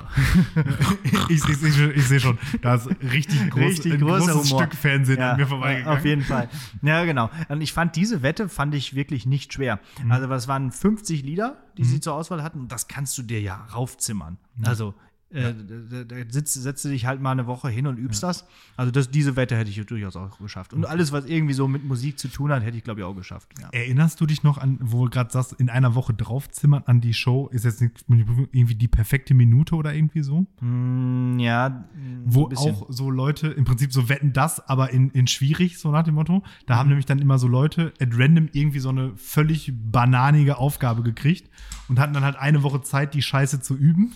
ich 1.29 1.43
ich 1.43 1.57
sehe 1.57 1.71
schon, 1.71 1.91
ich 1.95 2.07
seh 2.07 2.19
schon, 2.19 2.37
da 2.61 2.75
ist 2.75 2.87
richtig, 3.01 3.49
groß, 3.49 3.63
Richtig 3.63 3.93
ein 3.93 4.01
großes 4.01 4.33
Humor. 4.33 4.61
Stück 4.61 4.75
Fernsehen 4.75 5.19
Ja, 5.19 5.31
an 5.31 5.37
mir 5.37 5.47
vorbeigegangen. 5.47 5.97
Auf 5.97 6.05
jeden 6.05 6.21
Fall. 6.21 6.47
Ja, 6.81 7.03
genau. 7.03 7.29
Und 7.49 7.61
ich 7.61 7.73
fand 7.73 7.95
diese 7.95 8.21
Wette 8.21 8.47
fand 8.49 8.75
ich 8.75 8.95
wirklich 8.95 9.25
nicht 9.25 9.51
schwer. 9.51 9.79
Mhm. 10.03 10.11
Also 10.11 10.31
es 10.31 10.47
waren 10.47 10.71
50 10.71 11.23
Lieder, 11.23 11.57
die 11.77 11.83
sie 11.83 11.99
zur 11.99 12.13
Auswahl 12.13 12.43
hatten. 12.43 12.61
Und 12.61 12.71
das 12.71 12.87
kannst 12.87 13.17
du 13.17 13.23
dir 13.23 13.41
ja 13.41 13.55
raufzimmern. 13.73 14.37
Also 14.63 14.93
äh, 15.33 15.53
da, 15.89 16.03
da 16.03 16.15
sitzt, 16.29 16.53
setzt 16.53 16.83
du 16.85 16.89
dich 16.89 17.05
halt 17.05 17.21
mal 17.21 17.31
eine 17.31 17.47
Woche 17.47 17.69
hin 17.69 17.87
und 17.87 17.97
übst 17.97 18.23
das. 18.23 18.45
Also 18.77 18.91
das, 18.91 19.09
diese 19.11 19.35
Wette 19.35 19.55
hätte 19.57 19.69
ich 19.69 19.85
durchaus 19.85 20.15
auch 20.15 20.37
geschafft. 20.39 20.73
Und 20.73 20.85
alles, 20.85 21.11
was 21.11 21.25
irgendwie 21.25 21.53
so 21.53 21.67
mit 21.67 21.83
Musik 21.83 22.19
zu 22.19 22.27
tun 22.27 22.51
hat, 22.51 22.63
hätte 22.63 22.77
ich, 22.77 22.83
glaube 22.83 22.99
ich, 23.01 23.05
auch 23.05 23.15
geschafft. 23.15 23.49
Ja. 23.61 23.69
Erinnerst 23.71 24.19
du 24.21 24.25
dich 24.25 24.43
noch 24.43 24.57
an, 24.57 24.77
wo 24.81 25.05
du 25.05 25.11
gerade 25.11 25.31
sagst, 25.31 25.53
in 25.53 25.69
einer 25.69 25.95
Woche 25.95 26.13
draufzimmern 26.13 26.83
an 26.85 27.01
die 27.01 27.13
Show? 27.13 27.47
Ist 27.51 27.65
jetzt 27.65 27.81
nicht 27.81 28.05
irgendwie 28.07 28.75
die 28.75 28.87
perfekte 28.87 29.33
Minute 29.33 29.75
oder 29.75 29.93
irgendwie 29.93 30.21
so? 30.23 30.45
Mm, 30.61 31.39
ja, 31.39 31.85
Wo 32.25 32.45
ein 32.45 32.49
bisschen. 32.49 32.75
auch 32.75 32.85
so 32.89 33.09
Leute 33.09 33.47
im 33.47 33.65
Prinzip 33.65 33.93
so 33.93 34.09
wetten 34.09 34.33
das, 34.33 34.67
aber 34.67 34.91
in, 34.91 35.09
in 35.11 35.27
schwierig, 35.27 35.79
so 35.79 35.91
nach 35.91 36.03
dem 36.03 36.15
Motto. 36.15 36.43
Da 36.65 36.75
Mhm. 36.75 36.79
haben 36.79 36.89
nämlich 36.89 37.05
dann 37.05 37.19
immer 37.19 37.37
so 37.39 37.47
Leute 37.47 37.93
at 37.99 38.09
random 38.13 38.49
irgendwie 38.53 38.79
so 38.79 38.89
eine 38.89 39.15
völlig 39.15 39.71
bananige 39.75 40.57
Aufgabe 40.57 41.03
gekriegt 41.03 41.49
und 41.87 41.99
hatten 41.99 42.13
dann 42.13 42.23
halt 42.23 42.35
eine 42.37 42.63
Woche 42.63 42.81
Zeit, 42.81 43.13
die 43.13 43.21
Scheiße 43.21 43.61
zu 43.61 43.75
üben. 43.75 44.13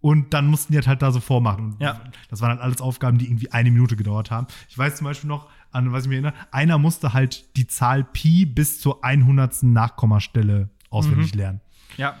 Und 0.00 0.32
dann 0.32 0.46
mussten 0.46 0.72
die 0.72 0.78
das 0.78 0.86
halt 0.86 1.02
da 1.02 1.12
so 1.12 1.20
vormachen. 1.20 1.72
Und 1.74 1.80
Ja. 1.82 2.00
das 2.30 2.40
waren 2.40 2.50
halt 2.50 2.60
alles 2.60 2.80
Aufgaben, 2.80 3.18
die 3.18 3.26
irgendwie 3.26 3.52
eine 3.52 3.70
Minute 3.70 3.96
gedauert 3.96 4.30
haben. 4.30 4.46
Ich 4.68 4.78
weiß 4.78 4.96
zum 4.96 5.04
Beispiel 5.04 5.28
noch, 5.28 5.48
an 5.72 5.92
was 5.92 6.04
ich 6.04 6.08
mich 6.08 6.16
erinnere, 6.16 6.34
einer 6.50 6.78
musste 6.78 7.12
halt 7.12 7.56
die 7.56 7.66
Zahl 7.66 8.02
Pi 8.04 8.46
bis 8.46 8.80
zur 8.80 9.04
100. 9.04 9.62
Nachkommastelle 9.62 10.70
auswendig 10.88 11.34
lernen. 11.34 11.60
Ja, 11.96 12.16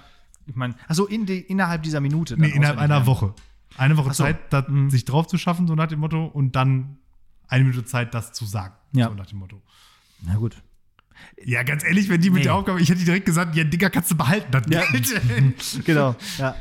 ich 0.46 0.54
meine, 0.56 0.74
also 0.88 1.06
in 1.06 1.26
die, 1.26 1.38
innerhalb 1.40 1.82
dieser 1.82 2.00
Minute. 2.00 2.36
Nee, 2.38 2.48
innerhalb 2.50 2.78
einer 2.78 2.88
lernen. 2.96 3.06
Woche. 3.06 3.34
Eine 3.76 3.96
Woche 3.96 4.12
so. 4.12 4.24
Mhm. 4.24 4.26
Zeit, 4.26 4.52
da, 4.52 4.66
sich 4.88 5.04
drauf 5.04 5.26
zu 5.26 5.38
schaffen, 5.38 5.66
so 5.66 5.74
nach 5.74 5.86
dem 5.88 6.00
Motto, 6.00 6.26
und 6.26 6.56
dann 6.56 6.98
eine 7.48 7.64
Minute 7.64 7.84
Zeit, 7.84 8.12
das 8.14 8.32
zu 8.32 8.44
sagen. 8.44 8.74
Ja. 8.92 9.08
So 9.08 9.14
nach 9.14 9.26
dem 9.26 9.38
Motto. 9.38 9.62
Na 10.22 10.34
gut. 10.36 10.62
Ja, 11.44 11.62
ganz 11.62 11.84
ehrlich, 11.84 12.08
wenn 12.08 12.20
die 12.20 12.30
mit 12.30 12.38
Nee. 12.40 12.44
der 12.44 12.54
Aufgabe, 12.54 12.80
ich 12.80 12.88
hätte 12.90 13.04
direkt 13.04 13.26
gesagt, 13.26 13.54
ja, 13.56 13.64
Digga, 13.64 13.88
kannst 13.90 14.10
du 14.10 14.16
behalten, 14.16 14.50
das 14.52 14.64
Ja. 14.68 14.82
Geld. 14.90 15.84
Genau, 15.84 16.14
ja. 16.38 16.54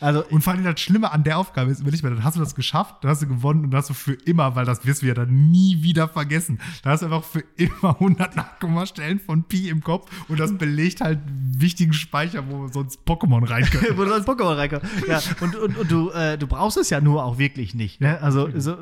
Also, 0.00 0.24
Und 0.26 0.42
vor 0.42 0.52
allem 0.52 0.64
das 0.64 0.80
Schlimme 0.80 1.10
an 1.12 1.24
der 1.24 1.38
Aufgabe 1.38 1.70
ist, 1.70 1.80
überleg 1.80 2.02
mal, 2.02 2.10
dann 2.10 2.24
hast 2.24 2.36
du 2.36 2.40
das 2.40 2.54
geschafft, 2.54 2.96
dann 3.02 3.10
hast 3.10 3.22
du 3.22 3.26
gewonnen 3.26 3.64
und 3.64 3.70
dann 3.70 3.78
hast 3.78 3.90
du 3.90 3.94
für 3.94 4.14
immer, 4.14 4.54
weil 4.56 4.64
das 4.64 4.84
wirst 4.86 5.02
du 5.02 5.06
ja 5.06 5.14
dann 5.14 5.50
nie 5.50 5.82
wieder 5.82 6.08
vergessen. 6.08 6.60
Da 6.82 6.90
hast 6.90 7.00
du 7.02 7.06
einfach 7.06 7.24
für 7.24 7.44
immer 7.56 7.94
100 7.94 8.36
Nachkommastellen 8.36 9.20
von 9.20 9.44
Pi 9.44 9.68
im 9.68 9.82
Kopf 9.82 10.10
und 10.28 10.38
das 10.40 10.56
belegt 10.56 11.00
halt 11.00 11.18
einen 11.26 11.52
wichtigen 11.58 11.92
Speicher, 11.92 12.44
wo 12.48 12.68
sonst 12.68 13.00
Pokémon 13.06 13.48
rein 13.48 13.64
können. 13.70 13.96
wo 13.96 14.02
als 14.02 14.26
Pokémon 14.26 14.56
reinkommst. 14.56 14.86
Ja, 15.06 15.20
und, 15.40 15.56
und, 15.56 15.76
und 15.76 15.90
du, 15.90 16.10
äh, 16.10 16.38
du 16.38 16.46
brauchst 16.46 16.76
es 16.76 16.90
ja 16.90 17.00
nur 17.00 17.24
auch 17.24 17.38
wirklich 17.38 17.74
nicht. 17.74 18.00
Ne? 18.00 18.20
Also, 18.20 18.48
so, 18.58 18.76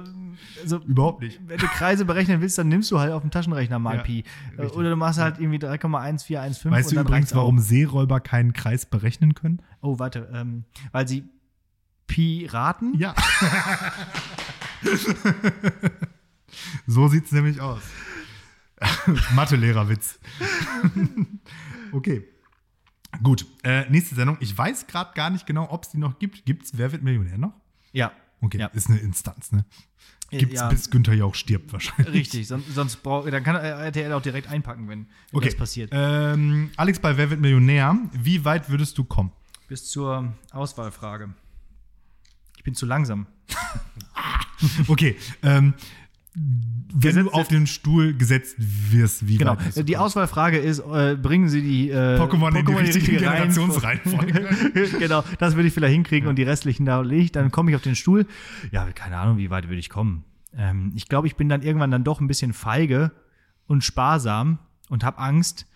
so, 0.64 0.78
Überhaupt 0.78 1.22
nicht. 1.22 1.40
wenn 1.46 1.58
du 1.58 1.66
Kreise 1.66 2.04
berechnen 2.04 2.40
willst, 2.40 2.58
dann 2.58 2.68
nimmst 2.68 2.90
du 2.90 2.98
halt 2.98 3.12
auf 3.12 3.22
dem 3.22 3.30
Taschenrechner 3.30 3.78
mal 3.78 3.96
Ja, 3.96 4.02
Pi. 4.02 4.24
Äh, 4.56 4.60
richtig. 4.62 4.78
Oder 4.78 4.90
du 4.90 4.96
machst 4.96 5.18
halt 5.18 5.38
irgendwie 5.38 5.58
3,1415 5.58 6.70
Weißt 6.70 6.92
du 6.92 7.00
übrigens, 7.00 7.34
warum 7.34 7.58
Seeräuber 7.58 8.20
keinen 8.20 8.52
Kreis 8.52 8.86
berechnen 8.86 9.34
können? 9.34 9.60
Oh, 9.80 9.98
warte. 9.98 10.28
Ähm, 10.32 10.64
weil 10.92 11.06
sie 11.08 11.24
Piraten? 12.06 12.96
Ja. 12.98 13.14
so 16.86 17.08
sieht's 17.08 17.32
nämlich 17.32 17.60
aus. 17.60 17.82
Mathelehrer-Witz. 19.34 20.18
okay. 21.92 22.24
Gut, 23.22 23.46
äh, 23.64 23.88
nächste 23.90 24.14
Sendung. 24.14 24.36
Ich 24.40 24.56
weiß 24.56 24.86
gerade 24.86 25.12
gar 25.14 25.30
nicht 25.30 25.46
genau, 25.46 25.68
ob 25.70 25.84
es 25.84 25.90
die 25.90 25.98
noch 25.98 26.18
gibt. 26.18 26.44
Gibt's 26.44 26.72
Wer 26.76 26.92
wird 26.92 27.02
Millionär 27.02 27.38
noch? 27.38 27.54
Ja. 27.92 28.12
Okay, 28.42 28.58
Ja. 28.58 28.66
ist 28.68 28.90
eine 28.90 28.98
Instanz, 28.98 29.52
ne? 29.52 29.64
Gibt's 30.30 30.56
ja. 30.56 30.68
bis 30.68 30.90
Günther 30.90 31.14
Jauch 31.14 31.34
stirbt 31.34 31.72
wahrscheinlich. 31.72 32.14
Richtig, 32.14 32.48
sonst, 32.48 32.74
sonst 32.74 32.96
brauch, 32.96 33.28
dann 33.30 33.44
kann 33.44 33.56
er 33.56 33.78
RTL 33.86 34.12
auch 34.12 34.22
direkt 34.22 34.48
einpacken, 34.48 34.88
wenn, 34.88 35.06
wenn 35.06 35.08
Okay. 35.32 35.46
das 35.46 35.56
passiert. 35.56 35.90
Ähm, 35.92 36.70
Alex 36.76 36.98
bei 36.98 37.16
Wer 37.16 37.30
wird 37.30 37.40
Millionär? 37.40 37.96
Wie 38.12 38.44
weit 38.44 38.68
würdest 38.68 38.98
du 38.98 39.04
kommen? 39.04 39.30
Bis 39.68 39.88
zur 39.88 40.32
Auswahlfrage. 40.50 41.32
Ich 42.56 42.64
bin 42.64 42.74
zu 42.74 42.86
langsam. 42.86 43.26
Okay, 44.88 45.16
ähm, 45.42 45.74
wenn 46.36 47.00
Gesetz- 47.00 47.24
du 47.24 47.30
auf 47.32 47.48
den 47.48 47.66
Stuhl 47.66 48.14
gesetzt 48.14 48.56
wirst, 48.58 49.26
wie 49.26 49.38
Genau. 49.38 49.56
Die 49.74 49.96
Auswahlfrage 49.96 50.58
ist, 50.58 50.80
äh, 50.80 51.16
bringen 51.20 51.48
Sie 51.48 51.62
die 51.62 51.90
äh, 51.90 52.18
Pokémon 52.18 52.54
in 52.58 52.66
die 52.66 52.72
richtige 52.72 53.16
Reihenfolge- 53.18 53.18
Generationsreihenfolge. 53.18 54.88
genau, 54.98 55.24
das 55.38 55.56
würde 55.56 55.68
ich 55.68 55.74
vielleicht 55.74 55.94
hinkriegen 55.94 56.28
und 56.28 56.36
die 56.36 56.42
restlichen 56.42 56.84
da 56.86 57.00
liegt. 57.00 57.36
Dann 57.36 57.50
komme 57.50 57.70
ich 57.70 57.76
auf 57.76 57.82
den 57.82 57.96
Stuhl. 57.96 58.26
Ja, 58.70 58.90
keine 58.92 59.16
Ahnung, 59.16 59.38
wie 59.38 59.50
weit 59.50 59.64
würde 59.68 59.78
ich 59.78 59.88
kommen. 59.90 60.24
Ähm, 60.56 60.92
ich 60.94 61.08
glaube, 61.08 61.26
ich 61.26 61.36
bin 61.36 61.48
dann 61.48 61.62
irgendwann 61.62 61.90
dann 61.90 62.04
doch 62.04 62.20
ein 62.20 62.26
bisschen 62.28 62.52
feige 62.52 63.12
und 63.66 63.82
sparsam 63.84 64.58
und 64.88 65.04
habe 65.04 65.18
Angst. 65.18 65.66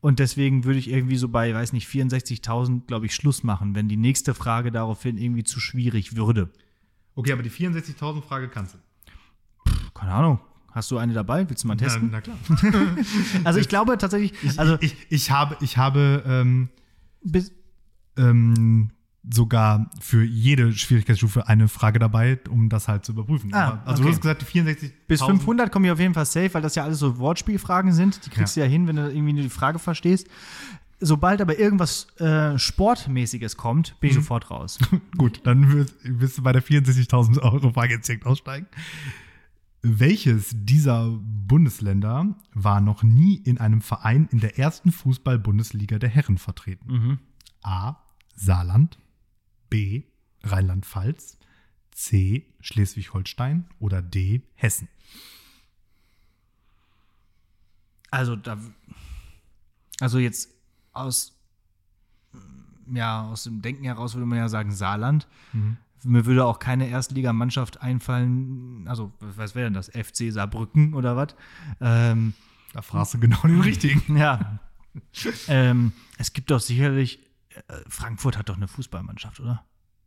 Und 0.00 0.18
deswegen 0.18 0.64
würde 0.64 0.78
ich 0.78 0.88
irgendwie 0.90 1.16
so 1.16 1.28
bei, 1.28 1.52
weiß 1.54 1.72
nicht, 1.72 1.86
64.000, 1.88 2.86
glaube 2.86 3.06
ich, 3.06 3.14
Schluss 3.14 3.42
machen, 3.42 3.74
wenn 3.74 3.86
die 3.88 3.96
nächste 3.98 4.34
Frage 4.34 4.70
daraufhin 4.72 5.18
irgendwie 5.18 5.44
zu 5.44 5.60
schwierig 5.60 6.16
würde. 6.16 6.48
Okay, 7.14 7.32
aber 7.32 7.42
die 7.42 7.50
64.000 7.50 8.22
Frage 8.22 8.48
kannst 8.48 8.74
du. 8.74 8.78
Keine 10.00 10.12
Ahnung. 10.12 10.40
Hast 10.72 10.90
du 10.90 10.98
eine 10.98 11.12
dabei? 11.12 11.48
Willst 11.48 11.64
du 11.64 11.68
mal 11.68 11.76
testen? 11.76 12.10
Na, 12.10 12.18
na 12.18 12.20
klar. 12.20 12.36
also 13.44 13.58
ich 13.58 13.68
glaube 13.68 13.98
tatsächlich, 13.98 14.32
also 14.58 14.78
ich, 14.80 14.96
ich 15.10 15.30
habe, 15.30 15.56
ich 15.60 15.76
habe 15.76 16.22
ähm, 16.26 16.68
bis, 17.22 17.52
ähm, 18.16 18.90
sogar 19.28 19.90
für 20.00 20.24
jede 20.24 20.72
Schwierigkeitsstufe 20.72 21.46
eine 21.48 21.68
Frage 21.68 21.98
dabei, 21.98 22.38
um 22.48 22.68
das 22.68 22.88
halt 22.88 23.04
zu 23.04 23.12
überprüfen. 23.12 23.52
Ah, 23.52 23.66
Aber- 23.66 23.80
also 23.88 24.02
okay. 24.02 24.02
du 24.02 24.08
hast 24.14 24.22
gesagt, 24.22 24.42
die 24.42 24.46
64 24.46 24.92
Bis 25.08 25.22
500 25.22 25.70
komme 25.72 25.86
ich 25.88 25.92
auf 25.92 26.00
jeden 26.00 26.14
Fall 26.14 26.24
safe, 26.24 26.54
weil 26.54 26.62
das 26.62 26.74
ja 26.76 26.84
alles 26.84 26.98
so 27.00 27.18
Wortspielfragen 27.18 27.92
sind. 27.92 28.24
Die 28.24 28.30
kriegst 28.30 28.56
du 28.56 28.60
ja 28.60 28.66
hin, 28.66 28.86
wenn 28.86 28.96
du 28.96 29.10
irgendwie 29.12 29.42
die 29.42 29.50
Frage 29.50 29.78
verstehst. 29.78 30.28
Sobald 31.00 31.40
aber 31.40 31.58
irgendwas 31.58 32.08
äh, 32.18 32.58
Sportmäßiges 32.58 33.56
kommt, 33.56 33.98
bin 34.00 34.10
ich 34.10 34.16
sofort 34.16 34.50
raus. 34.50 34.78
Gut, 35.18 35.40
dann 35.44 35.72
wirst, 35.72 35.94
wirst 36.04 36.38
du 36.38 36.42
bei 36.42 36.52
der 36.52 36.62
64.000 36.62 37.40
Euro 37.40 37.72
Frage 37.72 37.94
jetzt 37.94 38.06
direkt 38.08 38.26
aussteigen. 38.26 38.66
Welches 39.82 40.50
dieser 40.52 41.10
Bundesländer 41.10 42.36
war 42.52 42.80
noch 42.82 43.02
nie 43.02 43.36
in 43.36 43.58
einem 43.58 43.80
Verein 43.80 44.28
in 44.30 44.40
der 44.40 44.58
ersten 44.58 44.92
Fußball-Bundesliga 44.92 45.98
der 45.98 46.10
Herren 46.10 46.36
vertreten? 46.36 47.18
A. 47.62 47.96
Saarland, 48.34 48.98
B. 49.70 50.02
Rheinland-Pfalz, 50.42 51.38
C. 51.92 52.46
Schleswig-Holstein 52.60 53.68
oder 53.78 54.02
D. 54.02 54.42
Hessen? 54.54 54.88
Also 58.10 58.36
da, 58.36 58.58
also 60.00 60.18
jetzt 60.18 60.50
aus, 60.92 61.38
ja, 62.92 63.28
aus 63.30 63.44
dem 63.44 63.62
Denken 63.62 63.84
heraus 63.84 64.14
würde 64.14 64.26
man 64.26 64.38
ja 64.38 64.48
sagen 64.48 64.72
Saarland, 64.72 65.26
Mir 66.04 66.24
würde 66.26 66.44
auch 66.44 66.58
keine 66.58 66.88
Erstligamannschaft 66.88 67.80
einfallen, 67.82 68.86
also 68.88 69.12
was 69.20 69.54
wäre 69.54 69.66
denn 69.66 69.74
das? 69.74 69.88
FC 69.88 70.32
Saarbrücken 70.32 70.94
oder 70.94 71.16
was? 71.16 71.34
Ähm, 71.80 72.34
Da 72.72 72.82
fragst 72.82 73.14
du 73.14 73.18
genau 73.20 73.40
den 73.42 73.60
richtigen. 73.60 74.16
ja. 74.16 74.58
ähm, 75.48 75.92
es 76.18 76.32
gibt 76.32 76.50
doch 76.50 76.60
sicherlich, 76.60 77.18
äh, 77.68 77.74
Frankfurt 77.88 78.38
hat 78.38 78.48
doch 78.48 78.56
eine 78.56 78.68
Fußballmannschaft, 78.68 79.40
oder? 79.40 79.64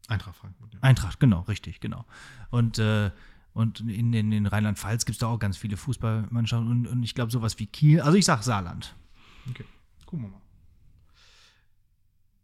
Eintracht 0.08 0.36
Frankfurt, 0.36 0.74
ja. 0.74 0.80
Eintracht, 0.82 1.20
genau, 1.20 1.42
richtig, 1.42 1.80
genau. 1.80 2.06
Und, 2.50 2.80
äh, 2.80 3.12
und 3.54 3.82
in, 3.82 4.14
in, 4.14 4.32
in 4.32 4.46
Rheinland-Pfalz 4.48 5.06
gibt 5.06 5.16
es 5.16 5.20
da 5.20 5.28
auch 5.28 5.40
ganz 5.40 5.58
viele 5.58 5.78
Fußballmannschaften 5.78 6.70
und, 6.70 6.88
und 6.88 7.04
ich 7.04 7.14
glaube 7.16 7.32
sowas 7.32 7.60
wie 7.60 7.68
Kiel, 7.68 8.02
also 8.02 8.18
ich 8.18 8.26
sag 8.26 8.44
Saarland. 8.44 8.96
Okay, 9.50 9.66
gucken 10.06 10.26
wir 10.26 10.30
mal. 10.32 10.42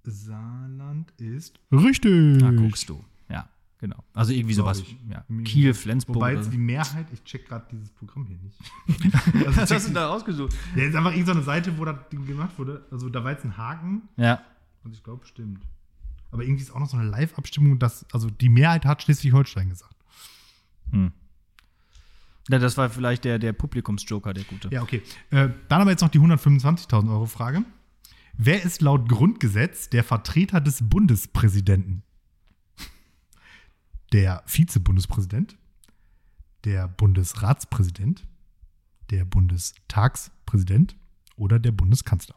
Saarland 0.03 1.11
ist 1.17 1.59
richtig. 1.71 2.39
Da 2.39 2.51
guckst 2.51 2.89
du. 2.89 3.03
Genau. 3.79 4.03
Also 4.13 4.33
irgendwie 4.33 4.53
Glaub 4.55 4.65
sowas. 4.75 4.79
ich. 4.81 4.97
Ja. 5.09 5.23
Kiel, 5.45 5.73
Flensburg. 5.73 6.17
Wobei 6.17 6.33
jetzt 6.33 6.45
so. 6.45 6.51
die 6.51 6.57
Mehrheit, 6.57 7.07
ich 7.13 7.23
check 7.23 7.47
gerade 7.47 7.65
dieses 7.71 7.89
Programm 7.91 8.25
hier 8.27 8.37
nicht. 8.37 8.59
Was 9.57 9.71
hast 9.71 9.87
du 9.89 9.93
da 9.93 10.07
rausgesucht? 10.09 10.53
Ja, 10.75 10.83
ist 10.83 10.95
einfach 10.95 11.11
irgendeine 11.11 11.43
Seite, 11.43 11.77
wo 11.77 11.85
das 11.85 11.95
Ding 12.11 12.25
gemacht 12.25 12.57
wurde. 12.59 12.85
Also 12.91 13.09
da 13.09 13.23
war 13.23 13.31
jetzt 13.31 13.45
ein 13.45 13.57
Haken 13.57 14.03
Ja. 14.17 14.41
und 14.83 14.93
ich 14.93 15.01
glaube, 15.03 15.25
stimmt. 15.25 15.65
Aber 16.31 16.43
irgendwie 16.43 16.61
ist 16.61 16.71
auch 16.75 16.79
noch 16.79 16.89
so 16.89 16.97
eine 16.97 17.09
Live-Abstimmung, 17.09 17.79
dass, 17.79 18.05
also 18.11 18.29
die 18.29 18.49
Mehrheit 18.49 18.85
hat 18.85 19.01
Schleswig-Holstein 19.01 19.69
gesagt. 19.69 19.95
Hm. 20.91 21.11
Ja, 22.49 22.59
das 22.59 22.77
war 22.77 22.89
vielleicht 22.89 23.23
der, 23.25 23.39
der 23.39 23.53
Publikumsjoker, 23.53 24.33
der 24.33 24.43
gute. 24.43 24.69
Ja, 24.71 24.81
okay. 24.81 25.01
Äh, 25.29 25.49
dann 25.69 25.81
aber 25.81 25.91
jetzt 25.91 26.01
noch 26.01 26.09
die 26.09 26.19
125.000 26.19 27.09
Euro 27.09 27.27
Frage. 27.27 27.63
Wer 28.37 28.63
ist 28.63 28.81
laut 28.81 29.07
Grundgesetz 29.07 29.89
der 29.89 30.03
Vertreter 30.03 30.59
des 30.59 30.87
Bundespräsidenten? 30.87 32.03
Der 34.11 34.43
Vizebundespräsident, 34.47 35.57
der 36.63 36.87
Bundesratspräsident, 36.87 38.25
der 39.09 39.25
Bundestagspräsident 39.25 40.95
oder 41.35 41.59
der 41.59 41.71
Bundeskanzler? 41.71 42.35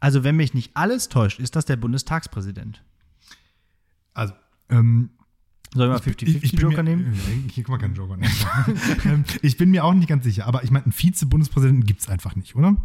Also, 0.00 0.24
wenn 0.24 0.36
mich 0.36 0.54
nicht 0.54 0.70
alles 0.74 1.08
täuscht, 1.08 1.40
ist 1.40 1.56
das 1.56 1.66
der 1.66 1.76
Bundestagspräsident. 1.76 2.82
Also, 4.14 4.34
ähm, 4.70 5.10
Soll 5.74 5.94
ich 5.94 6.04
mal 6.04 6.12
ich, 6.12 6.42
ich 6.42 6.52
bin 6.52 6.60
50-50-Joker 6.60 6.82
mir, 6.82 6.96
nehmen? 6.96 7.12
Hier 7.52 7.64
kann 7.64 7.72
man 7.72 7.80
keinen 7.80 7.94
Joker 7.94 8.16
nehmen. 8.16 8.32
Ähm, 9.04 9.24
ich 9.42 9.56
bin 9.56 9.70
mir 9.70 9.84
auch 9.84 9.94
nicht 9.94 10.08
ganz 10.08 10.24
sicher, 10.24 10.46
aber 10.46 10.64
ich 10.64 10.70
meine, 10.70 10.84
einen 10.86 10.92
Vize-Bundespräsidenten 10.92 11.86
gibt 11.86 12.00
es 12.00 12.08
einfach 12.08 12.34
nicht, 12.34 12.56
oder? 12.56 12.76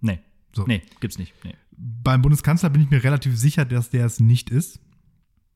Nee. 0.00 0.20
So. 0.54 0.64
Nee, 0.66 0.82
gibt's 1.00 1.18
nicht. 1.18 1.34
Nee. 1.44 1.54
Beim 1.72 2.22
Bundeskanzler 2.22 2.70
bin 2.70 2.82
ich 2.82 2.90
mir 2.90 3.02
relativ 3.02 3.36
sicher, 3.38 3.64
dass 3.64 3.90
der 3.90 4.06
es 4.06 4.20
nicht 4.20 4.50
ist. 4.50 4.80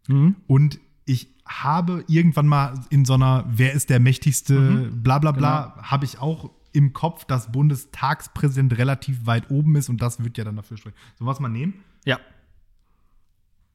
Mhm. 0.09 0.37
Und 0.47 0.81
ich 1.07 1.29
habe 1.47 2.05
irgendwann 2.09 2.47
mal 2.47 2.75
in 2.91 3.05
so 3.05 3.15
einer 3.15 3.45
Wer 3.49 3.73
ist 3.73 3.89
der 3.89 4.01
mächtigste, 4.01 4.91
bla 4.93 5.19
bla 5.19 5.33
bla, 5.33 5.79
habe 5.83 6.05
ich 6.05 6.19
auch 6.19 6.51
im 6.73 6.93
Kopf, 6.93 7.25
dass 7.25 7.51
Bundestagspräsident 7.53 8.77
relativ 8.77 9.25
weit 9.25 9.51
oben 9.51 9.77
ist 9.77 9.89
und 9.89 10.03
das 10.03 10.23
wird 10.23 10.37
ja 10.37 10.45
dann 10.45 10.57
dafür 10.57 10.77
sprechen. 10.77 10.97
So 11.19 11.25
was 11.25 11.41
mal 11.41 11.49
nehmen. 11.49 11.73
Ja, 12.05 12.19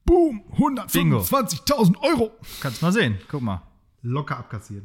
Boom, 0.04 0.42
125.000 0.56 1.96
Euro. 2.02 2.32
kannst 2.60 2.82
mal 2.82 2.92
sehen. 2.92 3.18
Guck 3.28 3.42
mal. 3.42 3.62
Locker 4.02 4.36
abkassiert. 4.36 4.84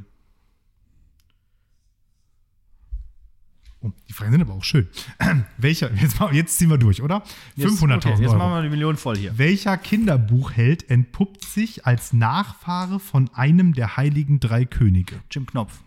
Oh, 3.82 3.92
die 4.10 4.14
Fragen 4.14 4.32
sind 4.32 4.42
aber 4.42 4.54
auch 4.56 4.64
schön. 4.64 4.88
Welcher, 5.58 5.94
jetzt, 5.94 6.20
mal- 6.20 6.34
jetzt 6.34 6.58
ziehen 6.58 6.70
wir 6.70 6.80
durch, 6.80 7.02
oder? 7.04 7.24
500.000 7.58 7.96
okay, 7.98 8.10
Jetzt 8.10 8.22
Euro. 8.30 8.38
machen 8.38 8.54
wir 8.56 8.62
die 8.64 8.70
Million 8.70 8.98
voll 8.98 9.16
hier. 9.18 9.38
Welcher 9.38 9.78
Kinderbuchheld 9.78 10.90
entpuppt 10.90 11.44
sich 11.46 11.86
als 11.86 12.12
Nachfahre 12.12 13.00
von 13.00 13.30
einem 13.36 13.74
der 13.74 13.96
heiligen 13.96 14.40
drei 14.40 14.66
Könige? 14.66 15.20
Jim 15.30 15.46
Knopf. 15.46 15.80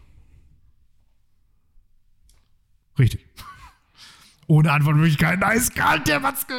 Richtig. 2.98 3.26
Ohne 4.46 4.70
Antwortmöglichkeit. 4.72 5.40
Nice 5.40 5.70
kalt, 5.74 6.06
der 6.06 6.22
Watzke. 6.22 6.54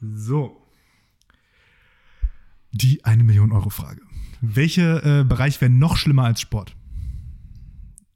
So. 0.00 0.62
Die 2.72 3.04
eine 3.04 3.24
Million 3.24 3.50
Euro 3.52 3.70
Frage. 3.70 4.00
Welcher 4.40 5.20
äh, 5.20 5.24
Bereich 5.24 5.60
wäre 5.60 5.70
noch 5.70 5.96
schlimmer 5.96 6.24
als 6.24 6.40
Sport? 6.40 6.76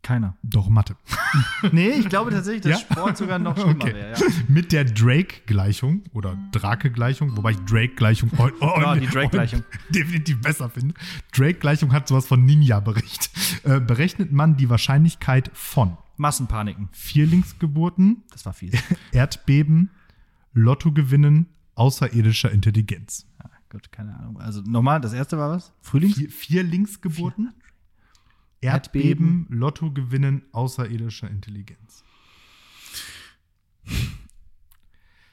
Keiner. 0.03 0.37
Doch 0.43 0.69
Mathe. 0.69 0.97
Nee, 1.73 1.91
ich 1.91 2.09
glaube 2.09 2.31
tatsächlich, 2.33 2.63
dass 2.63 2.83
Ja? 2.83 2.87
Sport 2.93 3.17
sogar 3.17 3.39
noch 3.39 3.57
schlimmer 3.57 3.85
Okay. 3.85 3.95
wäre. 3.95 4.19
Ja. 4.21 4.27
Mit 4.49 4.73
der 4.73 4.85
Drake-Gleichung 4.85 6.03
oder 6.13 6.37
Drake-Gleichung, 6.51 7.37
wobei 7.37 7.53
ich 7.53 7.59
Drake-Gleichung 7.61 8.31
oh, 8.39 8.51
oh, 8.61 8.81
Ja, 8.81 8.97
die 8.97 9.07
Drake-Gleichung. 9.07 9.63
definitiv 9.91 10.41
besser 10.41 10.69
finde. 10.71 10.95
Drake-Gleichung 11.33 11.93
hat 11.93 12.09
sowas 12.09 12.27
von 12.27 12.45
Ninja-Bericht. 12.45 13.31
Äh, 13.65 13.79
berechnet 13.81 14.33
man 14.33 14.57
die 14.57 14.69
Wahrscheinlichkeit 14.69 15.51
von 15.55 15.97
Massenpaniken. 16.17 16.89
Vierlingsgeburten, 16.93 18.25
Das 18.33 18.45
war 18.45 18.53
fies. 18.53 18.75
Erdbeben, 19.13 19.91
Lottogewinnen, 20.53 21.47
außerirdischer 21.77 22.51
Intelligenz. 22.51 23.27
Ja, 23.43 23.51
gut, 23.71 23.91
keine 23.93 24.17
Ahnung. 24.19 24.39
Also 24.41 24.61
nochmal, 24.63 25.01
das 25.01 25.13
erste 25.13 25.39
war 25.39 25.51
was? 25.51 25.73
Frühlings? 25.81 26.17
Vier, 26.17 26.29
Vierlingsgeburten, 26.31 27.55
Erdbeben, 28.63 29.47
Lottogewinnen, 29.51 30.43
außerirdischer 30.53 31.29
Intelligenz. 31.29 32.03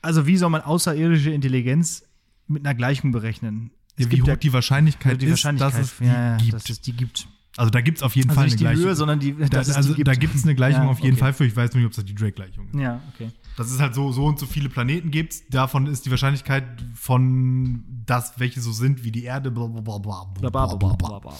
Also 0.01 0.25
wie 0.27 0.37
soll 0.37 0.49
man 0.49 0.61
außerirdische 0.61 1.31
Intelligenz 1.31 2.03
mit 2.47 2.65
einer 2.65 2.75
Gleichung 2.75 3.11
berechnen? 3.11 3.71
Es 3.95 4.05
Ja, 4.05 4.11
wie 4.11 4.15
gibt 4.15 4.23
hoch 4.23 4.27
ja 4.29 4.35
die 4.37 4.53
Wahrscheinlichkeit, 4.53 5.21
die 5.21 5.29
Wahrscheinlichkeit, 5.29 5.83
ist, 5.83 5.89
dass 5.89 5.91
es 5.91 5.97
die 5.99 6.05
ja, 6.05 6.37
gibt. 6.37 6.53
dass 6.53 6.69
es 6.69 6.81
die 6.81 6.93
gibt. 6.93 7.27
also 7.57 7.69
da 7.69 7.81
gibt 7.81 7.97
es 7.97 8.03
auf 8.03 8.15
jeden 8.15 8.29
Also 8.29 8.39
Fall 8.39 8.45
nicht 8.47 8.59
die 8.59 8.65
eine 8.65 8.75
Gleichung. 8.75 8.89
Höhe, 8.89 8.95
sondern 8.95 9.19
die, 9.19 9.33
Da, 9.35 9.47
dass 9.47 9.67
es 9.67 9.75
also 9.75 9.89
die 9.89 9.95
gibt. 9.97 10.07
da 10.07 10.15
gibt 10.15 10.35
es 10.35 10.43
eine 10.43 10.55
Gleichung 10.55 10.83
Ja, 10.83 10.89
auf 10.89 10.99
jeden 10.99 11.13
okay. 11.15 11.19
Fall 11.19 11.33
für. 11.33 11.45
Ich 11.45 11.55
weiß 11.55 11.73
nicht, 11.73 11.85
ob 11.85 11.91
es 11.91 12.03
die 12.05 12.15
Drake-Gleichung 12.15 12.67
ist. 12.69 12.79
Ja, 12.79 13.01
okay. 13.13 13.29
Das 13.57 13.69
ist 13.71 13.79
halt 13.81 13.93
so, 13.93 14.11
so 14.13 14.25
und 14.25 14.39
so 14.39 14.45
viele 14.45 14.69
Planeten 14.69 15.11
gibt 15.11 15.33
es. 15.33 15.47
Davon 15.49 15.85
ist 15.87 16.05
die 16.05 16.11
Wahrscheinlichkeit 16.11 16.63
von 16.95 17.83
das, 18.05 18.39
welche 18.39 18.61
so 18.61 18.71
sind 18.71 19.03
wie 19.03 19.11
die 19.11 19.25
Erde, 19.25 19.51
bla 19.51 19.67
bla 19.67 19.81
bla 19.81 19.97
bla 19.99 20.49
bla 20.49 20.49
bla 20.75 20.93
bla. 20.95 21.19
bla. 21.19 21.31
Ja, 21.33 21.37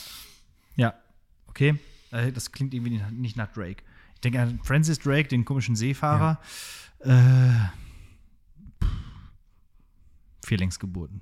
okay. 1.50 1.76
Äh, 2.12 2.32
Das 2.32 2.52
klingt 2.52 2.74
irgendwie 2.74 3.02
nicht 3.12 3.36
nach- 3.36 3.52
Drake. 3.52 3.84
Ich 4.16 4.22
denke 4.22 4.42
an 4.42 4.60
Francis 4.64 5.00
Drake, 5.00 5.28
den 5.30 5.46
komischen 5.46 5.76
Seefahrer. 5.76 6.40
Äh, 7.00 7.50
pff, 8.84 8.90
Vierlingsgeburten. 10.46 11.22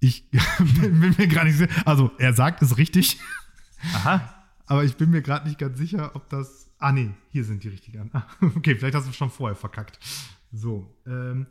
Ich 0.00 0.28
bin 0.80 1.00
bin 1.00 1.14
mir 1.18 1.26
gerade 1.28 1.48
nicht 1.48 1.58
sicher. 1.58 1.86
Also, 1.86 2.10
er 2.18 2.32
sagt 2.32 2.62
es 2.62 2.78
richtig, 2.78 3.18
Aha. 3.94 4.34
aber 4.66 4.84
ich 4.84 4.96
bin 4.96 5.10
mir 5.10 5.22
gerade 5.22 5.46
nicht 5.46 5.58
ganz 5.58 5.78
sicher, 5.78 6.14
ob 6.14 6.28
das. 6.30 6.68
Ah, 6.78 6.92
nee, 6.92 7.10
hier 7.30 7.44
sind 7.44 7.62
die 7.62 7.68
richtigen. 7.68 8.10
Ah, 8.14 8.26
Okay, 8.56 8.74
vielleicht 8.76 8.94
hast 8.94 9.06
du 9.08 9.12
schon 9.12 9.30
vorher 9.30 9.56
verkackt. 9.56 9.98
So. 10.52 10.90
Ähm, 11.06 11.46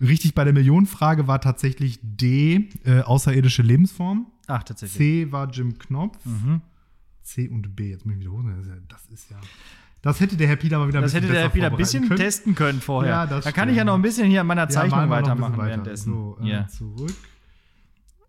richtig 0.00 0.34
bei 0.34 0.44
der 0.44 0.52
Millionenfrage 0.52 1.26
war 1.26 1.40
tatsächlich 1.40 1.98
D, 2.02 2.70
äh, 2.84 3.00
außerirdische 3.00 3.62
Lebensform. 3.62 4.30
Ach, 4.46 4.62
tatsächlich. 4.62 4.96
C 4.98 5.32
war 5.32 5.50
Jim 5.50 5.78
Knopf. 5.78 6.18
Mhm. 6.24 6.60
C 7.22 7.48
und 7.48 7.74
B. 7.74 7.90
Jetzt 7.90 8.06
muss 8.06 8.14
ich 8.14 8.20
wiederholen. 8.20 8.46
Das 8.56 8.60
ist 8.66 8.68
ja- 8.68 8.80
Das 8.88 9.06
ist 9.06 9.30
ja. 9.30 9.36
Das 10.02 10.20
hätte 10.20 10.36
der 10.36 10.46
Herr 10.46 10.56
Pieler 10.56 10.78
mal 10.78 10.86
wieder 10.86 10.98
ein 11.00 11.02
Das 11.02 11.12
bisschen 11.12 11.24
hätte 11.24 11.32
der 11.34 11.42
besser 11.48 11.54
wieder 11.56 11.70
ein 11.70 11.76
bisschen 11.76 12.06
können. 12.06 12.20
testen 12.20 12.54
können 12.54 12.80
vorher. 12.80 13.10
Ja, 13.10 13.26
das 13.26 13.44
da 13.44 13.50
kann 13.52 13.68
ich 13.68 13.72
stimmt. 13.74 13.78
ja 13.78 13.84
noch 13.84 13.94
ein 13.94 14.02
bisschen 14.02 14.28
hier 14.28 14.42
an 14.42 14.46
meiner 14.46 14.62
Ja, 14.62 14.68
Zeichnung 14.68 15.00
ein 15.00 15.10
weitermachen 15.10 15.56
weiter. 15.56 15.68
währenddessen. 15.68 16.12
So, 16.12 16.38
äh, 16.42 16.48
ja. 16.48 16.68
zurück. 16.68 17.14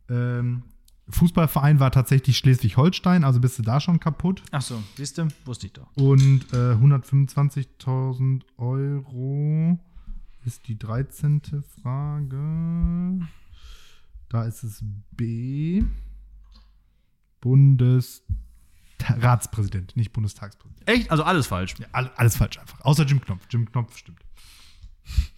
Ähm, 0.09 0.63
Fußballverein 1.09 1.79
war 1.79 1.91
tatsächlich 1.91 2.37
Schleswig-Holstein, 2.37 3.23
also 3.23 3.39
bist 3.39 3.59
du 3.59 3.63
da 3.63 3.79
schon 3.79 3.99
kaputt. 3.99 4.41
Ach 4.51 4.61
so, 4.61 4.81
siehst 4.95 5.17
du? 5.19 5.27
Wusste 5.45 5.67
ich 5.67 5.73
doch. 5.73 5.87
Und 5.95 6.45
äh, 6.51 6.73
125.000 6.75 8.41
Euro 8.57 9.79
ist 10.45 10.67
die 10.67 10.77
13. 10.79 11.41
Frage. 11.81 13.19
Da 14.29 14.43
ist 14.45 14.63
es 14.63 14.83
B. 15.11 15.83
Bundesratspräsident, 17.41 19.95
nicht 19.95 20.13
Bundestagspräsident. 20.13 20.87
Echt? 20.87 21.09
Also 21.11 21.23
alles 21.23 21.47
falsch. 21.47 21.75
Ja, 21.79 21.87
all- 21.91 22.11
alles 22.15 22.37
falsch 22.37 22.57
einfach. 22.59 22.79
Außer 22.81 23.03
Jim 23.05 23.19
Knopf. 23.21 23.45
Jim 23.49 23.69
Knopf 23.71 23.97
stimmt. 23.97 24.19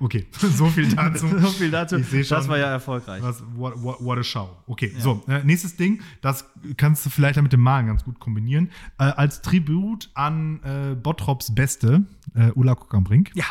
Okay, 0.00 0.26
so 0.32 0.66
viel 0.66 0.92
dazu. 0.94 1.26
so 1.38 1.46
viel 1.48 1.70
dazu. 1.70 1.96
Ich 1.96 2.06
seh 2.08 2.18
das 2.24 2.28
schon. 2.28 2.48
war 2.48 2.58
ja 2.58 2.66
erfolgreich. 2.66 3.22
Was, 3.22 3.42
what, 3.54 3.80
what, 3.82 4.00
what 4.04 4.18
a 4.18 4.22
show. 4.22 4.50
Okay, 4.66 4.92
so, 4.98 5.22
äh, 5.28 5.42
nächstes 5.44 5.76
Ding, 5.76 6.02
das 6.20 6.44
kannst 6.76 7.06
du 7.06 7.10
vielleicht 7.10 7.40
mit 7.40 7.52
dem 7.52 7.60
Malen 7.60 7.86
ganz 7.86 8.04
gut 8.04 8.18
kombinieren. 8.18 8.70
Äh, 8.98 9.04
als 9.04 9.40
Tribut 9.42 10.10
an 10.14 10.60
äh, 10.64 10.96
Bottrops 10.96 11.54
Beste, 11.54 12.04
äh, 12.34 12.50
Ulla 12.50 12.74
Kuckerbrink, 12.74 13.30
Ja. 13.34 13.44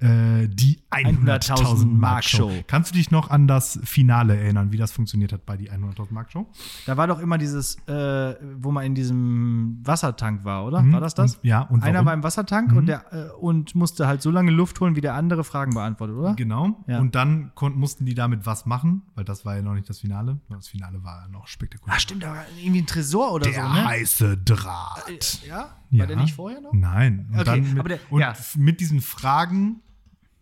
Äh, 0.00 0.48
die 0.48 0.80
100.000 0.90 1.18
100.000 1.58 1.86
Mark 1.86 2.24
Show. 2.24 2.50
Kannst 2.66 2.92
du 2.92 2.96
dich 2.98 3.10
noch 3.10 3.30
an 3.30 3.48
das 3.48 3.80
Finale 3.82 4.36
erinnern, 4.36 4.70
wie 4.72 4.76
das 4.76 4.92
funktioniert 4.92 5.32
hat 5.32 5.44
bei 5.44 5.56
die 5.56 5.70
100.000 5.70 6.06
Mark 6.12 6.30
Show? 6.30 6.46
Da 6.86 6.96
war 6.96 7.06
doch 7.08 7.18
immer 7.18 7.36
dieses, 7.38 7.76
äh, 7.88 8.34
wo 8.56 8.70
man 8.70 8.84
in 8.84 8.94
diesem 8.94 9.80
Wassertank 9.82 10.44
war, 10.44 10.64
oder? 10.66 10.82
Mhm. 10.82 10.92
War 10.92 11.00
das 11.00 11.14
das? 11.14 11.36
Und- 11.36 11.44
ja, 11.44 11.62
und 11.62 11.82
Einer 11.82 11.94
warum? 11.94 12.04
Mhm. 12.04 12.06
war 12.06 12.14
im 12.14 12.22
Wassertank 12.22 12.72
und, 12.72 12.86
der, 12.86 13.12
äh, 13.12 13.30
und 13.40 13.74
musste 13.74 14.06
halt 14.06 14.22
so 14.22 14.30
lange 14.30 14.50
Luft 14.50 14.78
holen, 14.80 14.94
wie 14.96 15.00
der 15.00 15.14
andere 15.14 15.42
Fragen 15.44 15.74
beantwortet, 15.74 16.16
oder? 16.16 16.34
Genau. 16.34 16.82
Ja. 16.86 17.00
Und 17.00 17.14
dann 17.14 17.50
mussten 17.74 18.06
die 18.06 18.14
damit 18.14 18.46
was 18.46 18.66
machen, 18.66 19.02
weil 19.14 19.24
das 19.24 19.44
war 19.44 19.56
ja 19.56 19.62
noch 19.62 19.74
nicht 19.74 19.88
das 19.88 19.98
Finale. 20.00 20.38
Das 20.48 20.68
Finale 20.68 21.02
war 21.02 21.22
ja 21.22 21.28
noch 21.28 21.46
spektakulär. 21.48 21.96
Ah, 21.96 22.00
stimmt, 22.00 22.22
da 22.22 22.30
war 22.30 22.44
irgendwie 22.62 22.82
ein 22.82 22.86
Tresor 22.86 23.32
oder 23.32 23.50
der 23.50 23.62
so, 23.66 23.68
ne? 23.72 23.84
heiße 23.84 24.38
Draht. 24.38 25.40
Ja? 25.46 25.76
Ja. 25.90 25.98
War 26.00 26.06
der 26.06 26.16
nicht 26.16 26.34
vorher 26.34 26.60
noch? 26.60 26.72
Nein. 26.72 27.26
Und, 27.32 27.40
Okay, 27.40 27.44
dann 27.62 27.74
mit, 27.74 27.88
der- 27.90 27.98
und 28.10 28.20
ja. 28.20 28.34
mit 28.56 28.80
diesen 28.80 29.00
Fragen 29.00 29.80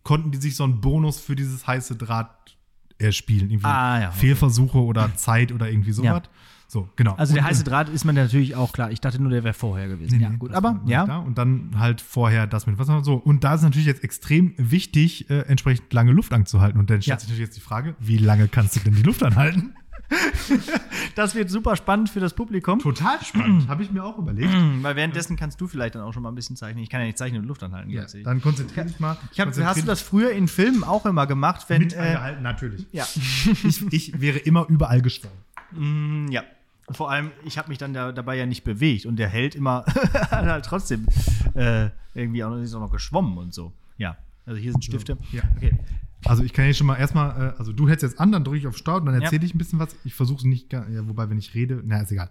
konnten 0.07 0.31
die 0.31 0.37
sich 0.37 0.55
so 0.55 0.63
einen 0.63 0.79
Bonus 0.79 1.19
für 1.19 1.35
dieses 1.35 1.67
heiße 1.67 1.97
Draht 1.97 2.57
erspielen. 2.97 3.49
Irgendwie 3.51 3.65
Ah, 3.67 3.99
ja, 4.01 4.07
okay. 4.09 4.17
Fehlversuche 4.19 4.77
oder 4.79 5.13
Zeit 5.15 5.51
oder 5.51 5.69
irgendwie 5.69 5.91
sowas. 5.91 6.05
Ja. 6.07 6.21
So, 6.69 6.89
genau. 6.95 7.13
Also 7.15 7.33
der 7.33 7.43
Und- 7.43 7.49
heiße 7.49 7.63
Draht 7.65 7.89
ist 7.89 8.03
mir 8.05 8.13
natürlich 8.13 8.55
auch 8.55 8.71
klar. 8.73 8.89
Ich 8.91 8.99
dachte 9.01 9.21
nur, 9.21 9.31
der 9.31 9.43
wäre 9.43 9.53
vorher 9.53 9.87
gewesen. 9.87 10.17
Nee, 10.17 10.23
ja, 10.23 10.29
nee, 10.29 10.37
gut. 10.37 10.53
Aber 10.53 10.81
ja, 10.85 11.05
Da. 11.05 11.17
Und 11.17 11.37
dann 11.37 11.71
halt 11.77 12.01
vorher 12.01 12.47
das 12.47 12.67
mit 12.67 12.77
Wasser. 12.79 13.03
So. 13.03 13.15
Und 13.15 13.43
da 13.43 13.53
ist 13.55 13.61
natürlich 13.63 13.85
jetzt 13.85 14.03
extrem 14.03 14.53
wichtig, 14.57 15.29
äh, 15.29 15.41
entsprechend 15.41 15.91
lange 15.93 16.11
Luft 16.13 16.33
anzuhalten. 16.33 16.79
Und 16.79 16.89
dann 16.89 17.01
stellt 17.01 17.15
Ja. 17.15 17.19
sich 17.19 17.29
natürlich 17.29 17.45
jetzt 17.47 17.57
die 17.57 17.61
Frage, 17.61 17.95
wie 17.99 18.17
lange 18.17 18.47
kannst 18.47 18.75
du 18.75 18.79
denn 18.81 18.95
die 18.95 19.03
Luft 19.03 19.23
anhalten? 19.23 19.75
das 21.15 21.35
wird 21.35 21.49
super 21.49 21.75
spannend 21.75 22.09
für 22.09 22.19
das 22.19 22.33
Publikum. 22.33 22.79
Total 22.79 23.21
spannend. 23.23 23.67
Habe 23.67 23.83
ich 23.83 23.91
mir 23.91 24.03
auch 24.03 24.17
überlegt. 24.17 24.53
Weil 24.81 24.95
währenddessen 24.95 25.35
kannst 25.35 25.59
du 25.59 25.67
vielleicht 25.67 25.95
dann 25.95 26.01
auch 26.03 26.13
schon 26.13 26.23
mal 26.23 26.29
ein 26.29 26.35
bisschen 26.35 26.55
zeichnen. 26.55 26.83
Ich 26.83 26.89
kann 26.89 27.01
ja 27.01 27.07
nicht 27.07 27.17
zeichnen 27.17 27.41
und 27.41 27.47
Luft 27.47 27.63
anhalten. 27.63 27.89
Ja, 27.89 28.05
dann 28.23 28.41
konzentrier 28.41 28.85
dich 28.85 28.99
mal. 28.99 29.17
ich 29.31 29.39
hab, 29.39 29.49
hast 29.49 29.81
du 29.81 29.85
das 29.85 30.01
früher 30.01 30.31
in 30.31 30.47
Filmen 30.47 30.83
auch 30.83 31.05
immer 31.05 31.27
gemacht, 31.27 31.65
wenn. 31.69 31.81
mit 31.81 31.93
Äh, 31.93 31.97
angehalten? 31.99 32.43
Natürlich. 32.43 32.85
ja. 32.91 33.05
Ich, 33.63 33.81
ich 33.91 34.21
wäre 34.21 34.37
immer 34.39 34.65
überall 34.69 35.01
geschwommen. 35.01 35.37
Mm, 35.71 36.31
ja. 36.31 36.43
Und 36.85 36.95
vor 36.95 37.11
allem, 37.11 37.31
ich 37.43 37.57
habe 37.57 37.69
mich 37.69 37.77
dann 37.77 37.93
da, 37.93 38.11
dabei 38.11 38.35
ja 38.37 38.45
nicht 38.45 38.63
bewegt 38.63 39.05
und 39.05 39.17
der 39.17 39.27
Held 39.27 39.55
immer 39.55 39.83
halt 40.31 40.65
trotzdem 40.65 41.05
äh, 41.53 41.89
irgendwie 42.13 42.43
auch 42.43 42.49
noch, 42.49 42.57
ist 42.57 42.73
auch 42.73 42.79
noch 42.79 42.91
geschwommen 42.91 43.37
und 43.37 43.53
so. 43.53 43.73
Ja. 43.97 44.17
Also 44.45 44.59
hier 44.59 44.71
sind 44.71 44.85
Stifte. 44.85 45.17
Ja. 45.31 45.41
Okay. 45.57 45.77
Also 46.25 46.43
ich 46.43 46.51
kann 46.53 46.65
hier 46.65 46.73
schon 46.73 46.87
mal 46.87 46.95
erstmal, 46.95 47.53
äh, 47.53 47.57
also 47.57 47.71
du 47.73 47.87
hältst 47.87 48.03
jetzt 48.03 48.19
an, 48.19 48.31
dann 48.31 48.43
drücke 48.43 48.57
ich 48.57 48.67
auf 48.67 48.75
Start 48.77 49.01
und 49.01 49.05
dann 49.07 49.15
Ja. 49.15 49.21
erzähle 49.23 49.45
ich 49.45 49.53
ein 49.53 49.57
bisschen 49.57 49.79
was. 49.79 49.95
Ich 50.03 50.13
versuche 50.15 50.39
es 50.39 50.43
nicht, 50.45 50.73
ja, 50.73 50.85
wobei 51.07 51.29
wenn 51.29 51.37
ich 51.37 51.53
rede, 51.53 51.81
na 51.85 52.01
ist 52.01 52.11
egal. 52.11 52.29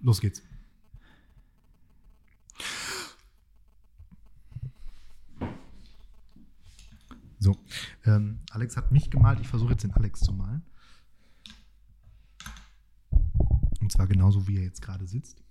Los 0.00 0.20
geht's. 0.20 0.42
So, 7.38 7.56
ähm, 8.06 8.38
Alex 8.50 8.76
hat 8.76 8.90
mich 8.90 9.10
gemalt. 9.10 9.40
Ich 9.40 9.48
versuche 9.48 9.72
jetzt 9.72 9.84
den 9.84 9.92
Alex 9.92 10.20
zu 10.20 10.32
malen. 10.32 10.62
Und 13.80 13.92
zwar 13.92 14.06
genauso, 14.06 14.48
wie 14.48 14.56
er 14.56 14.62
jetzt 14.62 14.80
gerade 14.80 15.06
sitzt. 15.06 15.42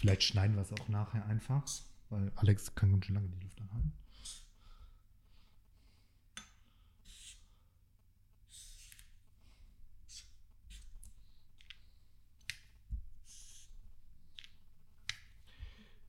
Vielleicht 0.00 0.22
schneiden 0.22 0.56
wir 0.56 0.62
es 0.62 0.72
auch 0.72 0.88
nachher 0.88 1.26
einfach, 1.26 1.62
weil 2.08 2.32
Alex 2.36 2.74
kann 2.74 2.90
ganz 2.90 3.04
schön 3.04 3.16
lange 3.16 3.28
die 3.28 3.38
Luft 3.40 3.60
anhalten. 3.60 3.92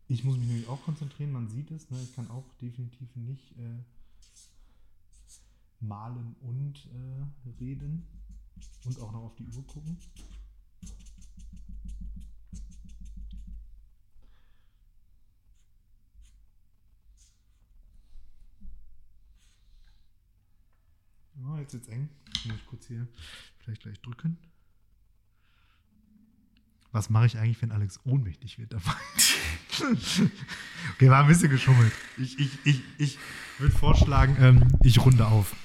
Ich 0.07 0.23
muss 0.23 0.37
mich 0.37 0.47
nämlich 0.47 0.69
auch 0.69 0.81
konzentrieren, 0.83 1.33
man 1.33 1.49
sieht 1.49 1.69
es, 1.71 1.89
ne? 1.89 2.01
ich 2.01 2.15
kann 2.15 2.31
auch 2.31 2.45
definitiv 2.61 3.13
nicht 3.17 3.51
äh, 3.57 3.83
malen 5.81 6.37
und 6.39 6.87
äh, 6.93 7.59
reden 7.59 8.07
und 8.85 9.01
auch 9.01 9.11
noch 9.11 9.23
auf 9.23 9.35
die 9.35 9.47
Uhr 9.47 9.67
gucken. 9.67 9.97
Jetzt 21.61 21.73
wird's 21.73 21.87
eng. 21.89 22.09
Muss 22.45 22.55
ich 22.57 22.65
kurz 22.65 22.87
hier 22.87 23.07
vielleicht 23.59 23.83
gleich 23.83 23.99
drücken. 24.01 24.37
Was 26.91 27.09
mache 27.09 27.25
ich 27.25 27.37
eigentlich, 27.37 27.61
wenn 27.61 27.71
Alex 27.71 27.99
ohnmächtig 28.03 28.57
wird 28.59 28.73
dabei? 28.73 28.91
okay, 30.95 31.09
war 31.09 31.21
ein 31.21 31.27
bisschen 31.27 31.49
geschummelt. 31.49 31.91
Ich, 32.17 32.37
ich, 32.37 32.49
ich, 32.65 32.81
ich 32.97 33.17
würde 33.59 33.73
vorschlagen, 33.73 34.35
ähm, 34.41 34.67
ich 34.83 34.99
runde 34.99 35.25
auf. 35.25 35.55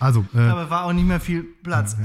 Also, 0.00 0.26
äh, 0.34 0.38
Aber 0.38 0.70
war 0.70 0.84
auch 0.84 0.92
nicht 0.94 1.04
mehr 1.06 1.20
viel 1.20 1.42
Platz. 1.42 1.96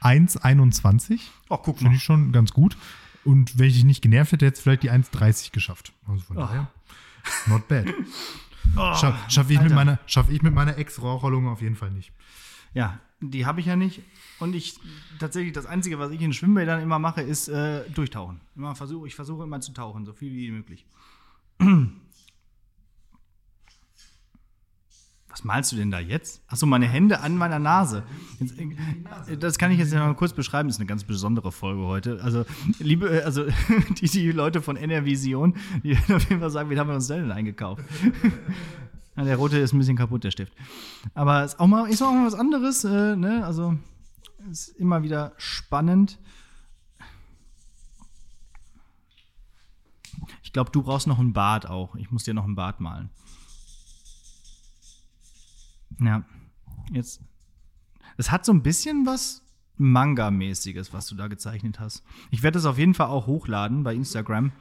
1,21 0.00 1.20
Oh, 1.50 1.58
guck 1.58 1.76
finde 1.78 1.90
mal. 1.90 1.96
ich 1.96 2.02
schon 2.02 2.32
ganz 2.32 2.52
gut. 2.52 2.76
Und 3.24 3.58
wenn 3.58 3.66
ich 3.68 3.74
dich 3.74 3.84
nicht 3.84 4.00
genervt 4.00 4.32
hätte, 4.32 4.46
hätte 4.46 4.56
es 4.56 4.62
vielleicht 4.62 4.82
die 4.82 4.90
1,30 4.90 5.52
geschafft. 5.52 5.92
Also 6.06 6.22
von 6.22 6.38
Oh. 6.38 6.40
daher, 6.40 6.70
not 7.46 7.68
bad. 7.68 7.86
Oh, 8.76 8.94
Schaff, 8.94 9.14
Schaffe 9.30 9.54
ich, 9.54 9.60
mit 9.60 9.72
meiner- 9.72 9.98
schaff 10.06 10.28
ich 10.30 10.42
mit 10.42 10.52
meiner 10.54 10.76
Ex-Raucherlunge 10.76 11.50
auf 11.50 11.62
jeden 11.62 11.76
Fall 11.76 11.90
nicht. 11.90 12.12
Ja, 12.74 13.00
die 13.20 13.46
habe 13.46 13.60
ich 13.60 13.66
ja 13.66 13.76
nicht. 13.76 14.02
Und 14.38 14.54
ich 14.54 14.78
tatsächlich 15.18 15.52
das 15.52 15.66
Einzige, 15.66 15.98
was 15.98 16.10
ich 16.10 16.20
in 16.22 16.32
Schwimmbädern 16.32 16.80
immer 16.80 16.98
mache, 16.98 17.20
ist 17.20 17.48
äh, 17.48 17.88
durchtauchen. 17.90 18.40
Immer 18.56 18.74
versuche, 18.74 19.06
ich 19.06 19.14
versuche 19.14 19.44
immer 19.44 19.60
zu 19.60 19.72
tauchen, 19.72 20.06
so 20.06 20.12
viel 20.12 20.32
wie 20.32 20.50
möglich. 20.50 20.86
Was 25.28 25.44
malst 25.44 25.70
du 25.70 25.76
denn 25.76 25.92
da 25.92 26.00
jetzt? 26.00 26.42
Achso, 26.48 26.66
meine 26.66 26.88
Hände 26.88 27.20
an 27.20 27.36
meiner 27.36 27.60
Nase. 27.60 28.02
Jetzt, 28.40 28.58
äh, 28.58 29.36
das 29.36 29.58
kann 29.58 29.70
ich 29.70 29.78
jetzt 29.78 29.94
mal 29.94 30.12
kurz 30.14 30.32
beschreiben. 30.32 30.68
Das 30.68 30.76
ist 30.76 30.80
eine 30.80 30.88
ganz 30.88 31.04
besondere 31.04 31.52
Folge 31.52 31.82
heute. 31.82 32.20
Also, 32.22 32.44
liebe, 32.80 33.20
äh, 33.20 33.22
also 33.22 33.46
die, 34.00 34.08
die 34.08 34.32
Leute 34.32 34.60
von 34.60 34.76
NR 34.76 35.04
Vision, 35.04 35.54
die 35.84 35.90
werden 35.90 36.14
auf 36.16 36.28
jeden 36.28 36.40
Fall 36.40 36.50
sagen, 36.50 36.68
wie 36.68 36.78
haben 36.78 36.88
wir 36.88 36.96
uns 36.96 37.06
denn 37.06 37.30
eingekauft? 37.30 37.84
Ja, 39.16 39.24
der 39.24 39.36
rote 39.36 39.58
ist 39.58 39.72
ein 39.72 39.78
bisschen 39.78 39.96
kaputt, 39.96 40.24
der 40.24 40.30
Stift. 40.30 40.52
Aber 41.14 41.44
ist 41.44 41.58
auch 41.58 41.66
mal, 41.66 41.88
ist 41.90 42.02
auch 42.02 42.12
mal 42.12 42.26
was 42.26 42.34
anderes, 42.34 42.84
äh, 42.84 43.16
ne? 43.16 43.44
Also 43.44 43.76
ist 44.50 44.68
immer 44.68 45.02
wieder 45.02 45.32
spannend. 45.36 46.18
Ich 50.42 50.52
glaube, 50.52 50.70
du 50.70 50.82
brauchst 50.82 51.06
noch 51.06 51.18
ein 51.18 51.32
Bart 51.32 51.68
auch. 51.68 51.94
Ich 51.96 52.10
muss 52.10 52.24
dir 52.24 52.34
noch 52.34 52.44
ein 52.44 52.54
Bart 52.54 52.80
malen. 52.80 53.10
Ja. 56.00 56.24
Jetzt. 56.90 57.20
Es 58.16 58.30
hat 58.30 58.44
so 58.44 58.52
ein 58.52 58.62
bisschen 58.62 59.06
was 59.06 59.42
Manga-mäßiges, 59.80 60.92
was 60.92 61.06
du 61.06 61.14
da 61.14 61.26
gezeichnet 61.26 61.80
hast. 61.80 62.04
Ich 62.30 62.42
werde 62.42 62.58
das 62.58 62.66
auf 62.66 62.78
jeden 62.78 62.92
Fall 62.92 63.06
auch 63.06 63.26
hochladen 63.26 63.82
bei 63.82 63.94
Instagram, 63.94 64.52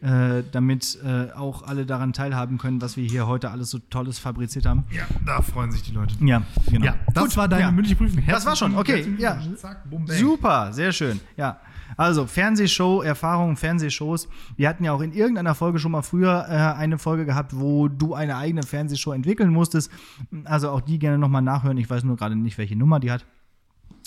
äh, 0.00 0.42
damit 0.50 0.98
äh, 1.04 1.30
auch 1.32 1.62
alle 1.62 1.84
daran 1.84 2.14
teilhaben 2.14 2.56
können, 2.56 2.80
was 2.80 2.96
wir 2.96 3.04
hier 3.04 3.26
heute 3.26 3.50
alles 3.50 3.70
so 3.70 3.78
Tolles 3.78 4.18
fabriziert 4.18 4.64
haben. 4.64 4.84
Ja, 4.90 5.04
da 5.26 5.42
freuen 5.42 5.70
sich 5.70 5.82
die 5.82 5.92
Leute. 5.92 6.14
Ja, 6.24 6.42
genau. 6.70 6.86
Ja, 6.86 6.96
das 7.12 7.24
Gut, 7.24 7.36
war 7.36 7.46
deine 7.46 7.62
ja. 7.62 7.70
mündliche 7.70 7.96
Prüfung. 7.96 8.22
Das 8.26 8.46
war 8.46 8.56
schon, 8.56 8.74
okay, 8.74 9.06
ja. 9.18 9.38
Zack, 9.56 9.88
bang. 9.90 10.06
Super, 10.06 10.72
sehr 10.72 10.92
schön. 10.92 11.20
Ja. 11.36 11.60
Also, 11.96 12.26
Fernsehshow, 12.26 13.02
Erfahrungen, 13.02 13.56
Fernsehshows. 13.56 14.28
Wir 14.56 14.68
hatten 14.68 14.82
ja 14.82 14.92
auch 14.92 15.02
in 15.02 15.12
irgendeiner 15.12 15.54
Folge 15.54 15.78
schon 15.78 15.92
mal 15.92 16.02
früher 16.02 16.46
äh, 16.48 16.78
eine 16.78 16.98
Folge 16.98 17.24
gehabt, 17.26 17.52
wo 17.54 17.88
du 17.88 18.14
eine 18.14 18.36
eigene 18.36 18.62
Fernsehshow 18.62 19.12
entwickeln 19.12 19.50
musstest. 19.50 19.92
Also 20.44 20.70
auch 20.70 20.80
die 20.80 20.98
gerne 20.98 21.18
nochmal 21.18 21.42
nachhören. 21.42 21.76
Ich 21.76 21.88
weiß 21.88 22.02
nur 22.04 22.16
gerade 22.16 22.34
nicht, 22.34 22.58
welche 22.58 22.76
Nummer 22.76 22.98
die 22.98 23.12
hat. 23.12 23.24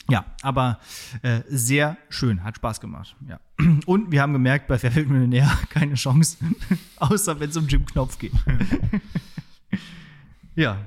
Ja, 0.09 0.25
aber 0.41 0.79
äh, 1.21 1.41
sehr 1.49 1.97
schön, 2.09 2.43
hat 2.43 2.55
Spaß 2.55 2.79
gemacht. 2.79 3.15
Ja. 3.27 3.39
Und 3.85 4.11
wir 4.11 4.21
haben 4.21 4.33
gemerkt, 4.33 4.67
bei 4.67 4.81
wird 4.81 5.09
Millionär 5.09 5.51
keine 5.69 5.95
Chance, 5.95 6.37
außer 6.97 7.39
wenn 7.39 7.49
es 7.49 7.57
um 7.57 7.67
Jim 7.67 7.85
Knopf 7.85 8.17
geht. 8.17 8.33
ja, 10.55 10.77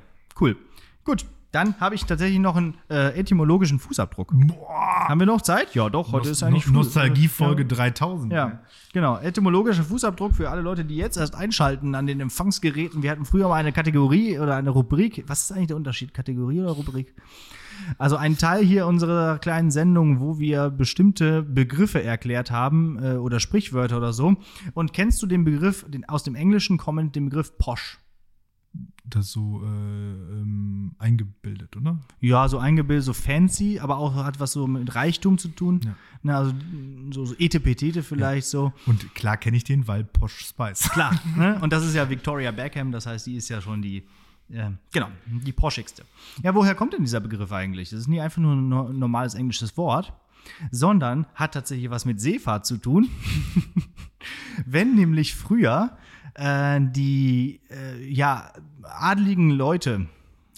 cool. 0.41 0.57
Gut, 1.05 1.27
dann 1.53 1.79
habe 1.81 1.97
ich 1.97 2.05
tatsächlich 2.05 2.39
noch 2.39 2.57
einen 2.57 2.75
äh, 2.89 3.19
etymologischen 3.19 3.79
Fußabdruck. 3.81 4.33
Boah. 4.33 5.09
Haben 5.09 5.19
wir 5.21 5.27
noch 5.27 5.43
Zeit? 5.43 5.75
Ja, 5.75 5.89
doch, 5.89 6.13
heute 6.13 6.31
ist 6.31 6.43
eigentlich 6.43 6.67
No- 6.69 6.75
Nostalgie-Folge 6.75 7.63
Ja. 7.63 7.69
3000. 7.69 8.33
Ja, 8.33 8.61
genau. 8.93 9.19
Etymologischer 9.19 9.83
Fußabdruck 9.83 10.35
für 10.35 10.49
alle 10.49 10.63
Leute, 10.63 10.85
die 10.85 10.97
jetzt 10.97 11.17
erst 11.17 11.35
einschalten 11.35 11.95
an 11.97 12.07
den 12.07 12.21
Empfangsgeräten. 12.21 13.03
Wir 13.03 13.11
hatten 13.11 13.25
früher 13.25 13.49
mal 13.49 13.57
eine 13.57 13.73
Kategorie 13.73 14.39
oder 14.39 14.55
eine 14.57 14.71
Rubrik. 14.71 15.25
Was 15.27 15.43
ist 15.43 15.53
eigentlich 15.53 15.69
der 15.69 15.77
Unterschied? 15.77 16.15
Kategorie 16.15 16.61
oder 16.61 16.71
Rubrik? 16.73 17.13
Also 17.99 18.17
ein 18.17 18.39
Teil 18.39 18.65
hier 18.65 18.87
unserer 18.87 19.39
kleinen 19.39 19.71
Sendung, 19.71 20.21
wo 20.21 20.39
wir 20.39 20.71
bestimmte 20.71 21.43
Begriffe 21.43 22.03
erklärt 22.03 22.51
haben 22.51 22.99
äh, 23.03 23.17
oder 23.17 23.41
Sprichwörter 23.41 23.97
oder 23.97 24.13
so. 24.13 24.37
Und 24.75 24.93
kennst 24.93 25.23
du 25.23 25.27
den 25.27 25.45
Begriff, 25.45 25.85
den, 25.89 26.09
aus 26.09 26.23
dem 26.23 26.35
Englischen 26.35 26.79
kommend, 26.79 27.17
den 27.17 27.27
Begriff 27.27 27.57
posh? 27.59 27.99
Das 29.05 29.33
so 29.33 29.63
äh, 29.65 29.67
ähm, 29.67 30.95
eingebildet, 30.99 31.77
oder? 31.77 31.99
Ja, 32.21 32.47
so 32.47 32.59
eingebildet, 32.59 33.05
so 33.05 33.13
fancy, 33.13 33.81
aber 33.81 33.97
auch 33.97 34.15
hat 34.15 34.39
was 34.39 34.53
so 34.53 34.69
mit 34.69 34.95
Reichtum 34.95 35.39
zu 35.39 35.49
tun. 35.49 35.81
Ja. 35.85 35.97
Na, 36.23 36.39
also 36.39 36.53
so, 37.11 37.25
so 37.25 37.35
Etepetete 37.39 38.05
vielleicht 38.05 38.47
so. 38.47 38.73
Und 38.87 39.15
klar 39.17 39.37
kenne 39.37 39.57
ich 39.57 39.65
den, 39.65 39.89
weil 39.89 40.05
Posh 40.05 40.47
Spice. 40.47 40.91
Klar. 40.91 41.19
ne? 41.37 41.59
Und 41.61 41.73
das 41.73 41.85
ist 41.85 41.95
ja 41.95 42.09
Victoria 42.09 42.53
Beckham, 42.53 42.93
das 42.93 43.07
heißt, 43.07 43.27
die 43.27 43.35
ist 43.35 43.49
ja 43.49 43.61
schon 43.61 43.83
die, 43.83 44.05
äh, 44.53 44.71
genau, 44.93 45.09
die 45.27 45.53
poschigste. 45.53 46.05
Ja, 46.43 46.55
woher 46.55 46.75
kommt 46.75 46.93
denn 46.93 47.03
dieser 47.03 47.21
Begriff 47.21 47.53
eigentlich? 47.53 47.91
Das 47.91 48.01
ist 48.01 48.09
nie 48.09 48.21
einfach 48.21 48.41
nur 48.43 48.55
ein 48.55 48.69
no- 48.69 48.93
normales 48.93 49.35
englisches 49.35 49.77
Wort, 49.77 50.13
sondern 50.71 51.27
hat 51.35 51.55
tatsächlich 51.55 51.91
was 51.91 52.05
mit 52.05 52.21
Seefahrt 52.21 52.67
zu 52.67 52.77
tun. 52.79 53.09
Wenn 54.67 54.95
nämlich 54.95 55.35
früher 55.35 55.97
äh, 56.35 56.81
die 56.81 57.61
äh, 57.71 58.05
ja, 58.07 58.53
adligen 58.83 59.51
Leute, 59.51 60.07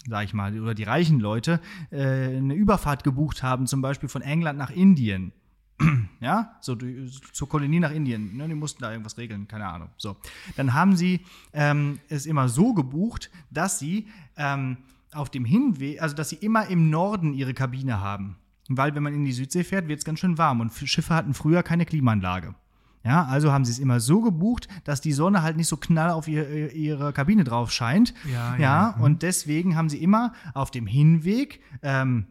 sag 0.07 0.25
ich 0.25 0.33
mal, 0.33 0.59
oder 0.59 0.73
die 0.73 0.83
reichen 0.83 1.19
Leute 1.19 1.59
äh, 1.91 2.37
eine 2.37 2.53
Überfahrt 2.55 3.03
gebucht 3.03 3.43
haben, 3.43 3.67
zum 3.67 3.81
Beispiel 3.81 4.09
von 4.09 4.21
England 4.21 4.57
nach 4.59 4.69
Indien. 4.71 5.31
Ja, 6.19 6.55
so 6.61 6.75
du- 6.75 7.07
zur 7.33 7.49
Kolonie 7.49 7.79
nach 7.81 7.91
Indien. 7.91 8.37
Ne, 8.37 8.47
die 8.47 8.55
mussten 8.55 8.81
da 8.81 8.91
irgendwas 8.91 9.17
regeln, 9.17 9.47
keine 9.47 9.67
Ahnung. 9.67 9.89
So, 9.97 10.15
dann 10.55 10.73
haben 10.73 10.95
sie 10.95 11.19
ähm, 11.51 11.99
es 12.07 12.25
immer 12.25 12.47
so 12.47 12.73
gebucht, 12.73 13.29
dass 13.51 13.77
sie 13.79 14.07
ähm, 14.37 14.77
auf 15.13 15.29
dem 15.29 15.43
Hinweg, 15.43 16.01
also 16.01 16.15
dass 16.15 16.29
sie 16.29 16.37
immer 16.37 16.67
im 16.67 16.89
Norden 16.89 17.33
ihre 17.33 17.53
Kabine 17.53 17.99
haben. 17.99 18.37
Weil 18.69 18.95
wenn 18.95 19.03
man 19.03 19.13
in 19.13 19.25
die 19.25 19.33
Südsee 19.33 19.65
fährt, 19.65 19.89
wird 19.89 19.99
es 19.99 20.05
ganz 20.05 20.19
schön 20.19 20.37
warm 20.37 20.61
und 20.61 20.71
Schiffe 20.73 21.13
hatten 21.13 21.33
früher 21.33 21.61
keine 21.63 21.85
Klimaanlage. 21.85 22.55
Ja, 23.03 23.25
also 23.25 23.51
haben 23.51 23.65
sie 23.65 23.71
es 23.73 23.79
immer 23.79 23.99
so 23.99 24.21
gebucht, 24.21 24.69
dass 24.85 25.01
die 25.01 25.11
Sonne 25.11 25.41
halt 25.41 25.57
nicht 25.57 25.67
so 25.67 25.75
knall 25.75 26.09
auf 26.11 26.29
ihr, 26.29 26.71
ihre 26.73 27.11
Kabine 27.11 27.43
drauf 27.43 27.69
scheint. 27.73 28.13
Ja, 28.31 28.55
ja, 28.55 28.61
ja, 28.61 28.89
und 29.01 29.23
deswegen 29.23 29.75
haben 29.75 29.89
sie 29.89 30.01
immer 30.01 30.31
auf 30.53 30.71
dem 30.71 30.87
Hinweg, 30.87 31.59
ähm, 31.81 32.27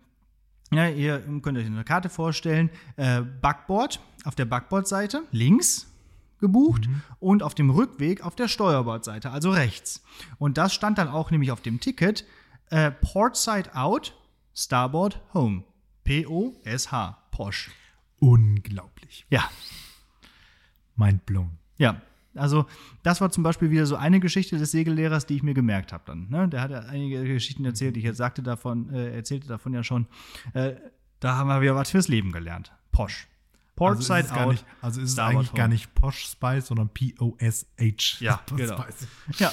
ja, 0.73 0.89
ihr 0.89 1.21
könnt 1.43 1.59
euch 1.59 1.67
eine 1.67 1.85
Karte 1.85 2.09
vorstellen, 2.09 2.71
äh, 2.97 3.21
Backbord 3.21 4.01
auf 4.25 4.35
der 4.35 4.45
Backbordseite 4.45 5.23
links 5.31 5.87
gebucht 6.41 6.89
und 7.21 7.43
auf 7.43 7.55
dem 7.55 7.71
Rückweg 7.71 8.25
auf 8.25 8.35
der 8.35 8.49
Steuerbordseite, 8.49 9.31
also 9.31 9.51
rechts. 9.51 10.03
Und 10.39 10.59
das 10.59 10.75
stand 10.75 10.99
dann 10.99 11.09
auch 11.09 11.31
nämlich 11.31 11.53
auf 11.53 11.61
dem 11.61 11.81
Ticket 11.81 12.27
äh, 12.71 12.91
Port 12.91 13.37
Side 13.37 13.75
Out, 13.75 14.15
Starboard 14.55 15.21
Home. 15.35 15.65
P-O-S-H, 16.05 17.19
Posh. 17.31 17.71
Unglaublich. 18.19 19.25
Ja, 19.31 19.49
Mind 20.97 21.25
blown. 21.27 21.59
Ja, 21.79 22.01
also 22.35 22.67
das 23.03 23.21
war 23.21 23.31
zum 23.31 23.43
Beispiel 23.43 23.71
wieder 23.71 23.87
so 23.87 23.97
eine 23.97 24.21
Geschichte 24.21 24.59
des 24.59 24.71
Segellehrers, 24.71 25.27
die 25.27 25.37
ich 25.37 25.43
mir 25.43 25.55
gemerkt 25.55 25.93
habe 25.93 26.03
dann. 26.07 26.29
Ne? 26.31 26.49
Der 26.49 26.61
hat 26.61 26.71
ja 26.71 26.81
einige 26.81 27.23
Geschichten 27.25 27.65
erzählt, 27.65 27.97
ich 27.97 28.05
jetzt 28.05 28.17
sagte 28.19 28.43
davon, 28.43 28.91
äh, 28.91 29.15
erzählte 29.15 29.49
davon 29.49 29.73
ja 29.75 29.83
schon. 29.85 30.07
Äh, 30.55 30.75
da 31.21 31.37
haben 31.37 31.49
wir 31.49 31.61
wieder 31.61 31.75
was 31.75 31.91
fürs 31.91 32.09
Leben 32.09 32.33
gelernt. 32.33 32.73
Posh. 32.91 33.29
Port 33.77 33.97
Also 33.97 34.03
Side 34.03 34.21
ist 34.21 34.27
es 34.27 34.35
gar 34.35 34.45
Out. 34.47 34.53
nicht, 34.53 34.67
also 34.81 35.01
ist 35.01 35.07
es 35.09 35.13
Starboard 35.15 35.37
eigentlich 35.37 35.55
gar 35.55 35.69
nicht 35.69 35.95
Posh 35.95 36.25
Spice, 36.27 36.67
sondern 36.67 36.89
P-O-S-H. 36.91 38.19
Ja, 38.21 38.41
genau. 38.57 38.83
Spice. 38.83 39.09
Ja, 39.39 39.53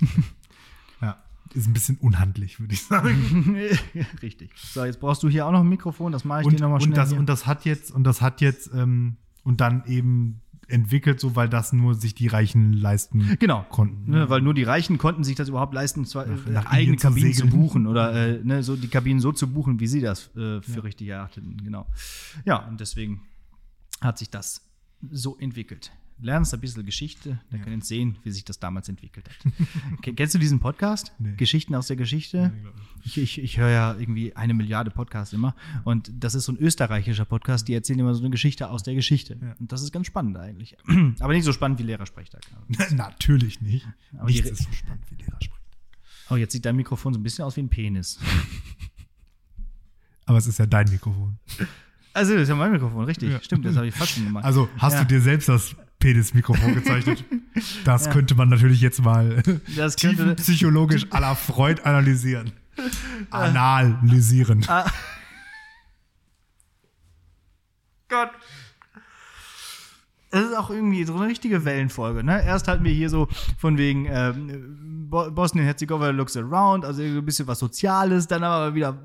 Ja, 1.00 1.22
ist 1.54 1.66
ein 1.66 1.72
bisschen 1.72 1.96
unhandlich, 1.98 2.60
würde 2.60 2.74
ich 2.74 2.82
sagen. 2.84 3.56
richtig. 4.22 4.52
So, 4.56 4.84
jetzt 4.84 5.00
brauchst 5.00 5.22
du 5.22 5.28
hier 5.28 5.46
auch 5.46 5.52
noch 5.52 5.60
ein 5.60 5.68
Mikrofon, 5.68 6.12
das 6.12 6.24
mache 6.24 6.40
ich 6.42 6.46
und, 6.46 6.58
dir 6.58 6.62
nochmal 6.62 6.80
schnell. 6.80 6.90
und, 6.90 6.96
das, 6.96 7.12
und 7.12 7.26
das 7.26 7.46
hat 7.46 7.64
jetzt, 7.64 7.90
und 7.90 8.04
das 8.04 8.20
hat 8.20 8.40
jetzt, 8.40 8.70
ähm, 8.74 9.16
und 9.42 9.60
dann 9.60 9.84
eben 9.86 10.40
entwickelt, 10.68 11.20
so 11.20 11.36
weil 11.36 11.48
das 11.48 11.72
nur 11.72 11.94
sich 11.94 12.14
die 12.14 12.26
Reichen 12.28 12.72
leisten 12.72 13.36
Genau. 13.38 13.64
konnten. 13.70 14.10
Ne, 14.10 14.28
weil 14.30 14.40
nur 14.40 14.54
die 14.54 14.62
Reichen 14.64 14.98
konnten 14.98 15.24
sich 15.24 15.36
das 15.36 15.48
überhaupt 15.48 15.74
leisten, 15.74 16.04
zwar, 16.04 16.26
äh, 16.26 16.30
nach 16.50 16.66
eigene 16.66 16.96
zu 16.96 17.08
Kabinen 17.08 17.32
zu, 17.32 17.42
segeln. 17.44 17.60
buchen 17.60 17.86
oder 17.86 18.12
äh, 18.12 18.40
ne, 18.44 18.62
so 18.62 18.76
die 18.76 18.88
Kabinen 18.88 19.20
so 19.20 19.32
zu 19.32 19.48
buchen, 19.52 19.80
wie 19.80 19.86
sie 19.86 20.00
das 20.00 20.34
äh, 20.36 20.60
für 20.62 20.84
richtig 20.84 21.08
erachteten. 21.08 21.56
Genau. 21.64 21.86
Ja, 22.44 22.66
und 22.68 22.80
deswegen 22.80 23.22
hat 24.00 24.18
sich 24.18 24.30
das 24.30 24.62
so 25.10 25.36
entwickelt. 25.38 25.92
Lernst 26.20 26.54
ein 26.54 26.60
bisschen 26.60 26.86
Geschichte, 26.86 27.40
dann 27.50 27.60
können 27.62 27.80
wir 27.80 27.84
sehen, 27.84 28.16
wie 28.22 28.30
sich 28.30 28.44
das 28.44 28.58
damals 28.58 28.88
entwickelt 28.88 29.28
hat. 29.28 29.52
Ken- 30.02 30.16
Kennst 30.16 30.34
du 30.34 30.38
diesen 30.38 30.60
Podcast? 30.60 31.12
Nee. 31.18 31.34
Geschichten 31.36 31.74
aus 31.74 31.88
der 31.88 31.96
Geschichte? 31.96 32.52
Ich, 33.04 33.18
ich, 33.18 33.38
ich 33.42 33.58
höre 33.58 33.68
ja 33.68 33.94
irgendwie 33.98 34.34
eine 34.34 34.54
Milliarde 34.54 34.90
Podcasts 34.90 35.34
immer. 35.34 35.54
Und 35.84 36.10
das 36.18 36.34
ist 36.34 36.44
so 36.46 36.52
ein 36.52 36.58
österreichischer 36.58 37.24
Podcast, 37.24 37.68
die 37.68 37.74
erzählen 37.74 37.98
immer 37.98 38.14
so 38.14 38.20
eine 38.22 38.30
Geschichte 38.30 38.70
aus 38.70 38.82
der 38.84 38.94
Geschichte. 38.94 39.36
Ja. 39.42 39.54
Und 39.58 39.72
das 39.72 39.82
ist 39.82 39.92
ganz 39.92 40.06
spannend 40.06 40.36
eigentlich. 40.38 40.76
Aber 41.20 41.32
nicht 41.34 41.44
so 41.44 41.52
spannend 41.52 41.78
wie 41.80 41.82
Lehrersprechtag. 41.82 42.42
Natürlich 42.92 43.60
nicht. 43.60 43.86
Aber 44.16 44.26
Nichts 44.30 44.48
ist 44.50 44.62
so 44.62 44.72
spannend 44.72 45.04
wie 45.10 45.16
Lehrer 45.16 45.36
spricht. 45.42 45.60
Oh, 46.30 46.36
jetzt 46.36 46.52
sieht 46.52 46.64
dein 46.64 46.76
Mikrofon 46.76 47.12
so 47.12 47.20
ein 47.20 47.22
bisschen 47.22 47.44
aus 47.44 47.56
wie 47.56 47.62
ein 47.62 47.68
Penis. 47.68 48.18
Aber 50.26 50.38
es 50.38 50.46
ist 50.46 50.58
ja 50.58 50.66
dein 50.66 50.88
Mikrofon. 50.88 51.36
Also, 52.14 52.32
das 52.34 52.42
ist 52.44 52.48
ja 52.48 52.54
mein 52.54 52.72
Mikrofon, 52.72 53.04
richtig. 53.04 53.30
Ja. 53.32 53.42
Stimmt, 53.42 53.64
das 53.66 53.76
habe 53.76 53.88
ich 53.88 53.94
fast 53.94 54.12
schon 54.12 54.24
gemacht. 54.24 54.44
Also 54.44 54.68
hast 54.78 54.94
Ja. 54.94 55.00
du 55.04 55.08
dir 55.08 55.20
selbst 55.20 55.48
das 55.48 55.74
Penis-Mikrofon 56.04 56.74
gezeichnet? 56.74 57.24
Das 57.84 58.10
könnte 58.10 58.34
man 58.34 58.48
natürlich 58.48 58.80
jetzt 58.80 59.00
mal 59.02 59.42
Das 59.76 59.94
könnte- 60.00 60.16
tiefenpsychologisch 60.34 61.04
à 61.12 61.20
la 61.20 61.34
Freud 61.36 61.80
analysieren. 61.84 62.50
Analysieren. 63.30 64.64
Ah. 64.68 64.90
Gott. 68.08 68.30
Das 70.32 70.42
ist 70.46 70.56
auch 70.56 70.70
irgendwie 70.70 71.04
so 71.04 71.14
eine 71.14 71.26
richtige 71.28 71.64
Wellenfolge. 71.64 72.24
Ne? 72.24 72.44
Erst 72.44 72.66
hatten 72.66 72.82
wir 72.84 72.92
hier 72.92 73.08
so 73.08 73.28
von 73.56 73.78
wegen 73.78 74.06
ähm, 74.10 75.06
Bo- 75.08 75.30
Bosnien-Herzegowina 75.30 76.10
looks 76.10 76.36
around, 76.36 76.84
also 76.84 77.00
so 77.02 77.18
ein 77.18 77.24
bisschen 77.24 77.46
was 77.46 77.60
Soziales, 77.60 78.26
dann 78.26 78.42
aber 78.42 78.74
wieder 78.74 78.98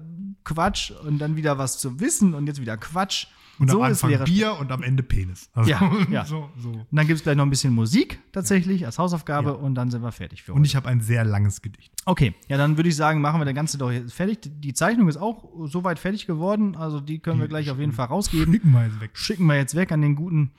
Quatsch 0.44 0.90
und 0.92 1.20
dann 1.20 1.36
wieder 1.36 1.58
was 1.60 1.78
zu 1.78 2.00
wissen 2.00 2.34
und 2.34 2.48
jetzt 2.48 2.60
wieder 2.60 2.78
Quatsch. 2.78 3.28
Und 3.60 3.70
so 3.70 3.78
am 3.84 3.90
Anfang. 3.92 4.24
Bier 4.24 4.58
und 4.60 4.72
am 4.72 4.84
Ende 4.84 5.04
Penis. 5.04 5.50
Also, 5.54 5.70
Ja, 5.70 5.92
ja. 6.10 6.26
So, 6.26 6.50
so. 6.58 6.70
Und 6.70 6.88
dann 6.92 7.06
gibt 7.08 7.18
es 7.18 7.24
gleich 7.24 7.36
noch 7.36 7.46
ein 7.46 7.50
bisschen 7.50 7.74
Musik 7.74 8.20
tatsächlich 8.32 8.86
als 8.86 8.98
Hausaufgabe 8.98 9.50
Ja. 9.50 9.56
und 9.56 9.76
dann 9.76 9.92
sind 9.92 10.02
wir 10.02 10.12
fertig 10.12 10.44
für 10.44 10.54
Und 10.54 10.60
heute. 10.60 10.68
ich 10.68 10.76
habe 10.76 10.88
ein 10.88 11.02
sehr 11.02 11.26
langes 11.26 11.62
Gedicht. 11.62 11.92
Okay, 12.06 12.34
ja, 12.48 12.58
dann 12.58 12.78
würde 12.78 12.90
ich 12.90 12.96
sagen, 12.96 13.22
machen 13.22 13.40
wir 13.42 13.46
das 13.46 13.54
Ganze 13.56 13.78
doch 13.78 13.92
jetzt 13.92 14.14
fertig. 14.14 14.40
Die 14.62 14.74
Zeichnung 14.74 15.08
ist 15.10 15.18
auch 15.18 15.44
soweit 15.68 16.00
fertig 16.00 16.26
geworden, 16.26 16.76
also 16.76 17.00
die 17.02 17.20
können 17.20 17.40
wir 17.42 17.48
gleich 17.48 17.70
auf 17.70 17.80
jeden 17.80 17.92
Fall 17.92 18.08
rausgeben. 18.08 18.46
Knicken 18.48 18.72
wir 18.72 18.86
jetzt 18.86 19.02
weg. 19.02 19.12
Schicken 19.14 19.46
wir 19.46 19.56
jetzt 19.56 19.76
weg 19.76 19.92
an 19.92 20.02
den 20.02 20.16
guten, 20.16 20.52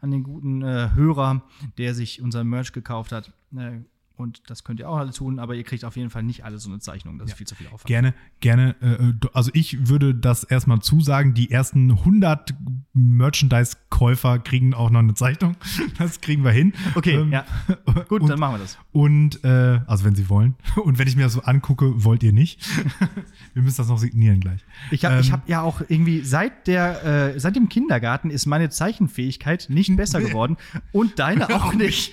an 0.00 0.10
den 0.10 0.22
guten 0.24 0.62
äh, 0.62 0.90
Hörer, 0.94 1.42
der 1.78 1.94
sich 1.94 2.20
unser 2.22 2.44
Merch 2.44 2.72
gekauft 2.72 3.12
hat. 3.12 3.32
Äh, 3.56 3.80
und 4.18 4.42
das 4.50 4.64
könnt 4.64 4.80
ihr 4.80 4.88
auch 4.88 4.96
alle 4.98 5.12
tun, 5.12 5.38
aber 5.38 5.54
ihr 5.54 5.64
kriegt 5.64 5.84
auf 5.84 5.96
jeden 5.96 6.10
Fall 6.10 6.22
nicht 6.22 6.44
alle 6.44 6.58
so 6.58 6.68
eine 6.70 6.78
Zeichnung. 6.80 7.18
Das 7.18 7.30
ist 7.30 7.36
viel 7.36 7.46
zu 7.46 7.54
viel 7.54 7.66
Aufwand. 7.68 7.86
Gerne, 7.86 8.14
gerne. 8.40 8.74
Äh, 8.80 9.12
du- 9.18 9.28
also 9.32 9.50
ich 9.54 9.88
würde 9.88 10.14
das 10.14 10.44
erstmal 10.44 10.80
zusagen. 10.80 11.34
Die 11.34 11.50
ersten 11.50 11.90
100 11.90 12.54
Merchandise-Käufer 12.94 14.38
kriegen 14.40 14.74
auch 14.74 14.90
noch 14.90 15.00
eine 15.00 15.14
Zeichnung. 15.14 15.56
Das 15.98 16.20
kriegen 16.20 16.44
wir 16.44 16.50
hin. 16.52 16.72
Okay, 16.94 17.14
Ähm, 17.16 17.32
ja. 17.32 17.44
Gut, 18.08 18.22
und, 18.22 18.28
dann 18.28 18.38
machen 18.38 18.54
wir 18.54 18.58
das. 18.58 18.78
Und, 18.92 19.42
äh, 19.44 19.80
also 19.86 20.04
wenn 20.04 20.14
sie 20.14 20.28
wollen. 20.28 20.54
Und 20.84 20.98
wenn 20.98 21.08
ich 21.08 21.16
mir 21.16 21.22
das 21.24 21.32
so 21.32 21.42
angucke, 21.42 22.04
wollt 22.04 22.22
ihr 22.22 22.32
nicht. 22.32 22.60
wir 23.54 23.62
müssen 23.62 23.76
das 23.78 23.88
noch 23.88 23.98
signieren 23.98 24.40
gleich. 24.40 24.64
Ich 24.90 25.04
habe 25.04 25.20
ich 25.20 25.28
Ähm, 25.28 25.32
hab 25.32 25.48
ja 25.48 25.62
auch 25.62 25.80
irgendwie 25.88 26.20
seit 26.20 26.66
der 26.66 27.34
äh, 27.34 27.40
seit 27.40 27.56
dem 27.56 27.68
Kindergarten 27.68 28.30
ist 28.30 28.46
meine 28.46 28.70
Zeichenfähigkeit 28.70 29.66
nicht 29.70 29.96
besser 29.96 30.20
geworden 30.20 30.56
und 30.92 31.18
deine 31.18 31.48
auch 31.50 31.74
nicht. 31.74 32.12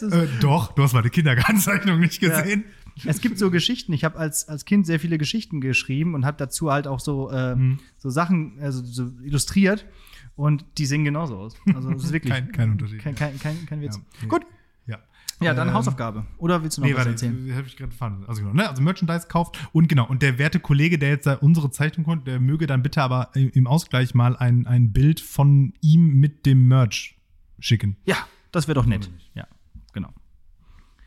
Äh, 0.00 0.26
doch, 0.40 0.72
du 0.72 0.82
hast 0.82 0.92
meine 0.94 1.10
Kindergartenzeichnung 1.46 2.00
nicht 2.00 2.20
gesehen. 2.20 2.64
Es 3.04 3.20
gibt 3.20 3.38
so 3.38 3.50
Geschichten. 3.50 3.92
Ich 3.92 4.04
habe 4.04 4.18
als, 4.18 4.48
als 4.48 4.64
Kind 4.64 4.86
sehr 4.86 4.98
viele 4.98 5.18
Geschichten 5.18 5.60
geschrieben 5.60 6.14
und 6.14 6.24
habe 6.24 6.36
dazu 6.38 6.72
halt 6.72 6.86
auch 6.86 7.00
so, 7.00 7.30
ähm, 7.30 7.58
Mhm. 7.58 7.78
so 7.98 8.08
Sachen 8.10 8.58
also 8.60 8.82
so 8.82 9.10
illustriert. 9.22 9.86
Und 10.34 10.64
die 10.76 10.84
sehen 10.86 11.04
genauso 11.04 11.36
aus. 11.38 11.56
Also 11.74 11.90
es 11.92 12.04
ist 12.04 12.12
wirklich 12.12 12.32
Kein- 12.32 12.52
kein 12.52 12.70
Unterschied, 12.72 12.98
Kein, 13.00 13.14
kein, 13.14 13.38
kein, 13.38 13.64
kein 13.66 13.80
Witz. 13.80 13.96
Ja, 13.96 14.02
nee. 14.22 14.28
Gut. 14.28 14.42
Ja. 14.86 14.98
Ja, 15.40 15.54
dann 15.54 15.68
Ähm, 15.68 15.74
Hausaufgabe. 15.74 16.26
Oder 16.38 16.62
willst 16.62 16.76
du 16.76 16.82
noch 16.82 16.88
Nee, 16.88 16.92
was 16.94 16.98
warte, 17.00 17.10
erzählen? 17.10 17.54
habe 17.54 17.66
ich 17.66 17.76
gerade 17.76 17.90
verstanden. 17.92 18.24
Also 18.28 18.42
genau, 18.42 18.54
ne? 18.54 18.68
also 18.68 18.82
Merchandise 18.82 19.28
kauft 19.28 19.58
und 19.72 19.88
genau, 19.88 20.06
und 20.06 20.20
der 20.22 20.38
werte 20.38 20.60
Kollege, 20.60 20.98
der 20.98 21.08
jetzt 21.10 21.26
unsere 21.40 21.70
Zeichnung 21.70 22.04
kommt, 22.04 22.26
der 22.26 22.38
möge 22.40 22.66
dann 22.66 22.82
bitte 22.82 23.02
aber 23.02 23.30
im 23.34 23.66
Ausgleich 23.66 24.14
mal 24.14 24.36
ein, 24.36 24.66
ein 24.66 24.92
Bild 24.92 25.20
von 25.20 25.72
ihm 25.80 26.16
mit 26.20 26.44
dem 26.46 26.68
Merch 26.68 27.18
schicken. 27.58 27.96
Ja, 28.04 28.16
das 28.52 28.68
wäre 28.68 28.74
doch 28.74 28.86
nett. 28.86 29.10
Ja. 29.34 29.46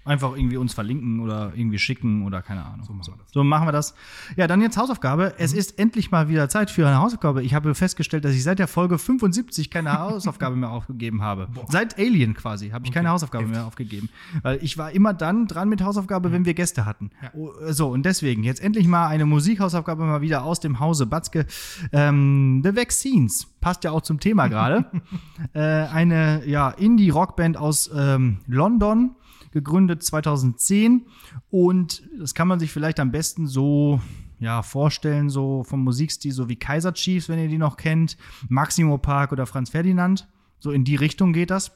Einfach 0.10 0.36
irgendwie 0.36 0.57
uns 0.57 0.74
verlinken 0.74 1.20
oder 1.20 1.51
irgendwie 1.55 1.78
schicken 1.78 2.26
oder 2.26 2.41
keine 2.41 2.66
Ahnung. 2.66 2.84
So 2.84 2.93
machen 2.93 3.14
wir 3.14 3.18
das. 3.24 3.32
So 3.32 3.43
machen 3.43 3.68
wir 3.68 3.72
das. 3.72 3.93
Ja, 4.38 4.47
dann 4.47 4.60
jetzt 4.60 4.76
Hausaufgabe. 4.76 5.36
Es 5.38 5.53
ist 5.53 5.78
endlich 5.78 6.10
mal 6.10 6.30
wieder 6.30 6.49
Zeit 6.49 6.72
für 6.72 6.88
eine 6.88 6.97
Hausaufgabe. 6.97 7.43
Ich 7.43 7.53
habe 7.53 7.76
festgestellt, 7.76 8.26
dass 8.26 8.34
ich 8.34 8.41
seit 8.41 8.57
der 8.57 8.68
Folge 8.68 8.97
75 8.97 9.70
keine 9.70 9.93
Hausaufgabe 9.99 10.55
mehr 10.55 10.72
aufgegeben 10.72 11.22
habe. 11.22 11.47
Seit 11.68 11.99
Alien 11.99 12.34
quasi 12.34 12.70
habe 12.70 12.88
ich 12.88 12.91
keine 12.91 13.10
Hausaufgabe 13.10 13.45
mehr 13.45 13.68
aufgegeben. 13.68 14.10
Weil 14.41 14.57
ich 14.64 14.80
war 14.80 14.91
immer 14.91 15.14
dann 15.14 15.45
dran 15.45 15.70
mit 15.70 15.84
Hausaufgabe, 15.84 16.32
wenn 16.32 16.43
wir 16.43 16.55
Gäste 16.55 16.86
hatten. 16.88 17.12
Oh, 17.36 17.51
So, 17.68 17.89
und 17.89 18.03
deswegen 18.03 18.43
jetzt 18.43 18.64
endlich 18.64 18.88
mal 18.88 19.05
eine 19.10 19.28
Musikhausaufgabe 19.28 20.03
mal 20.05 20.22
wieder 20.22 20.43
aus 20.43 20.60
dem 20.60 20.80
Hause 20.80 21.05
Batzke. 21.05 21.45
Ähm, 21.91 22.62
The 22.64 22.76
Vaccines. 22.76 23.45
Passt 23.62 23.84
ja 23.84 23.91
auch 23.91 24.01
zum 24.01 24.20
Thema 24.20 24.47
gerade. 24.47 24.86
äh, 25.53 25.60
eine 25.60 26.47
ja, 26.47 26.72
Indie-Rockband 26.72 27.57
aus 27.57 27.91
ähm, 27.95 28.39
London 28.47 29.12
gegründet 29.52 30.04
2010 30.04 31.06
und 31.50 32.04
das 32.20 32.34
kann 32.34 32.47
man 32.47 32.60
sich 32.60 32.72
vielleicht 32.72 33.00
am 33.00 33.12
besten 33.12 33.47
so 33.47 34.02
ja, 34.39 34.62
vorstellen, 34.62 35.30
so 35.30 35.64
vom 35.64 35.84
Musikstil, 35.84 36.32
so 36.32 36.50
wie 36.50 36.56
Kaiser 36.56 36.93
Chiefs, 36.93 37.30
wenn 37.30 37.39
ihr 37.39 37.50
die 37.50 37.58
noch 37.58 37.78
kennt, 37.78 38.18
Maximo 38.47 38.97
Park 38.97 39.32
oder 39.32 39.45
Franz 39.45 39.70
Ferdinand. 39.70 40.28
So 40.60 40.72
in 40.72 40.84
die 40.84 40.95
Richtung 40.95 41.34
geht 41.34 41.52
das. 41.52 41.72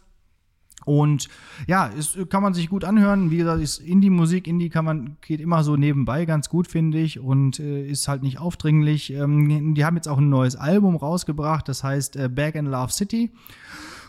Und 0.85 1.29
ja, 1.67 1.89
es 1.97 2.17
kann 2.29 2.43
man 2.43 2.53
sich 2.53 2.69
gut 2.69 2.83
anhören. 2.83 3.31
Wie 3.31 3.37
gesagt, 3.37 3.61
ist 3.61 3.79
Indie-Musik, 3.79 4.47
Indie 4.47 4.69
kann 4.69 4.83
man, 4.83 5.17
geht 5.21 5.39
immer 5.39 5.63
so 5.63 5.77
nebenbei 5.77 6.25
ganz 6.25 6.49
gut, 6.49 6.67
finde 6.67 6.99
ich, 6.99 7.19
und 7.19 7.59
äh, 7.59 7.87
ist 7.87 8.07
halt 8.07 8.23
nicht 8.23 8.39
aufdringlich. 8.39 9.13
Ähm, 9.13 9.75
die 9.75 9.85
haben 9.85 9.95
jetzt 9.95 10.07
auch 10.07 10.17
ein 10.17 10.29
neues 10.29 10.55
Album 10.55 10.95
rausgebracht, 10.97 11.69
das 11.69 11.83
heißt 11.83 12.17
äh, 12.17 12.29
Back 12.29 12.55
in 12.55 12.65
Love 12.65 12.91
City. 12.91 13.31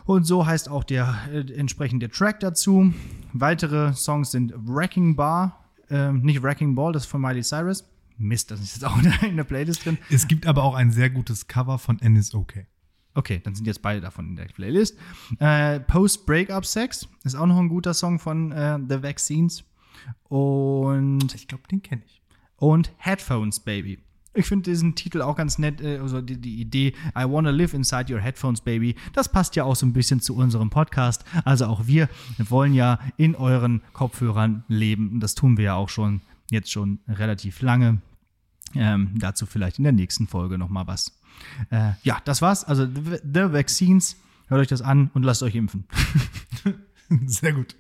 Und 0.07 0.25
so 0.25 0.47
heißt 0.47 0.69
auch 0.69 0.85
der 0.85 1.17
äh, 1.33 1.53
entsprechende 1.55 2.09
Track 2.11 2.41
dazu. 2.41 2.93
Weitere 3.33 3.95
Songs 3.95 4.31
sind 4.31 4.53
Wrecking 4.55 5.17
Bar, 5.17 5.65
äh, 5.91 6.13
nicht 6.13 6.43
Wrecking 6.43 6.75
Ball, 6.75 6.93
das 6.93 7.05
ist 7.05 7.09
von 7.11 7.21
Miley 7.23 7.43
Cyrus. 7.43 7.85
Mist, 8.17 8.51
das 8.51 8.61
ist 8.61 8.75
jetzt 8.77 8.85
auch 8.85 8.97
in 9.23 9.37
der 9.37 9.45
Playlist 9.45 9.85
drin. 9.85 9.99
Es 10.11 10.29
gibt 10.29 10.47
aber 10.47 10.63
auch 10.63 10.75
ein 10.75 10.91
sehr 10.93 11.11
gutes 11.11 11.49
Cover 11.49 11.79
von 11.79 12.01
Ennis 12.01 12.35
OK. 12.35 12.67
Okay, 13.15 13.41
dann 13.43 13.55
sind 13.55 13.67
jetzt 13.67 13.81
beide 13.81 14.01
davon 14.01 14.29
in 14.31 14.37
der 14.37 14.45
Playlist. 14.47 14.99
Äh, 15.39 15.81
Post-Breakup 15.81 16.67
Sex 16.67 17.09
ist 17.23 17.35
auch 17.37 17.47
noch 17.47 17.59
ein 17.59 17.69
guter 17.69 17.95
Song 17.95 18.19
von 18.19 18.51
äh, 18.53 18.79
The 18.89 19.03
Vaccines. 19.03 19.65
Und, 20.29 21.35
Ich 21.35 21.47
glaube, 21.49 21.65
den 21.71 21.81
kenne 21.83 22.03
ich. 22.05 22.21
und 22.57 22.93
Headphones 22.99 23.61
Baby. 23.61 24.01
Ich 24.35 24.47
finde 24.47 24.71
diesen 24.71 24.97
Titel 24.97 25.23
auch 25.23 25.37
ganz 25.37 25.59
nett, 25.59 25.81
äh, 25.81 25.99
also 25.99 26.21
die, 26.21 26.41
die 26.41 26.61
Idee, 26.61 26.95
I 27.17 27.25
wanna 27.25 27.51
live 27.51 27.73
inside 27.73 28.13
your 28.13 28.21
headphones, 28.21 28.61
baby. 28.61 28.97
Das 29.13 29.31
passt 29.31 29.55
ja 29.57 29.65
auch 29.65 29.77
so 29.77 29.87
ein 29.87 29.93
bisschen 29.93 30.21
zu 30.21 30.37
unserem 30.37 30.71
Podcast. 30.71 31.25
Also 31.45 31.67
auch 31.67 31.87
wir 31.87 32.09
wollen 32.39 32.75
ja 32.75 32.99
in 33.17 33.37
euren 33.37 33.83
Kopfhörern 33.93 34.65
leben. 34.69 35.11
Und 35.13 35.21
das 35.21 35.35
tun 35.35 35.57
wir 35.57 35.65
ja 35.65 35.75
auch 35.75 35.89
schon 35.89 36.21
jetzt 36.51 36.71
schon 36.71 36.99
relativ 37.09 37.63
lange. 37.63 38.01
Ähm, 38.75 39.13
dazu 39.15 39.47
vielleicht 39.47 39.79
in 39.79 39.85
der 39.85 39.93
nächsten 39.93 40.27
Folge 40.27 40.59
noch 40.59 40.69
mal 40.69 40.87
was. 40.87 41.17
Äh, 41.71 41.93
ja, 42.03 42.21
das 42.25 42.43
war's. 42.43 42.65
Also 42.65 42.87
The, 42.87 43.19
The 43.23 43.53
Vaccines. 43.53 44.17
Hört 44.49 44.61
euch 44.61 44.69
das 44.69 44.83
an 44.83 45.11
und 45.15 45.23
lasst 45.23 45.43
euch 45.43 45.55
impfen. 45.55 45.85
Sehr 47.27 47.53
gut. 47.53 47.77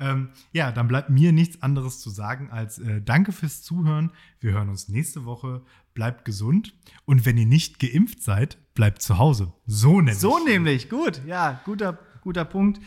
Ähm, 0.00 0.30
ja, 0.52 0.72
dann 0.72 0.88
bleibt 0.88 1.10
mir 1.10 1.32
nichts 1.32 1.62
anderes 1.62 2.00
zu 2.00 2.10
sagen 2.10 2.50
als 2.50 2.78
äh, 2.78 3.00
Danke 3.00 3.32
fürs 3.32 3.62
Zuhören. 3.62 4.10
Wir 4.40 4.52
hören 4.52 4.68
uns 4.68 4.88
nächste 4.88 5.24
Woche. 5.24 5.62
Bleibt 5.94 6.24
gesund. 6.24 6.74
Und 7.04 7.26
wenn 7.26 7.36
ihr 7.36 7.46
nicht 7.46 7.78
geimpft 7.78 8.22
seid, 8.22 8.58
bleibt 8.74 9.02
zu 9.02 9.18
Hause. 9.18 9.52
So 9.66 9.96
nämlich. 9.96 10.18
So 10.18 10.38
nämlich, 10.44 10.88
gut, 10.88 11.20
ja, 11.26 11.60
guter, 11.64 11.98
guter 12.22 12.44
Punkt. 12.44 12.80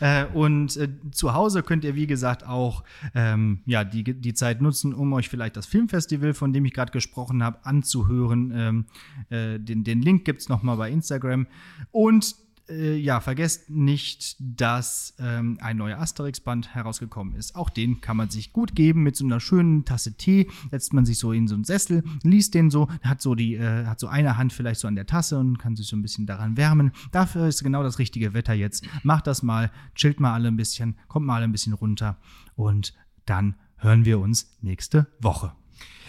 Äh, 0.00 0.26
und 0.26 0.76
äh, 0.76 0.88
zu 1.10 1.34
Hause 1.34 1.62
könnt 1.62 1.84
ihr, 1.84 1.94
wie 1.94 2.06
gesagt, 2.06 2.46
auch 2.46 2.84
ähm, 3.14 3.62
ja, 3.66 3.84
die, 3.84 4.04
die 4.04 4.34
Zeit 4.34 4.62
nutzen, 4.62 4.94
um 4.94 5.12
euch 5.12 5.28
vielleicht 5.28 5.56
das 5.56 5.66
Filmfestival, 5.66 6.34
von 6.34 6.52
dem 6.52 6.64
ich 6.64 6.72
gerade 6.72 6.92
gesprochen 6.92 7.42
habe, 7.42 7.64
anzuhören. 7.64 8.52
Ähm, 8.54 8.84
äh, 9.30 9.58
den, 9.58 9.82
den 9.84 10.02
Link 10.02 10.24
gibt 10.24 10.42
es 10.42 10.48
nochmal 10.48 10.76
bei 10.76 10.90
Instagram. 10.90 11.46
Und 11.90 12.36
äh, 12.68 12.96
ja, 12.96 13.20
vergesst 13.20 13.70
nicht, 13.70 14.36
dass 14.38 15.14
ähm, 15.18 15.58
ein 15.60 15.76
neuer 15.76 15.98
Asterix-Band 15.98 16.74
herausgekommen 16.74 17.34
ist. 17.34 17.54
Auch 17.54 17.70
den 17.70 18.00
kann 18.00 18.16
man 18.16 18.30
sich 18.30 18.52
gut 18.52 18.74
geben 18.74 19.02
mit 19.02 19.16
so 19.16 19.24
einer 19.24 19.40
schönen 19.40 19.84
Tasse 19.84 20.16
Tee. 20.16 20.48
Setzt 20.70 20.92
man 20.92 21.04
sich 21.04 21.18
so 21.18 21.32
in 21.32 21.48
so 21.48 21.54
einen 21.54 21.64
Sessel, 21.64 22.02
liest 22.22 22.54
den 22.54 22.70
so, 22.70 22.88
hat 23.02 23.20
so 23.20 23.34
die, 23.34 23.54
äh, 23.54 23.86
hat 23.86 24.00
so 24.00 24.06
eine 24.06 24.36
Hand 24.36 24.52
vielleicht 24.52 24.80
so 24.80 24.88
an 24.88 24.94
der 24.94 25.06
Tasse 25.06 25.38
und 25.38 25.58
kann 25.58 25.76
sich 25.76 25.86
so 25.86 25.96
ein 25.96 26.02
bisschen 26.02 26.26
daran 26.26 26.56
wärmen. 26.56 26.92
Dafür 27.10 27.46
ist 27.46 27.62
genau 27.62 27.82
das 27.82 27.98
richtige 27.98 28.34
Wetter 28.34 28.54
jetzt. 28.54 28.86
Macht 29.02 29.26
das 29.26 29.42
mal, 29.42 29.70
chillt 29.94 30.20
mal 30.20 30.32
alle 30.32 30.48
ein 30.48 30.56
bisschen, 30.56 30.96
kommt 31.08 31.26
mal 31.26 31.42
ein 31.42 31.52
bisschen 31.52 31.72
runter 31.72 32.18
und 32.54 32.94
dann 33.26 33.56
hören 33.76 34.04
wir 34.04 34.20
uns 34.20 34.56
nächste 34.60 35.06
Woche. 35.20 35.52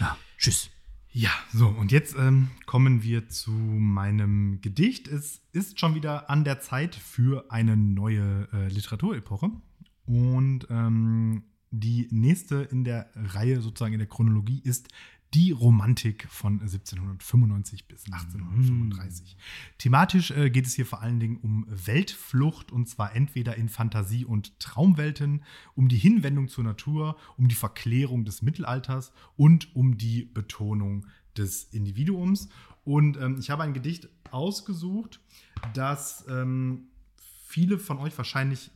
Ja, 0.00 0.16
tschüss. 0.38 0.73
Ja, 1.16 1.30
so, 1.52 1.68
und 1.68 1.92
jetzt 1.92 2.16
ähm, 2.18 2.48
kommen 2.66 3.04
wir 3.04 3.28
zu 3.28 3.52
meinem 3.52 4.60
Gedicht. 4.60 5.06
Es 5.06 5.42
ist 5.52 5.78
schon 5.78 5.94
wieder 5.94 6.28
an 6.28 6.42
der 6.42 6.60
Zeit 6.60 6.96
für 6.96 7.52
eine 7.52 7.76
neue 7.76 8.48
äh, 8.52 8.66
Literaturepoche. 8.66 9.52
Und 10.06 10.66
ähm, 10.70 11.44
die 11.70 12.08
nächste 12.10 12.62
in 12.62 12.82
der 12.82 13.10
Reihe, 13.14 13.60
sozusagen 13.60 13.92
in 13.92 14.00
der 14.00 14.08
Chronologie, 14.08 14.60
ist 14.64 14.88
die 15.34 15.50
Romantik 15.50 16.28
von 16.30 16.60
1795 16.60 17.88
bis 17.88 18.04
1835. 18.06 19.36
Thematisch 19.78 20.30
äh, 20.30 20.48
geht 20.48 20.66
es 20.66 20.74
hier 20.74 20.86
vor 20.86 21.02
allen 21.02 21.18
Dingen 21.18 21.38
um 21.38 21.66
Weltflucht 21.68 22.70
und 22.70 22.88
zwar 22.88 23.16
entweder 23.16 23.56
in 23.56 23.68
Fantasie- 23.68 24.24
und 24.24 24.60
Traumwelten, 24.60 25.42
um 25.74 25.88
die 25.88 25.96
Hinwendung 25.96 26.48
zur 26.48 26.62
Natur, 26.62 27.16
um 27.36 27.48
die 27.48 27.56
Verklärung 27.56 28.24
des 28.24 28.42
Mittelalters 28.42 29.12
und 29.36 29.74
um 29.74 29.98
die 29.98 30.24
Betonung 30.24 31.06
des 31.36 31.64
Individuums. 31.64 32.48
Und 32.84 33.16
ähm, 33.16 33.36
ich 33.40 33.50
habe 33.50 33.64
ein 33.64 33.74
Gedicht 33.74 34.08
ausgesucht, 34.30 35.20
das 35.72 36.24
ähm, 36.28 36.88
viele 37.46 37.78
von 37.78 37.98
euch 37.98 38.16
wahrscheinlich 38.16 38.70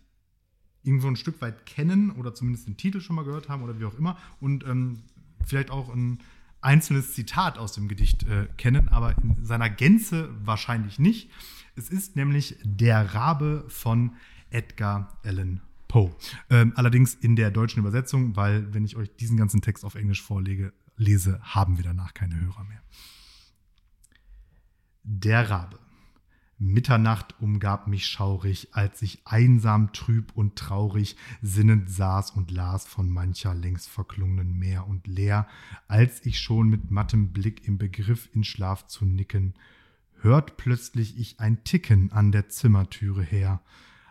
irgendwo 0.82 1.06
ein 1.06 1.16
Stück 1.16 1.40
weit 1.40 1.66
kennen 1.66 2.10
oder 2.10 2.34
zumindest 2.34 2.66
den 2.66 2.76
Titel 2.76 3.00
schon 3.00 3.14
mal 3.14 3.24
gehört 3.24 3.48
haben 3.48 3.62
oder 3.62 3.78
wie 3.78 3.84
auch 3.84 3.94
immer 3.94 4.16
und 4.40 4.64
ähm, 4.64 5.02
vielleicht 5.46 5.70
auch 5.70 5.88
ein 5.90 6.20
einzelnes 6.60 7.14
Zitat 7.14 7.58
aus 7.58 7.72
dem 7.72 7.88
Gedicht 7.88 8.24
äh, 8.24 8.46
kennen, 8.56 8.88
aber 8.88 9.16
in 9.18 9.44
seiner 9.44 9.70
Gänze 9.70 10.30
wahrscheinlich 10.44 10.98
nicht. 10.98 11.30
Es 11.76 11.90
ist 11.90 12.16
nämlich 12.16 12.56
Der 12.64 13.14
Rabe 13.14 13.64
von 13.68 14.16
Edgar 14.50 15.18
Allan 15.24 15.60
Poe. 15.86 16.14
Ähm, 16.50 16.72
allerdings 16.76 17.14
in 17.14 17.36
der 17.36 17.50
deutschen 17.50 17.80
Übersetzung, 17.80 18.36
weil 18.36 18.72
wenn 18.74 18.84
ich 18.84 18.96
euch 18.96 19.14
diesen 19.16 19.36
ganzen 19.36 19.62
Text 19.62 19.84
auf 19.84 19.94
Englisch 19.94 20.22
vorlege, 20.22 20.72
lese, 20.96 21.40
haben 21.42 21.76
wir 21.78 21.84
danach 21.84 22.12
keine 22.12 22.38
Hörer 22.40 22.64
mehr. 22.64 22.82
Der 25.02 25.48
Rabe. 25.48 25.78
Mitternacht 26.60 27.36
umgab 27.40 27.86
mich 27.86 28.06
schaurig, 28.06 28.68
als 28.72 29.00
ich 29.02 29.22
einsam, 29.24 29.92
trüb 29.92 30.32
und 30.34 30.56
traurig 30.56 31.16
sinnend 31.40 31.88
saß 31.88 32.32
und 32.32 32.50
las 32.50 32.84
von 32.84 33.08
mancher 33.08 33.54
längst 33.54 33.88
verklungenen 33.88 34.58
Meer 34.58 34.88
und 34.88 35.06
leer, 35.06 35.46
als 35.86 36.26
ich 36.26 36.40
schon 36.40 36.68
mit 36.68 36.90
mattem 36.90 37.32
Blick 37.32 37.66
im 37.68 37.78
Begriff 37.78 38.28
in 38.34 38.42
Schlaf 38.42 38.88
zu 38.88 39.04
nicken, 39.04 39.54
hört 40.20 40.56
plötzlich 40.56 41.16
ich 41.18 41.38
ein 41.38 41.62
Ticken 41.62 42.10
an 42.10 42.32
der 42.32 42.48
Zimmertüre 42.48 43.22
her. 43.22 43.62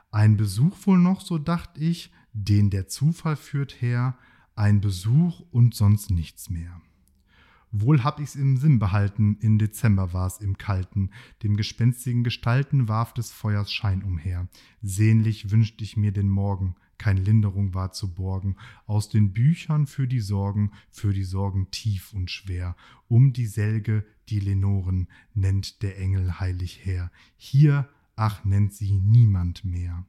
Ein 0.09 0.37
Besuch 0.37 0.77
wohl 0.87 0.99
noch, 0.99 1.19
so 1.19 1.37
dacht 1.37 1.77
ich, 1.77 2.13
den 2.31 2.69
der 2.69 2.87
Zufall 2.87 3.35
führt 3.35 3.81
her, 3.81 4.17
ein 4.55 4.79
Besuch 4.79 5.41
und 5.51 5.75
sonst 5.75 6.11
nichts 6.11 6.49
mehr. 6.49 6.81
Wohl 7.79 8.03
hab 8.03 8.19
ich's 8.19 8.35
im 8.35 8.57
Sinn 8.57 8.79
behalten, 8.79 9.37
in 9.39 9.59
Dezember 9.59 10.11
war's 10.11 10.39
im 10.39 10.57
Kalten, 10.57 11.11
dem 11.43 11.57
gespenstigen 11.57 12.23
Gestalten 12.23 12.87
warf 12.87 13.13
des 13.13 13.31
Feuers 13.31 13.71
Schein 13.71 14.03
umher. 14.03 14.47
Sehnlich 14.81 15.51
wünscht 15.51 15.81
ich 15.81 15.95
mir 15.95 16.11
den 16.11 16.29
Morgen, 16.29 16.75
kein 16.97 17.17
Linderung 17.17 17.75
war 17.75 17.91
zu 17.91 18.15
borgen, 18.15 18.55
aus 18.87 19.09
den 19.09 19.31
Büchern 19.31 19.85
für 19.85 20.07
die 20.07 20.21
Sorgen, 20.21 20.71
für 20.89 21.13
die 21.13 21.23
Sorgen 21.23 21.69
tief 21.69 22.13
und 22.13 22.31
schwer. 22.31 22.75
Um 23.07 23.33
die 23.33 23.45
Selge, 23.45 24.03
die 24.29 24.39
Lenoren, 24.39 25.07
nennt 25.35 25.83
der 25.83 25.99
Engel 25.99 26.39
heilig 26.39 26.83
her. 26.83 27.11
Hier, 27.35 27.87
ach, 28.15 28.43
nennt 28.43 28.73
sie 28.73 28.97
niemand 28.97 29.63
mehr. 29.63 30.05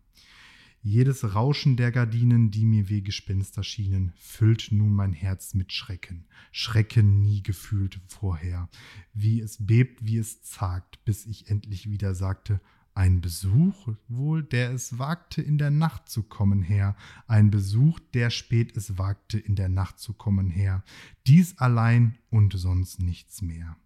Jedes 0.90 1.34
Rauschen 1.34 1.76
der 1.76 1.92
Gardinen, 1.92 2.50
die 2.50 2.64
mir 2.64 2.88
wie 2.88 3.02
Gespenster 3.02 3.62
schienen, 3.62 4.14
füllt 4.16 4.68
nun 4.72 4.94
mein 4.94 5.12
Herz 5.12 5.52
mit 5.52 5.70
Schrecken. 5.70 6.24
Schrecken 6.50 7.20
nie 7.20 7.42
gefühlt 7.42 8.00
vorher. 8.06 8.70
Wie 9.12 9.42
es 9.42 9.58
bebt, 9.66 10.06
wie 10.06 10.16
es 10.16 10.40
zagt, 10.40 11.04
bis 11.04 11.26
ich 11.26 11.50
endlich 11.50 11.90
wieder 11.90 12.14
sagte, 12.14 12.62
ein 12.94 13.20
Besuch 13.20 13.88
wohl, 14.08 14.42
der 14.42 14.70
es 14.72 14.98
wagte, 14.98 15.42
in 15.42 15.58
der 15.58 15.70
Nacht 15.70 16.08
zu 16.08 16.22
kommen 16.22 16.62
her. 16.62 16.96
Ein 17.26 17.50
Besuch, 17.50 18.00
der 18.14 18.30
spät 18.30 18.74
es 18.74 18.96
wagte, 18.96 19.38
in 19.38 19.56
der 19.56 19.68
Nacht 19.68 19.98
zu 19.98 20.14
kommen 20.14 20.48
her. 20.48 20.82
Dies 21.26 21.58
allein 21.58 22.16
und 22.30 22.54
sonst 22.56 23.02
nichts 23.02 23.42
mehr. 23.42 23.76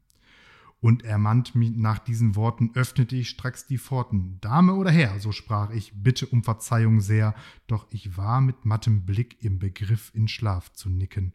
Und 0.83 1.05
ermannt 1.05 1.55
mich 1.55 1.71
nach 1.77 2.01
diesen 2.01 2.35
Worten, 2.35 2.73
öffnete 2.75 3.15
ich 3.15 3.29
stracks 3.29 3.67
die 3.67 3.79
Pforten. 3.79 4.39
Dame 4.41 4.75
oder 4.75 4.91
Herr, 4.91 5.21
so 5.21 5.31
sprach 5.31 5.71
ich, 5.71 5.93
bitte 5.95 6.27
um 6.27 6.43
Verzeihung 6.43 7.01
sehr, 7.01 7.37
doch 7.69 7.87
ich 7.91 8.17
war 8.17 8.41
mit 8.41 8.65
mattem 8.65 9.07
Blick 9.07 9.45
im 9.45 9.61
Begriff 9.61 10.11
in 10.13 10.27
Schlaf 10.27 10.73
zu 10.73 10.91
nicken. 10.91 11.35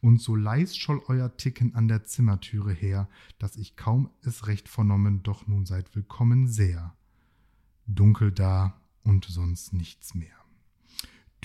Und 0.00 0.20
so 0.20 0.34
leis 0.34 0.76
scholl 0.76 1.00
euer 1.06 1.36
Ticken 1.36 1.76
an 1.76 1.86
der 1.86 2.06
Zimmertüre 2.06 2.72
her, 2.72 3.08
dass 3.38 3.54
ich 3.54 3.76
kaum 3.76 4.10
es 4.22 4.48
recht 4.48 4.68
vernommen, 4.68 5.22
doch 5.22 5.46
nun 5.46 5.64
seid 5.64 5.94
willkommen 5.94 6.48
sehr. 6.48 6.92
Dunkel 7.86 8.32
da 8.32 8.80
und 9.04 9.26
sonst 9.26 9.74
nichts 9.74 10.16
mehr. 10.16 10.34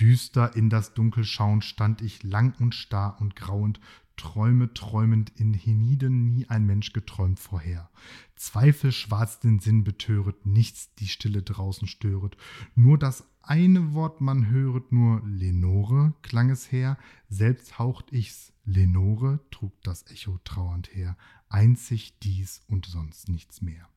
Düster 0.00 0.56
in 0.56 0.70
das 0.70 0.92
Dunkel 0.94 1.22
schauend 1.22 1.64
stand 1.64 2.02
ich 2.02 2.24
lang 2.24 2.54
und 2.58 2.74
starr 2.74 3.16
und 3.20 3.36
grauend, 3.36 3.78
Träume 4.16 4.72
träumend 4.74 5.30
in 5.36 5.54
Hieniden 5.54 6.24
nie 6.28 6.48
ein 6.48 6.64
Mensch 6.64 6.92
geträumt 6.92 7.40
vorher. 7.40 7.90
Zweifel 8.36 8.92
schwarz 8.92 9.40
den 9.40 9.58
Sinn 9.58 9.84
betöret, 9.84 10.46
nichts 10.46 10.94
die 10.94 11.08
Stille 11.08 11.42
draußen 11.42 11.88
störet, 11.88 12.36
nur 12.74 12.98
das 12.98 13.24
eine 13.42 13.92
Wort 13.92 14.20
man 14.20 14.48
höret, 14.48 14.92
nur 14.92 15.22
Lenore 15.26 16.14
klang 16.22 16.50
es 16.50 16.72
her, 16.72 16.98
selbst 17.28 17.78
haucht 17.78 18.12
ich's, 18.12 18.52
Lenore 18.64 19.40
trug 19.50 19.72
das 19.82 20.06
Echo 20.10 20.38
trauernd 20.44 20.94
her, 20.94 21.16
einzig 21.48 22.18
dies 22.20 22.62
und 22.68 22.86
sonst 22.86 23.28
nichts 23.28 23.60
mehr. 23.60 23.88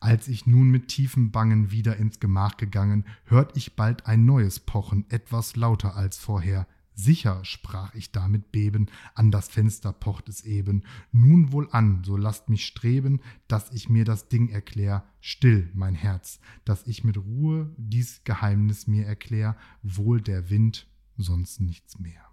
Als 0.00 0.28
ich 0.28 0.46
nun 0.46 0.68
mit 0.68 0.88
tiefem 0.88 1.30
Bangen 1.30 1.70
wieder 1.70 1.96
ins 1.96 2.20
Gemach 2.20 2.58
gegangen, 2.58 3.06
hört 3.24 3.56
ich 3.56 3.74
bald 3.74 4.06
ein 4.06 4.26
neues 4.26 4.60
Pochen, 4.60 5.06
etwas 5.08 5.56
lauter 5.56 5.96
als 5.96 6.18
vorher. 6.18 6.66
Sicher, 6.94 7.44
sprach 7.44 7.94
ich 7.94 8.12
da 8.12 8.28
mit 8.28 8.52
Beben, 8.52 8.86
an 9.14 9.30
das 9.30 9.48
Fenster 9.48 9.92
pocht 9.92 10.28
es 10.28 10.44
eben. 10.44 10.84
Nun 11.10 11.50
wohl 11.50 11.68
an, 11.72 12.04
so 12.04 12.16
lasst 12.16 12.48
mich 12.48 12.64
streben, 12.64 13.20
dass 13.48 13.72
ich 13.72 13.88
mir 13.88 14.04
das 14.04 14.28
Ding 14.28 14.48
erklär. 14.48 15.04
Still, 15.20 15.70
mein 15.74 15.94
Herz, 15.94 16.38
dass 16.64 16.86
ich 16.86 17.02
mit 17.02 17.18
Ruhe 17.18 17.74
dies 17.76 18.22
Geheimnis 18.24 18.86
mir 18.86 19.06
erklär, 19.06 19.56
wohl 19.82 20.20
der 20.20 20.50
Wind, 20.50 20.86
sonst 21.16 21.60
nichts 21.60 21.98
mehr 21.98 22.24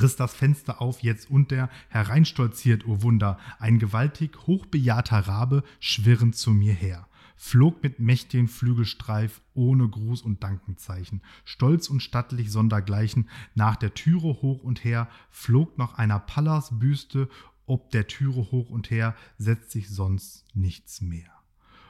riss 0.00 0.14
das 0.14 0.34
Fenster 0.34 0.80
auf 0.80 1.02
jetzt 1.02 1.30
und 1.30 1.50
der 1.50 1.68
hereinstolziert, 1.88 2.86
o 2.86 2.92
oh 2.92 3.02
Wunder, 3.02 3.38
ein 3.58 3.80
gewaltig 3.80 4.46
hochbejahrter 4.46 5.18
Rabe 5.18 5.64
schwirrend 5.80 6.36
zu 6.36 6.52
mir 6.52 6.74
her 6.74 7.08
flog 7.42 7.82
mit 7.82 8.00
mächtigen 8.00 8.48
Flügelstreif 8.48 9.40
ohne 9.54 9.88
Gruß 9.88 10.20
und 10.20 10.42
Dankenzeichen, 10.42 11.22
stolz 11.46 11.88
und 11.88 12.00
stattlich 12.00 12.52
sondergleichen, 12.52 13.30
nach 13.54 13.76
der 13.76 13.94
Türe 13.94 14.42
hoch 14.42 14.62
und 14.62 14.84
her, 14.84 15.08
flog 15.30 15.78
noch 15.78 15.94
einer 15.94 16.18
Pallas 16.18 16.78
Büste, 16.78 17.30
ob 17.64 17.90
der 17.92 18.06
Türe 18.06 18.52
hoch 18.52 18.68
und 18.68 18.90
her, 18.90 19.16
setzt 19.38 19.70
sich 19.70 19.88
sonst 19.88 20.44
nichts 20.54 21.00
mehr. 21.00 21.32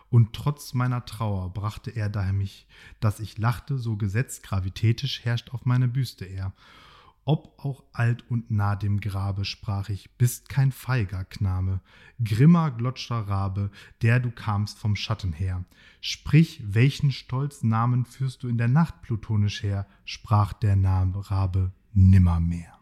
Und 0.08 0.34
trotz 0.34 0.72
meiner 0.72 1.04
Trauer 1.04 1.52
brachte 1.52 1.90
er 1.90 2.08
daher 2.08 2.32
mich, 2.32 2.68
dass 3.00 3.18
ich 3.18 3.36
lachte, 3.36 3.76
so 3.76 3.96
gesetzt 3.96 4.44
gravitätisch 4.44 5.24
herrscht 5.24 5.50
auf 5.50 5.66
meine 5.66 5.88
Büste 5.88 6.26
er, 6.26 6.52
ob 7.24 7.58
auch 7.58 7.84
alt 7.92 8.28
und 8.30 8.50
nah 8.50 8.76
dem 8.76 9.00
Grabe, 9.00 9.44
sprach 9.44 9.88
ich, 9.88 10.10
bist 10.16 10.48
kein 10.48 10.72
feiger 10.72 11.24
Kname, 11.24 11.80
grimmer 12.22 12.70
glotscher 12.70 13.28
Rabe, 13.28 13.70
der 14.02 14.20
du 14.20 14.30
kamst 14.30 14.78
vom 14.78 14.96
Schatten 14.96 15.32
her. 15.32 15.64
Sprich, 16.00 16.62
welchen 16.64 17.12
stolz 17.12 17.62
Namen 17.62 18.04
führst 18.04 18.42
du 18.42 18.48
in 18.48 18.58
der 18.58 18.68
Nacht 18.68 19.02
plutonisch 19.02 19.62
her, 19.62 19.86
sprach 20.04 20.52
der 20.52 20.76
Name 20.76 21.30
Rabe 21.30 21.72
nimmermehr. 21.92 22.79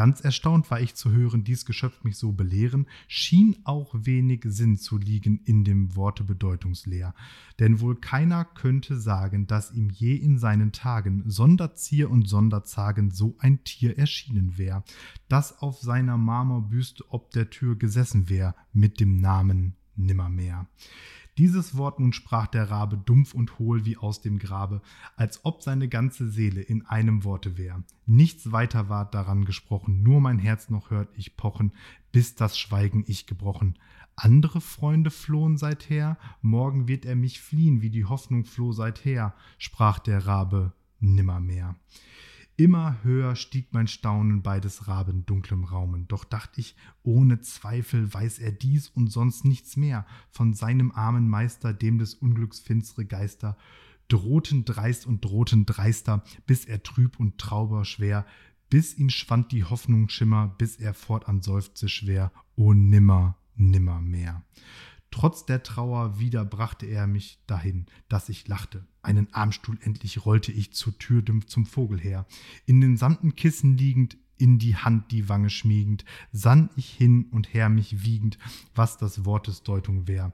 Ganz 0.00 0.22
erstaunt 0.22 0.70
war 0.70 0.80
ich 0.80 0.94
zu 0.94 1.12
hören, 1.12 1.44
dies 1.44 1.66
Geschöpf 1.66 2.04
mich 2.04 2.16
so 2.16 2.32
belehren, 2.32 2.86
schien 3.06 3.58
auch 3.64 3.94
wenig 3.94 4.40
Sinn 4.46 4.78
zu 4.78 4.96
liegen 4.96 5.42
in 5.44 5.62
dem 5.62 5.94
Worte 5.94 6.24
bedeutungsleer. 6.24 7.14
Denn 7.58 7.80
wohl 7.80 7.96
keiner 7.96 8.46
könnte 8.46 8.98
sagen, 8.98 9.46
dass 9.46 9.72
ihm 9.72 9.90
je 9.90 10.14
in 10.14 10.38
seinen 10.38 10.72
Tagen 10.72 11.24
Sonderzier 11.26 12.10
und 12.10 12.26
Sonderzagen 12.26 13.10
so 13.10 13.36
ein 13.40 13.62
Tier 13.62 13.98
erschienen 13.98 14.56
wär, 14.56 14.84
das 15.28 15.58
auf 15.58 15.80
seiner 15.80 16.16
Marmorbüste 16.16 17.04
ob 17.10 17.30
der 17.32 17.50
Tür 17.50 17.76
gesessen 17.76 18.30
wär, 18.30 18.54
mit 18.72 19.00
dem 19.00 19.20
Namen 19.20 19.74
Nimmermehr. 19.96 20.66
Dieses 21.40 21.74
Wort 21.78 22.00
nun 22.00 22.12
sprach 22.12 22.48
der 22.48 22.70
Rabe 22.70 22.98
dumpf 22.98 23.32
und 23.32 23.58
hohl 23.58 23.86
wie 23.86 23.96
aus 23.96 24.20
dem 24.20 24.38
Grabe, 24.38 24.82
als 25.16 25.42
ob 25.42 25.62
seine 25.62 25.88
ganze 25.88 26.28
Seele 26.28 26.60
in 26.60 26.84
einem 26.84 27.24
Worte 27.24 27.56
wär. 27.56 27.82
Nichts 28.04 28.52
weiter 28.52 28.90
ward 28.90 29.14
daran 29.14 29.46
gesprochen, 29.46 30.02
nur 30.02 30.20
mein 30.20 30.38
Herz 30.38 30.68
noch 30.68 30.90
hört 30.90 31.08
ich 31.16 31.38
pochen, 31.38 31.72
bis 32.12 32.34
das 32.34 32.58
Schweigen 32.58 33.04
ich 33.06 33.26
gebrochen. 33.26 33.78
Andere 34.16 34.60
Freunde 34.60 35.10
flohen 35.10 35.56
seither, 35.56 36.18
morgen 36.42 36.88
wird 36.88 37.06
er 37.06 37.16
mich 37.16 37.40
fliehen, 37.40 37.80
wie 37.80 37.88
die 37.88 38.04
Hoffnung 38.04 38.44
floh 38.44 38.72
seither, 38.72 39.32
sprach 39.56 39.98
der 39.98 40.26
Rabe 40.26 40.74
nimmermehr. 40.98 41.74
Immer 42.60 43.02
höher 43.04 43.36
stieg 43.36 43.72
mein 43.72 43.86
Staunen 43.86 44.42
bei 44.42 44.60
des 44.60 44.86
Raben 44.86 45.24
dunklem 45.24 45.64
Raumen, 45.64 46.06
doch 46.08 46.24
dacht 46.24 46.58
ich, 46.58 46.76
ohne 47.02 47.40
Zweifel 47.40 48.12
weiß 48.12 48.38
er 48.38 48.52
dies 48.52 48.88
und 48.88 49.10
sonst 49.10 49.46
nichts 49.46 49.78
mehr 49.78 50.04
von 50.30 50.52
seinem 50.52 50.92
armen 50.92 51.26
Meister, 51.26 51.72
dem 51.72 51.96
des 51.96 52.12
Unglücks 52.12 52.60
finstere 52.60 53.06
Geister 53.06 53.56
drohten 54.08 54.66
dreist 54.66 55.06
und 55.06 55.24
drohten 55.24 55.64
dreister, 55.64 56.22
bis 56.46 56.66
er 56.66 56.82
trüb 56.82 57.18
und 57.18 57.38
trauber 57.38 57.86
schwer, 57.86 58.26
bis 58.68 58.94
ihn 58.98 59.08
schwand 59.08 59.52
die 59.52 59.64
Hoffnung 59.64 60.10
Schimmer, 60.10 60.54
bis 60.58 60.76
er 60.76 60.92
fortan 60.92 61.40
seufzte 61.40 61.88
schwer, 61.88 62.30
o 62.56 62.74
nimmer, 62.74 63.38
nimmer 63.56 64.02
mehr. 64.02 64.44
Trotz 65.10 65.46
der 65.46 65.62
Trauer 65.62 66.18
wieder 66.18 66.44
brachte 66.44 66.84
er 66.84 67.06
mich 67.06 67.42
dahin, 67.46 67.86
dass 68.10 68.28
ich 68.28 68.48
lachte. 68.48 68.86
Einen 69.02 69.32
Armstuhl 69.32 69.78
endlich 69.82 70.24
rollte 70.24 70.52
ich 70.52 70.72
zur 70.72 70.96
Tür 70.98 71.22
zum 71.46 71.66
Vogel 71.66 71.98
her. 71.98 72.26
In 72.66 72.80
den 72.80 72.96
samten 72.96 73.34
Kissen 73.34 73.76
liegend, 73.76 74.18
in 74.36 74.58
die 74.58 74.76
Hand 74.76 75.10
die 75.10 75.28
Wange 75.28 75.50
schmiegend, 75.50 76.04
sann 76.32 76.70
ich 76.76 76.90
hin 76.90 77.26
und 77.30 77.52
her 77.52 77.68
mich 77.68 78.04
wiegend, 78.04 78.38
was 78.74 78.96
das 78.98 79.24
Wortes 79.24 79.62
Deutung 79.62 80.08
wär. 80.08 80.32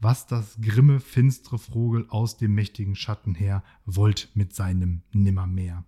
Was 0.00 0.26
das 0.26 0.58
grimme, 0.60 0.98
finstre 0.98 1.58
Vogel 1.58 2.06
aus 2.08 2.36
dem 2.36 2.54
mächtigen 2.54 2.96
Schatten 2.96 3.34
her 3.34 3.62
wollt 3.86 4.30
mit 4.34 4.54
seinem 4.54 5.02
Nimmermehr. 5.12 5.84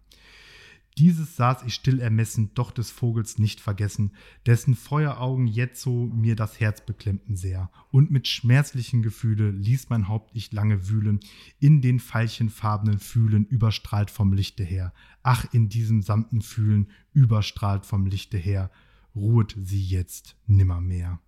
Dieses 0.96 1.34
saß 1.34 1.64
ich 1.66 1.74
still 1.74 1.98
ermessen, 1.98 2.52
doch 2.54 2.70
des 2.70 2.92
Vogels 2.92 3.38
nicht 3.38 3.60
vergessen, 3.60 4.12
dessen 4.46 4.76
Feueraugen 4.76 5.48
jetzo 5.48 6.08
mir 6.14 6.36
das 6.36 6.60
Herz 6.60 6.86
beklemmten 6.86 7.36
sehr, 7.36 7.68
und 7.90 8.12
mit 8.12 8.28
schmerzlichen 8.28 9.02
Gefühle 9.02 9.50
ließ 9.50 9.88
mein 9.90 10.06
Haupt 10.06 10.30
ich 10.34 10.52
lange 10.52 10.88
wühlen, 10.88 11.18
in 11.58 11.80
den 11.82 11.98
veilchenfarbenen 11.98 13.00
Fühlen 13.00 13.44
überstrahlt 13.46 14.10
vom 14.10 14.32
Lichte 14.32 14.62
her. 14.62 14.92
Ach, 15.24 15.44
in 15.52 15.68
diesem 15.68 16.00
samten 16.00 16.42
Fühlen 16.42 16.88
überstrahlt 17.12 17.86
vom 17.86 18.06
Lichte 18.06 18.38
her, 18.38 18.70
ruhet 19.16 19.56
sie 19.60 19.82
jetzt 19.82 20.36
nimmermehr 20.46 21.20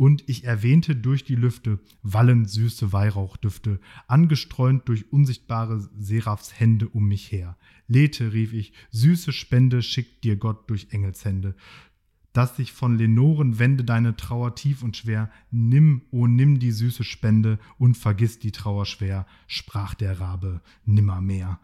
und 0.00 0.26
ich 0.30 0.44
erwähnte 0.44 0.96
durch 0.96 1.24
die 1.24 1.34
Lüfte 1.34 1.78
wallend 2.02 2.48
süße 2.48 2.90
Weihrauchdüfte, 2.90 3.80
angestreunt 4.06 4.88
durch 4.88 5.12
unsichtbare 5.12 5.90
Seraphs 5.98 6.58
Hände 6.58 6.88
um 6.88 7.06
mich 7.06 7.30
her. 7.30 7.58
Lethe, 7.86 8.32
rief 8.32 8.54
ich, 8.54 8.72
süße 8.92 9.34
Spende 9.34 9.82
schickt 9.82 10.24
dir 10.24 10.36
Gott 10.36 10.70
durch 10.70 10.86
Engelshände 10.92 11.54
dass 12.32 12.56
sich 12.56 12.72
von 12.72 12.96
Lenoren 12.96 13.58
wende 13.58 13.84
deine 13.84 14.16
Trauer 14.16 14.54
tief 14.54 14.82
und 14.82 14.96
schwer. 14.96 15.30
Nimm, 15.50 16.02
o 16.10 16.20
oh, 16.20 16.26
nimm 16.26 16.58
die 16.58 16.70
süße 16.70 17.02
Spende 17.02 17.58
und 17.78 17.96
vergiss 17.96 18.38
die 18.38 18.52
Trauer 18.52 18.86
schwer, 18.86 19.26
sprach 19.46 19.94
der 19.94 20.20
Rabe 20.20 20.60
nimmermehr. 20.84 21.58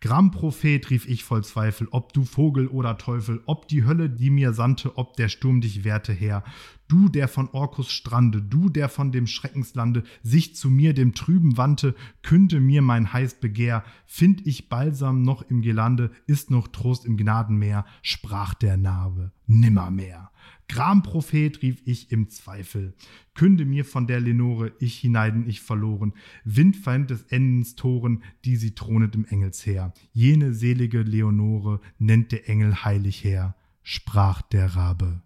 Gramprophet, 0.00 0.90
rief 0.90 1.08
ich 1.08 1.24
voll 1.24 1.44
Zweifel, 1.44 1.88
ob 1.90 2.12
du 2.12 2.24
Vogel 2.24 2.68
oder 2.68 2.98
Teufel, 2.98 3.42
ob 3.46 3.68
die 3.68 3.84
Hölle, 3.84 4.10
die 4.10 4.30
mir 4.30 4.52
sandte, 4.52 4.96
ob 4.96 5.16
der 5.16 5.28
Sturm 5.28 5.60
dich 5.60 5.84
wehrte 5.84 6.12
her. 6.12 6.44
Du, 6.92 7.08
der 7.08 7.26
von 7.26 7.48
Orkus 7.52 7.90
Strande, 7.90 8.42
du, 8.42 8.68
der 8.68 8.90
von 8.90 9.12
dem 9.12 9.26
Schreckenslande 9.26 10.02
sich 10.22 10.54
zu 10.54 10.68
mir 10.68 10.92
dem 10.92 11.14
Trüben 11.14 11.56
wandte, 11.56 11.94
künde 12.20 12.60
mir 12.60 12.82
mein 12.82 13.14
heiß 13.14 13.40
Begehr, 13.40 13.82
find 14.04 14.46
ich 14.46 14.68
Balsam 14.68 15.22
noch 15.22 15.40
im 15.40 15.62
Gelande, 15.62 16.10
ist 16.26 16.50
noch 16.50 16.68
Trost 16.68 17.06
im 17.06 17.16
Gnadenmeer, 17.16 17.86
sprach 18.02 18.52
der 18.52 18.76
Narbe 18.76 19.32
nimmermehr. 19.46 20.32
Gramprophet, 20.68 21.62
rief 21.62 21.80
ich 21.86 22.12
im 22.12 22.28
Zweifel. 22.28 22.92
Künde 23.32 23.64
mir 23.64 23.86
von 23.86 24.06
der 24.06 24.20
Lenore, 24.20 24.72
ich 24.78 24.98
hineiden, 24.98 25.48
ich 25.48 25.62
verloren. 25.62 26.12
Windfeind 26.44 27.08
des 27.08 27.22
Endens 27.22 27.74
Toren, 27.74 28.22
die 28.44 28.56
sie 28.56 28.74
thronet 28.74 29.14
im 29.14 29.24
Engelsheer. 29.24 29.94
Jene 30.12 30.52
selige 30.52 31.00
Leonore 31.00 31.80
nennt 31.98 32.32
der 32.32 32.50
Engel 32.50 32.84
heilig 32.84 33.24
her, 33.24 33.56
sprach 33.82 34.42
der 34.42 34.76
Rabe 34.76 35.22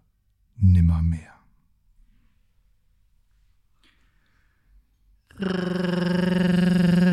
nimmermehr. 0.55 1.36
Rrrr. 5.39 7.06